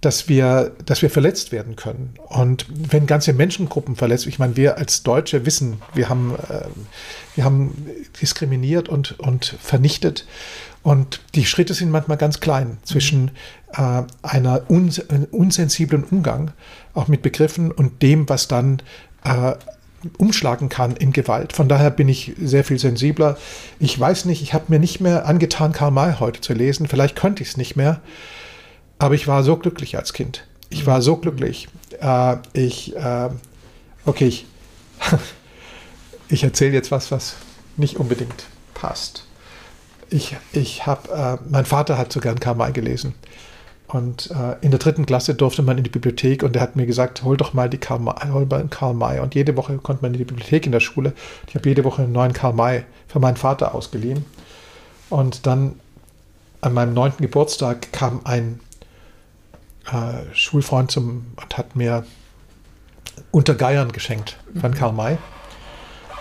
[0.00, 2.14] dass wir, dass wir verletzt werden können.
[2.28, 6.66] Und wenn ganze Menschengruppen verletzt, ich meine, wir als Deutsche wissen, wir haben, äh,
[7.34, 7.86] wir haben
[8.20, 10.26] diskriminiert und, und vernichtet.
[10.82, 13.32] Und die Schritte sind manchmal ganz klein zwischen
[13.72, 15.00] äh, einer uns,
[15.32, 16.52] unsensiblen Umgang,
[16.94, 18.80] auch mit Begriffen, und dem, was dann
[19.24, 19.54] äh,
[20.16, 21.52] umschlagen kann in Gewalt.
[21.52, 23.36] Von daher bin ich sehr viel sensibler.
[23.80, 26.86] Ich weiß nicht, ich habe mir nicht mehr angetan, Karl May heute zu lesen.
[26.86, 28.00] Vielleicht könnte ich es nicht mehr.
[28.98, 30.44] Aber ich war so glücklich als Kind.
[30.70, 31.68] Ich war so glücklich.
[32.00, 33.30] Äh, ich, äh,
[34.04, 34.46] okay, ich,
[36.28, 37.36] ich erzähle jetzt was, was
[37.76, 39.24] nicht unbedingt passt.
[40.10, 43.14] Ich, ich habe, äh, mein Vater hat sogar ein Karl May gelesen.
[43.86, 46.84] Und äh, in der dritten Klasse durfte man in die Bibliothek und er hat mir
[46.84, 48.00] gesagt, hol doch mal die Karl
[48.30, 49.20] hol mal einen Karl May.
[49.20, 51.14] Und jede Woche konnte man in die Bibliothek in der Schule.
[51.46, 54.26] Ich habe jede Woche einen neuen Karl May für meinen Vater ausgeliehen.
[55.08, 55.80] Und dann
[56.60, 58.60] an meinem neunten Geburtstag kam ein
[59.92, 62.04] äh, Schulfreund zum, und hat mir
[63.30, 64.74] Unter Geiern geschenkt von mhm.
[64.74, 65.18] Karl May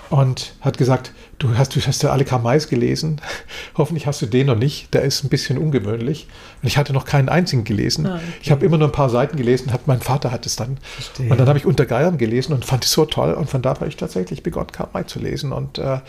[0.10, 3.22] und hat gesagt, du hast, du hast ja alle Karl Mays gelesen.
[3.77, 4.93] Hoffentlich hast du den noch nicht.
[4.93, 6.27] Der ist ein bisschen ungewöhnlich.
[6.61, 8.07] Und ich hatte noch keinen einzigen gelesen.
[8.07, 8.23] Ah, okay.
[8.41, 9.72] Ich habe immer nur ein paar Seiten gelesen.
[9.72, 10.77] Hat, mein Vater hat es dann.
[10.81, 11.30] Verstehe.
[11.30, 13.34] Und dann habe ich Unter Geiern gelesen und fand es so toll.
[13.34, 15.51] Und von da habe ich tatsächlich begonnen, Karl May zu lesen.
[15.51, 15.99] Und äh,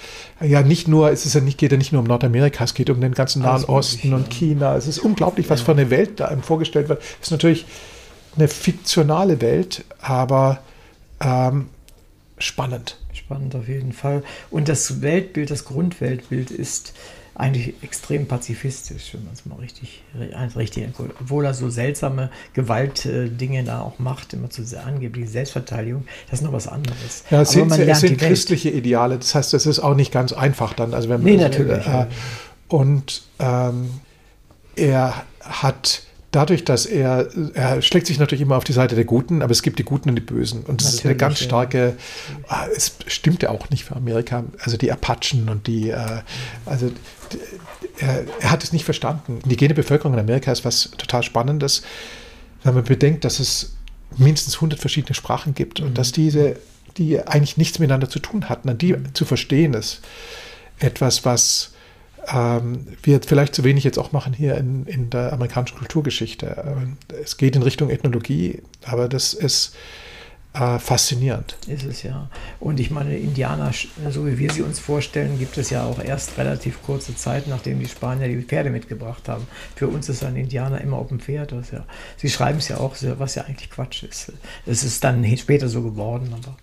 [0.40, 2.88] ja, nicht nur, es ist ja nicht, geht ja nicht nur um Nordamerika, es geht
[2.90, 4.76] um den ganzen Nahen Alles Osten und China.
[4.76, 5.66] Es ist unglaublich, was ja.
[5.66, 7.02] für eine Welt da einem vorgestellt wird.
[7.20, 7.66] Es ist natürlich
[8.36, 10.60] eine fiktionale Welt, aber
[11.20, 11.68] ähm,
[12.38, 12.96] spannend
[13.28, 14.22] spannend auf jeden Fall.
[14.50, 16.94] Und das Weltbild, das Grundweltbild ist
[17.34, 20.02] eigentlich extrem pazifistisch, wenn man es mal richtig,
[20.56, 20.88] richtig,
[21.20, 26.52] obwohl er so seltsame Gewaltdinge da auch macht, immer zu angeblich Selbstverteidigung, das ist noch
[26.52, 27.24] was anderes.
[27.30, 30.72] Ja, es sind, es sind christliche Ideale, das heißt, es ist auch nicht ganz einfach
[30.72, 30.94] dann.
[30.94, 31.86] Also wenn man, nee, natürlich.
[31.86, 32.06] Äh,
[32.66, 33.90] und ähm,
[34.74, 39.42] er hat dadurch, dass er, er schlägt sich natürlich immer auf die Seite der Guten,
[39.42, 40.62] aber es gibt die Guten und die Bösen.
[40.64, 42.44] Und das natürlich, ist eine ganz starke, ja.
[42.48, 46.22] Ah, es stimmt ja auch nicht für Amerika, also die Apachen und die, äh,
[46.66, 46.90] also
[47.98, 49.38] er, er, hat es nicht verstanden.
[49.40, 51.82] Die indigene Bevölkerung in Amerika ist was total Spannendes,
[52.62, 53.74] wenn man bedenkt, dass es
[54.16, 55.88] mindestens 100 verschiedene Sprachen gibt mhm.
[55.88, 56.56] und dass diese,
[56.96, 59.14] die eigentlich nichts miteinander zu tun hatten, an die mhm.
[59.14, 60.02] zu verstehen ist
[60.80, 61.72] etwas, was
[62.32, 66.86] ähm, wir vielleicht zu wenig jetzt auch machen hier in, in der amerikanischen Kulturgeschichte.
[67.22, 69.74] Es geht in Richtung Ethnologie, aber das ist
[70.54, 71.56] äh, faszinierend.
[71.66, 72.28] Ist es ja.
[72.58, 73.70] Und ich meine, Indianer,
[74.10, 77.78] so wie wir sie uns vorstellen, gibt es ja auch erst relativ kurze Zeit, nachdem
[77.80, 79.46] die Spanier die Pferde mitgebracht haben.
[79.76, 81.52] Für uns ist ein Indianer immer auf dem Pferd.
[81.54, 81.84] Was ja,
[82.16, 84.32] sie schreiben es ja auch, was ja eigentlich Quatsch ist.
[84.66, 86.56] Es ist dann später so geworden, aber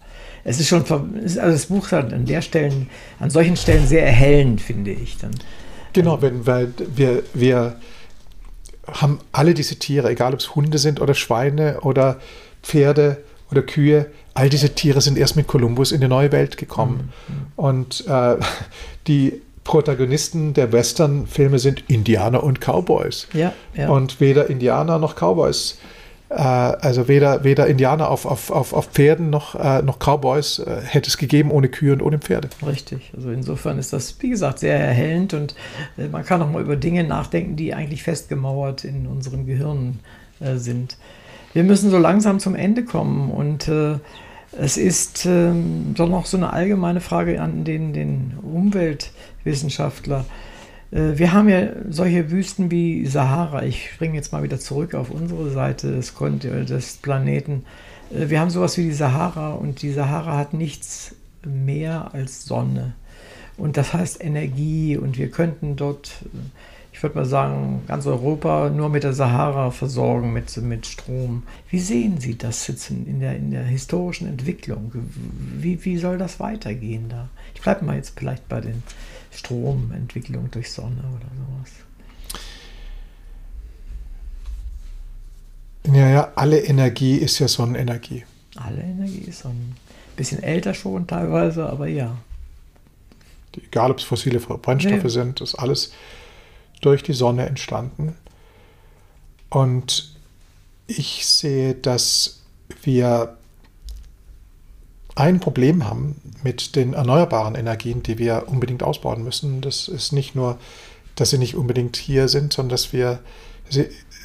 [0.46, 0.86] es ist schon,
[1.22, 2.88] also das Buch ist an der Stellen,
[3.20, 5.32] an solchen Stellen sehr erhellend, finde ich dann.
[5.92, 7.78] Genau, wenn, weil wir, wir
[8.88, 12.20] haben alle diese Tiere, egal ob es Hunde sind oder Schweine oder
[12.62, 14.06] Pferde oder Kühe,
[14.36, 17.12] all diese Tiere sind erst mit Kolumbus in die neue Welt gekommen.
[17.28, 17.34] Mhm.
[17.56, 18.36] Und äh,
[19.08, 23.28] die Protagonisten der Western-Filme sind Indianer und Cowboys.
[23.34, 23.90] Ja, ja.
[23.90, 25.80] Und weder Indianer noch Cowboys
[26.34, 31.10] also weder, weder Indianer auf, auf, auf, auf Pferden noch, äh, noch Cowboys äh, hätte
[31.10, 32.50] es gegeben ohne Kühe und ohne Pferde.
[32.66, 33.12] Richtig.
[33.16, 35.56] Also insofern ist das, wie gesagt, sehr erhellend und
[35.98, 40.00] äh, man kann auch mal über Dinge nachdenken, die eigentlich festgemauert in unseren Gehirnen
[40.40, 40.98] äh, sind.
[41.54, 44.00] Wir müssen so langsam zum Ende kommen und äh,
[44.58, 50.26] es ist ähm, doch noch so eine allgemeine Frage an den, den Umweltwissenschaftler.
[50.92, 53.64] Äh, wir haben ja solche Wüsten wie Sahara.
[53.64, 57.66] Ich springe jetzt mal wieder zurück auf unsere Seite des, des Planeten.
[58.12, 62.94] Äh, wir haben sowas wie die Sahara und die Sahara hat nichts mehr als Sonne.
[63.58, 66.12] Und das heißt Energie und wir könnten dort,
[66.92, 71.44] ich würde mal sagen, ganz Europa nur mit der Sahara versorgen mit, mit Strom.
[71.70, 74.92] Wie sehen Sie das jetzt in der, in der historischen Entwicklung?
[75.58, 77.30] Wie, wie soll das weitergehen da?
[77.54, 78.84] Ich bleibe mal jetzt vielleicht bei den
[79.36, 81.72] Stromentwicklungen durch Sonne oder sowas.
[85.96, 88.26] Ja, ja, alle Energie ist ja Sonnenenergie.
[88.56, 89.76] Alle Energie ist Sonnen.
[90.16, 92.18] Bisschen älter schon teilweise, aber ja.
[93.56, 95.10] Egal, ob es fossile Brennstoffe nee.
[95.10, 95.94] sind, ist alles
[96.82, 98.16] durch die Sonne entstanden.
[99.50, 100.16] Und
[100.88, 102.42] ich sehe, dass
[102.84, 103.38] wir
[105.16, 109.62] ein Problem haben mit den erneuerbaren Energien, die wir unbedingt ausbauen müssen.
[109.62, 110.58] Das ist nicht nur,
[111.16, 113.20] dass sie nicht unbedingt hier sind, sondern dass wir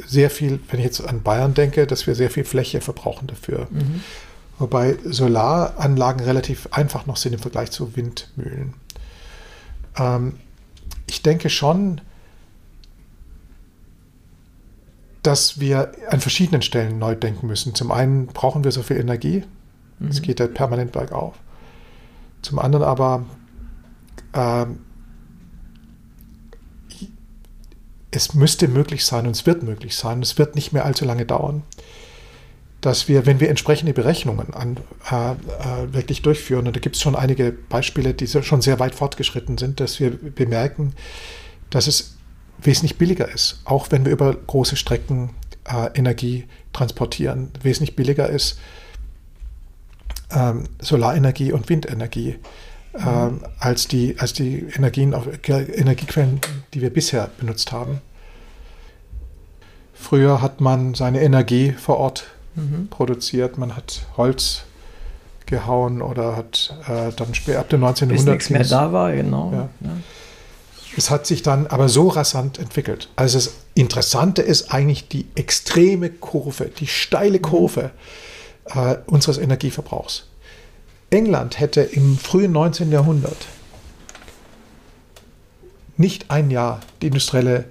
[0.06, 3.68] sehr viel, wenn ich jetzt an Bayern denke, dass wir sehr viel Fläche verbrauchen dafür.
[3.70, 4.02] Mhm.
[4.58, 8.74] Wobei Solaranlagen relativ einfach noch sind im Vergleich zu Windmühlen.
[9.96, 10.34] Ähm,
[11.06, 12.00] ich denke schon,
[15.22, 17.74] dass wir an verschiedenen Stellen neu denken müssen.
[17.74, 19.44] Zum einen brauchen wir so viel Energie,
[20.08, 20.24] es mhm.
[20.24, 21.34] geht ja permanent bergauf.
[22.42, 23.24] Zum anderen aber
[24.32, 24.80] ähm,
[28.10, 31.26] es müsste möglich sein und es wird möglich sein, es wird nicht mehr allzu lange
[31.26, 31.62] dauern,
[32.80, 34.78] dass wir, wenn wir entsprechende Berechnungen an,
[35.10, 38.94] äh, äh, wirklich durchführen, und da gibt es schon einige Beispiele, die schon sehr weit
[38.94, 40.94] fortgeschritten sind, dass wir bemerken,
[41.68, 42.16] dass es
[42.58, 45.30] wesentlich billiger ist, auch wenn wir über große Strecken
[45.64, 48.58] äh, Energie transportieren, wesentlich billiger ist
[50.32, 52.36] ähm, Solarenergie und Windenergie
[52.92, 53.40] mhm.
[53.58, 56.40] als, die, als die Energien auf, Energiequellen,
[56.74, 58.00] die wir bisher benutzt haben.
[59.94, 62.24] Früher hat man seine Energie vor Ort
[62.54, 62.88] mhm.
[62.88, 64.62] produziert, man hat Holz
[65.46, 69.52] gehauen oder hat äh, dann später ab dem 1900 Bis nichts mehr da war, genau.
[69.52, 69.68] Ja.
[69.80, 69.96] Ja.
[70.96, 73.08] Es hat sich dann aber so rasant entwickelt.
[73.16, 77.90] Also das Interessante ist eigentlich die extreme Kurve, die steile mhm.
[78.74, 80.26] Äh, unseres Energieverbrauchs.
[81.10, 82.92] England hätte im frühen 19.
[82.92, 83.46] Jahrhundert
[85.96, 87.64] nicht ein Jahr die industrielle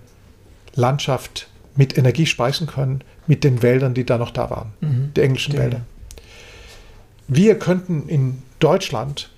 [0.75, 5.11] Landschaft mit Energie speisen können, mit den Wäldern, die da noch da waren, mhm.
[5.15, 5.61] die englischen ja.
[5.61, 5.81] Wälder.
[7.27, 9.29] Wir könnten in Deutschland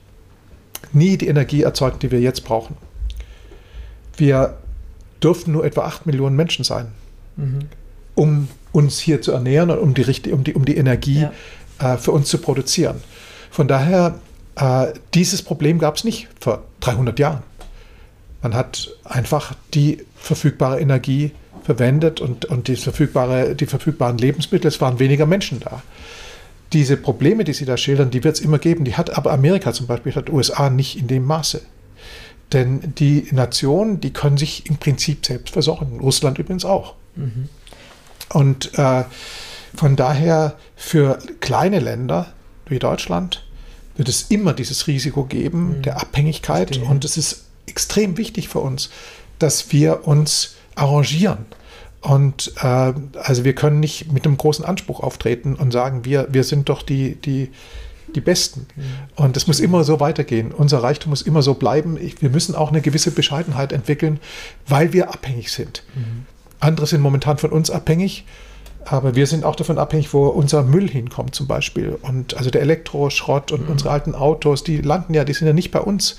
[0.93, 2.75] nie die Energie erzeugen, die wir jetzt brauchen.
[4.17, 4.57] Wir
[5.21, 6.87] dürften nur etwa 8 Millionen Menschen sein,
[7.35, 7.69] mhm.
[8.21, 11.27] Um uns hier zu ernähren und um die, um die, um die Energie
[11.79, 11.95] ja.
[11.95, 13.01] äh, für uns zu produzieren.
[13.49, 14.19] Von daher,
[14.55, 17.41] äh, dieses Problem gab es nicht vor 300 Jahren.
[18.43, 21.31] Man hat einfach die verfügbare Energie
[21.63, 25.81] verwendet und, und die, verfügbare, die verfügbaren Lebensmittel, es waren weniger Menschen da.
[26.73, 28.85] Diese Probleme, die Sie da schildern, die wird es immer geben.
[28.85, 31.61] Die hat aber Amerika zum Beispiel, hat USA nicht in dem Maße.
[32.53, 35.99] Denn die Nationen, die können sich im Prinzip selbst versorgen.
[35.99, 36.93] Russland übrigens auch.
[37.15, 37.49] Mhm.
[38.33, 39.03] Und äh,
[39.75, 42.33] von daher für kleine Länder
[42.67, 43.43] wie Deutschland
[43.95, 45.81] wird es immer dieses Risiko geben mhm.
[45.83, 46.69] der Abhängigkeit.
[46.69, 46.89] Verstehe.
[46.89, 48.89] Und es ist extrem wichtig für uns,
[49.39, 51.45] dass wir uns arrangieren.
[52.01, 56.43] Und äh, also wir können nicht mit einem großen Anspruch auftreten und sagen, wir, wir
[56.43, 57.51] sind doch die, die,
[58.15, 58.65] die Besten.
[58.75, 58.83] Mhm.
[59.15, 60.51] Und es muss immer so weitergehen.
[60.51, 61.97] Unser Reichtum muss immer so bleiben.
[62.01, 64.19] Ich, wir müssen auch eine gewisse Bescheidenheit entwickeln,
[64.67, 65.83] weil wir abhängig sind.
[65.93, 66.25] Mhm.
[66.61, 68.25] Andere sind momentan von uns abhängig.
[68.85, 71.99] Aber wir sind auch davon abhängig, wo unser Müll hinkommt zum Beispiel.
[72.01, 73.71] Und also der Elektroschrott und mhm.
[73.71, 76.17] unsere alten Autos, die landen ja, die sind ja nicht bei uns,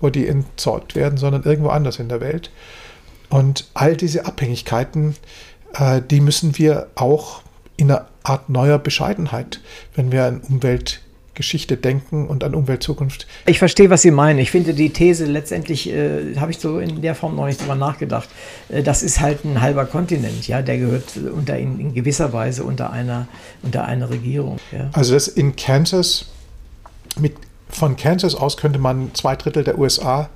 [0.00, 2.50] wo die entsorgt werden, sondern irgendwo anders in der Welt.
[3.30, 5.16] Und all diese Abhängigkeiten,
[5.72, 7.42] äh, die müssen wir auch
[7.76, 9.60] in einer Art neuer Bescheidenheit,
[9.96, 11.00] wenn wir an Umwelt
[11.34, 13.26] Geschichte denken und an Umweltzukunft.
[13.46, 14.38] Ich verstehe, was Sie meinen.
[14.38, 17.74] Ich finde die These letztendlich, äh, habe ich so in der Form noch nicht drüber
[17.74, 18.28] nachgedacht.
[18.68, 22.64] Äh, das ist halt ein halber Kontinent, ja, der gehört unter in, in gewisser Weise
[22.64, 23.28] unter einer,
[23.62, 24.58] unter einer Regierung.
[24.72, 24.90] Ja.
[24.92, 26.26] Also das in Kansas,
[27.18, 27.34] mit,
[27.68, 30.30] von Kansas aus könnte man zwei Drittel der USA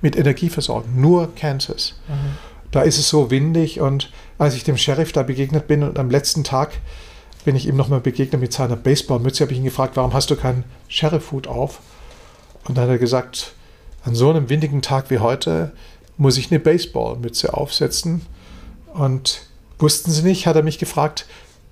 [0.00, 1.00] mit Energie versorgen.
[1.00, 1.98] Nur Kansas.
[2.08, 2.36] Mhm.
[2.70, 6.10] Da ist es so windig und als ich dem Sheriff da begegnet bin und am
[6.10, 6.72] letzten Tag
[7.46, 10.36] bin ich ihm nochmal begegnet mit seiner Baseballmütze, habe ich ihn gefragt, warum hast du
[10.36, 11.78] keinen Sheriff-Hut auf?
[12.64, 13.54] Und dann hat er gesagt,
[14.04, 15.72] an so einem windigen Tag wie heute
[16.16, 18.22] muss ich eine Baseballmütze aufsetzen.
[18.94, 19.46] Und
[19.78, 21.26] wussten Sie nicht, hat er mich gefragt,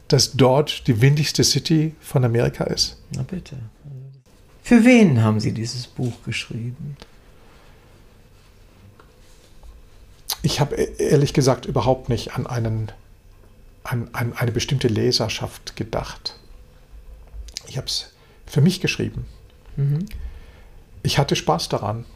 [0.07, 2.99] dass dort die windigste City von Amerika ist.
[3.11, 3.57] Na bitte.
[4.63, 6.97] Für wen haben Sie dieses Buch geschrieben?
[10.43, 12.93] Ich habe e-, ehrlich gesagt überhaupt nicht an einen
[13.85, 16.37] an, an eine bestimmte Leserschaft gedacht.
[17.69, 18.11] Ich habe es
[18.47, 19.27] für mich geschrieben.
[19.77, 20.07] Mhm.
[21.03, 22.07] Ich hatte Spaß daran.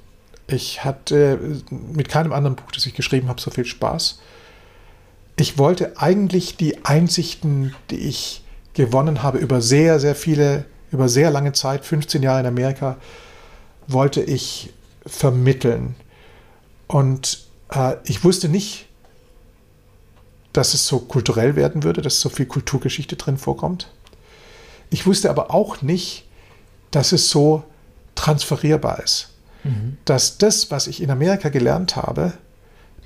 [0.47, 4.21] Ich hatte mit keinem anderen Buch, das ich geschrieben habe, so viel Spaß.
[5.37, 8.43] Ich wollte eigentlich die Einsichten, die ich
[8.73, 12.97] gewonnen habe über sehr, sehr viele, über sehr lange Zeit, 15 Jahre in Amerika,
[13.87, 14.73] wollte ich
[15.07, 15.95] vermitteln.
[16.87, 18.88] Und äh, ich wusste nicht,
[20.59, 23.87] dass es so kulturell werden würde, dass so viel Kulturgeschichte drin vorkommt.
[24.91, 26.25] Ich wusste aber auch nicht,
[26.91, 27.63] dass es so
[28.17, 29.29] transferierbar ist.
[29.63, 29.99] Mhm.
[30.05, 32.33] Dass das, was ich in Amerika gelernt habe,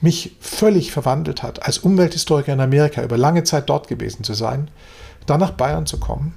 [0.01, 4.69] mich völlig verwandelt hat, als Umwelthistoriker in Amerika über lange Zeit dort gewesen zu sein,
[5.27, 6.35] dann nach Bayern zu kommen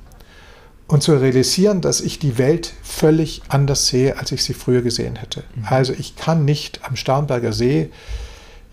[0.88, 5.16] und zu realisieren, dass ich die Welt völlig anders sehe, als ich sie früher gesehen
[5.16, 5.46] hätte.
[5.56, 5.66] Mhm.
[5.70, 7.90] Also ich kann nicht am Starnberger See,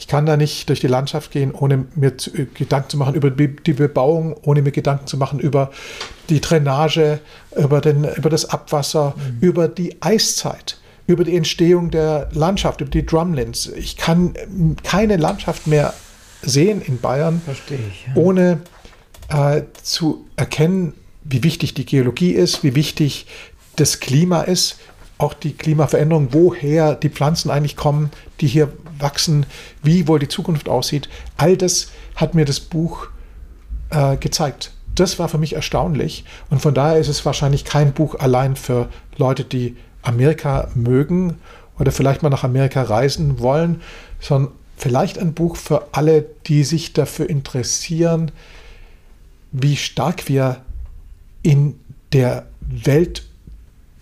[0.02, 3.14] ich kann da nicht durch die Landschaft gehen, ohne mir zu, äh, Gedanken zu machen
[3.14, 5.70] über die Bebauung, ohne mir Gedanken zu machen über
[6.28, 7.20] die Drainage,
[7.56, 9.38] über, den, über das Abwasser, mhm.
[9.40, 13.68] über die Eiszeit, über die Entstehung der Landschaft, über die Drumlins.
[13.76, 14.34] Ich kann
[14.82, 15.94] keine Landschaft mehr
[16.42, 18.20] sehen in Bayern, ich, ja.
[18.20, 18.58] ohne
[19.28, 23.26] äh, zu erkennen, wie wichtig die Geologie ist, wie wichtig
[23.76, 24.80] das Klima ist,
[25.18, 28.10] auch die Klimaveränderung, woher die Pflanzen eigentlich kommen,
[28.40, 28.72] die hier
[29.02, 29.46] wachsen,
[29.82, 31.08] wie wohl die Zukunft aussieht.
[31.36, 33.08] All das hat mir das Buch
[33.90, 34.72] äh, gezeigt.
[34.94, 38.88] Das war für mich erstaunlich und von daher ist es wahrscheinlich kein Buch allein für
[39.16, 41.38] Leute, die Amerika mögen
[41.78, 43.80] oder vielleicht mal nach Amerika reisen wollen,
[44.20, 48.32] sondern vielleicht ein Buch für alle, die sich dafür interessieren,
[49.52, 50.62] wie stark wir
[51.42, 51.78] in
[52.12, 53.24] der Welt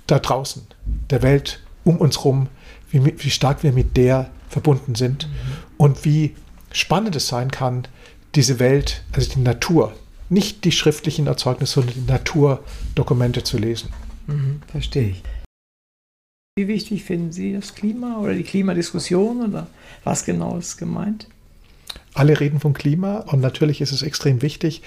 [0.07, 0.67] da draußen,
[1.11, 2.49] der Welt um uns herum,
[2.91, 5.33] wie, wie stark wir mit der verbunden sind mhm.
[5.79, 6.35] und wie
[6.73, 7.89] spannend es sein kann,
[8.35, 9.95] diese Welt, also die Natur,
[10.29, 13.91] nicht die schriftlichen Erzeugnisse, sondern die Naturdokumente zu lesen.
[14.27, 15.23] Mhm, verstehe ich.
[16.57, 19.67] Wie wichtig finden Sie das Klima oder die Klimadiskussion oder
[20.05, 21.27] was genau ist gemeint?
[22.15, 24.83] Alle reden vom Klima und natürlich ist es extrem wichtig,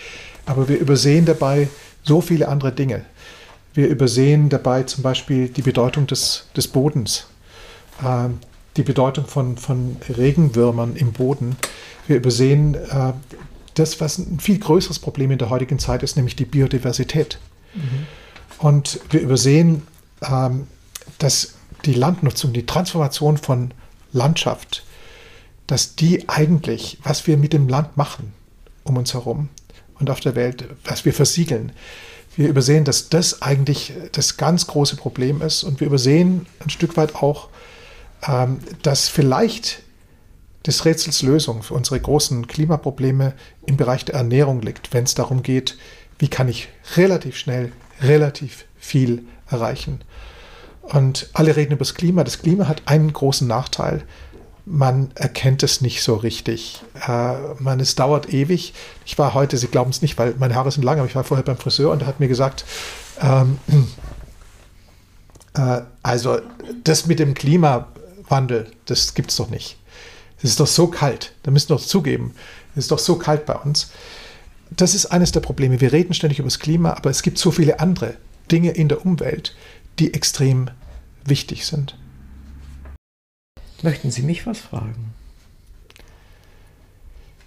[0.45, 1.67] aber wir übersehen dabei
[2.03, 3.05] so viele andere Dinge.
[3.73, 7.27] Wir übersehen dabei zum Beispiel die Bedeutung des, des Bodens,
[8.03, 8.29] äh,
[8.77, 11.55] die Bedeutung von, von Regenwürmern im Boden.
[12.07, 13.13] Wir übersehen äh,
[13.75, 17.39] das, was ein viel größeres Problem in der heutigen Zeit ist, nämlich die Biodiversität.
[17.73, 18.07] Mhm.
[18.59, 19.83] Und wir übersehen,
[20.21, 20.67] ähm,
[21.19, 21.55] dass
[21.85, 23.71] die Landnutzung, die Transformation von
[24.11, 24.83] Landschaft,
[25.67, 28.33] dass die eigentlich, was wir mit dem Land machen
[28.83, 29.49] um uns herum
[29.99, 31.71] und auf der Welt, was wir versiegeln,
[32.35, 36.97] wir übersehen, dass das eigentlich das ganz große Problem ist und wir übersehen ein Stück
[36.97, 37.49] weit auch,
[38.81, 39.83] dass vielleicht
[40.65, 43.33] des Rätsels Lösung für unsere großen Klimaprobleme
[43.65, 45.77] im Bereich der Ernährung liegt, wenn es darum geht,
[46.19, 50.01] wie kann ich relativ schnell relativ viel erreichen.
[50.81, 52.23] Und alle reden über das Klima.
[52.23, 54.03] Das Klima hat einen großen Nachteil
[54.65, 56.81] man erkennt es nicht so richtig.
[57.07, 58.73] Äh, man, es dauert ewig.
[59.05, 61.23] Ich war heute, Sie glauben es nicht, weil meine Haare sind lang, aber ich war
[61.23, 62.65] vorher beim Friseur und der hat mir gesagt,
[63.21, 63.59] ähm,
[65.55, 66.39] äh, also
[66.83, 67.33] das mit dem
[68.23, 69.77] Klimawandel, das gibt es doch nicht.
[70.37, 72.33] Es ist doch so kalt, da müssen wir doch zugeben,
[72.71, 73.91] es ist doch so kalt bei uns.
[74.71, 75.79] Das ist eines der Probleme.
[75.79, 78.17] Wir reden ständig über das Klima, aber es gibt so viele andere
[78.51, 79.55] Dinge in der Umwelt,
[79.99, 80.69] die extrem
[81.23, 81.97] wichtig sind.
[83.83, 85.13] Möchten Sie mich was fragen?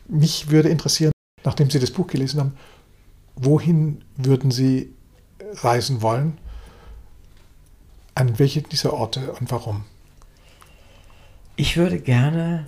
[0.06, 1.12] Mich würde interessieren,
[1.44, 2.56] nachdem Sie das Buch gelesen haben,
[3.34, 4.94] wohin würden Sie
[5.54, 6.38] reisen wollen?
[8.14, 9.84] An welche dieser Orte und warum?
[11.58, 12.66] Ich würde gerne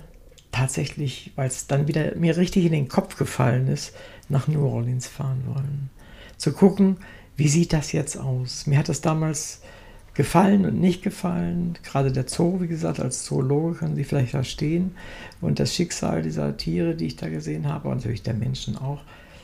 [0.51, 3.93] tatsächlich, weil es dann wieder mir richtig in den Kopf gefallen ist,
[4.29, 5.91] nach New Orleans fahren wollen.
[6.37, 6.97] Zu gucken,
[7.35, 8.65] wie sieht das jetzt aus?
[8.65, 9.61] Mir hat das damals
[10.15, 11.77] gefallen und nicht gefallen.
[11.83, 14.95] Gerade der Zoo, wie gesagt, als Zoologe können Sie vielleicht verstehen.
[15.39, 19.03] Und das Schicksal dieser Tiere, die ich da gesehen habe, und natürlich der Menschen auch.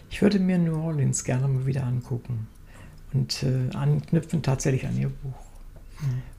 [0.09, 2.47] Ich würde mir New Orleans gerne mal wieder angucken
[3.13, 5.44] und äh, anknüpfen tatsächlich an Ihr Buch.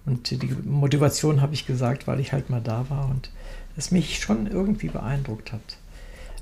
[0.04, 3.30] Und die Motivation habe ich gesagt, weil ich halt mal da war und
[3.76, 5.78] es mich schon irgendwie beeindruckt hat.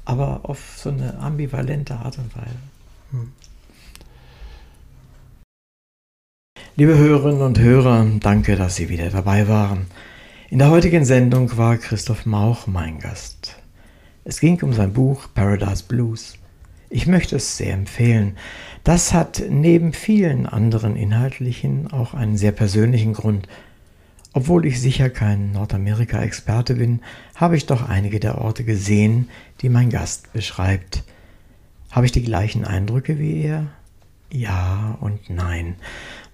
[0.04, 2.58] Aber auf so eine ambivalente Art und Weise.
[3.10, 3.32] Mhm.
[6.76, 9.86] Liebe Hörerinnen und Hörer, danke, dass Sie wieder dabei waren.
[10.50, 13.56] In der heutigen Sendung war Christoph Mauch mein Gast.
[14.24, 16.36] Es ging um sein Buch Paradise Blues.
[16.94, 18.36] Ich möchte es sehr empfehlen.
[18.84, 23.48] Das hat neben vielen anderen inhaltlichen auch einen sehr persönlichen Grund.
[24.32, 27.00] Obwohl ich sicher kein Nordamerika-Experte bin,
[27.34, 29.28] habe ich doch einige der Orte gesehen,
[29.60, 31.02] die mein Gast beschreibt.
[31.90, 33.66] Habe ich die gleichen Eindrücke wie er?
[34.30, 35.74] Ja und nein.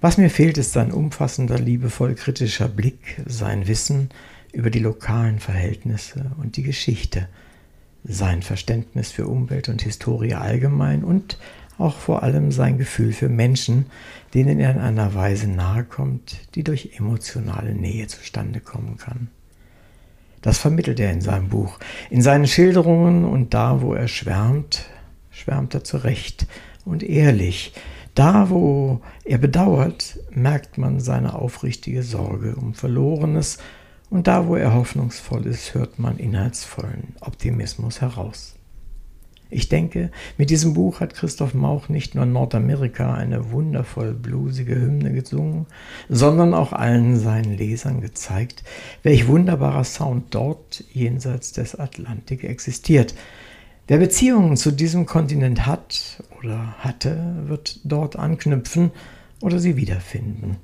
[0.02, 4.10] Was mir fehlt, ist sein umfassender, liebevoll kritischer Blick, sein Wissen
[4.52, 7.28] über die lokalen Verhältnisse und die Geschichte,
[8.04, 11.38] sein Verständnis für Umwelt und Historie allgemein und
[11.78, 13.86] auch vor allem sein Gefühl für Menschen,
[14.34, 19.28] denen er in einer Weise nahe kommt, die durch emotionale Nähe zustande kommen kann.
[20.42, 21.78] Das vermittelt er in seinem Buch.
[22.08, 24.86] In seinen Schilderungen und da, wo er schwärmt,
[25.30, 26.46] schwärmt er zurecht
[26.84, 27.72] und ehrlich.
[28.14, 33.58] Da, wo er bedauert, merkt man seine aufrichtige Sorge um Verlorenes
[34.10, 38.56] und da, wo er hoffnungsvoll ist, hört man inhaltsvollen Optimismus heraus.
[39.52, 45.12] Ich denke, mit diesem Buch hat Christoph Mauch nicht nur Nordamerika eine wundervoll bluesige Hymne
[45.12, 45.66] gesungen,
[46.08, 48.62] sondern auch allen seinen Lesern gezeigt,
[49.02, 53.14] welch wunderbarer Sound dort jenseits des Atlantik existiert.
[53.88, 58.92] Wer Beziehungen zu diesem Kontinent hat oder hatte, wird dort anknüpfen
[59.40, 60.58] oder sie wiederfinden.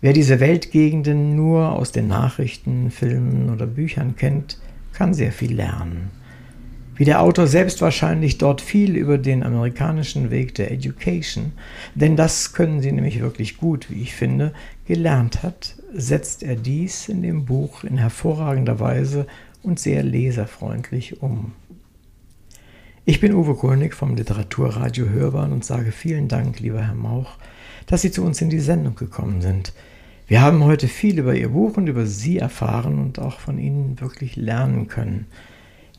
[0.00, 4.58] Wer diese Weltgegenden nur aus den Nachrichten, Filmen oder Büchern kennt,
[4.92, 6.10] kann sehr viel lernen.
[6.94, 11.52] Wie der Autor selbst wahrscheinlich dort viel über den amerikanischen Weg der Education,
[11.96, 14.52] denn das können sie nämlich wirklich gut, wie ich finde,
[14.86, 19.26] gelernt hat, setzt er dies in dem Buch in hervorragender Weise
[19.62, 21.52] und sehr leserfreundlich um.
[23.04, 27.38] Ich bin Uwe König vom Literaturradio Hörbahn und sage vielen Dank, lieber Herr Mauch,
[27.86, 29.72] dass Sie zu uns in die Sendung gekommen sind.
[30.28, 33.98] Wir haben heute viel über Ihr Buch und über Sie erfahren und auch von Ihnen
[33.98, 35.24] wirklich lernen können.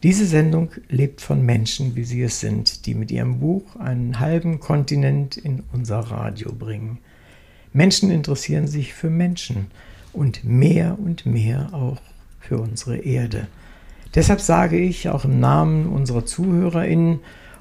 [0.03, 4.59] Diese Sendung lebt von Menschen, wie Sie es sind, die mit ihrem Buch einen halben
[4.59, 6.99] Kontinent in unser Radio bringen.
[7.73, 9.71] Menschen interessieren sich für Menschen
[10.13, 11.97] und mehr und mehr auch
[12.39, 13.47] für unsere Erde.
[14.13, 17.19] Deshalb sage ich auch im Namen unserer ZuhörerInnen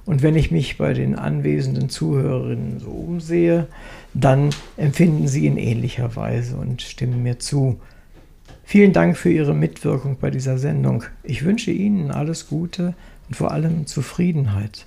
[0.09, 3.66] und wenn ich mich bei den anwesenden Zuhörerinnen so umsehe,
[4.14, 4.48] dann
[4.78, 7.78] empfinden sie in ähnlicher Weise und stimmen mir zu.
[8.64, 11.05] Vielen Dank für Ihre Mitwirkung bei dieser Sendung.
[11.24, 12.94] Ich wünsche Ihnen alles Gute
[13.28, 14.86] und vor allem Zufriedenheit.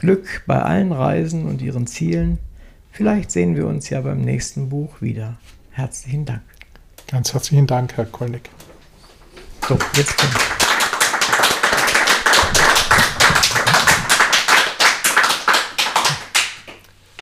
[0.00, 2.38] Glück bei allen Reisen und Ihren Zielen.
[2.92, 5.36] Vielleicht sehen wir uns ja beim nächsten Buch wieder.
[5.72, 6.40] Herzlichen Dank.
[7.10, 8.48] Ganz herzlichen Dank, Herr Kolnick.
[9.68, 10.71] So, jetzt kommt.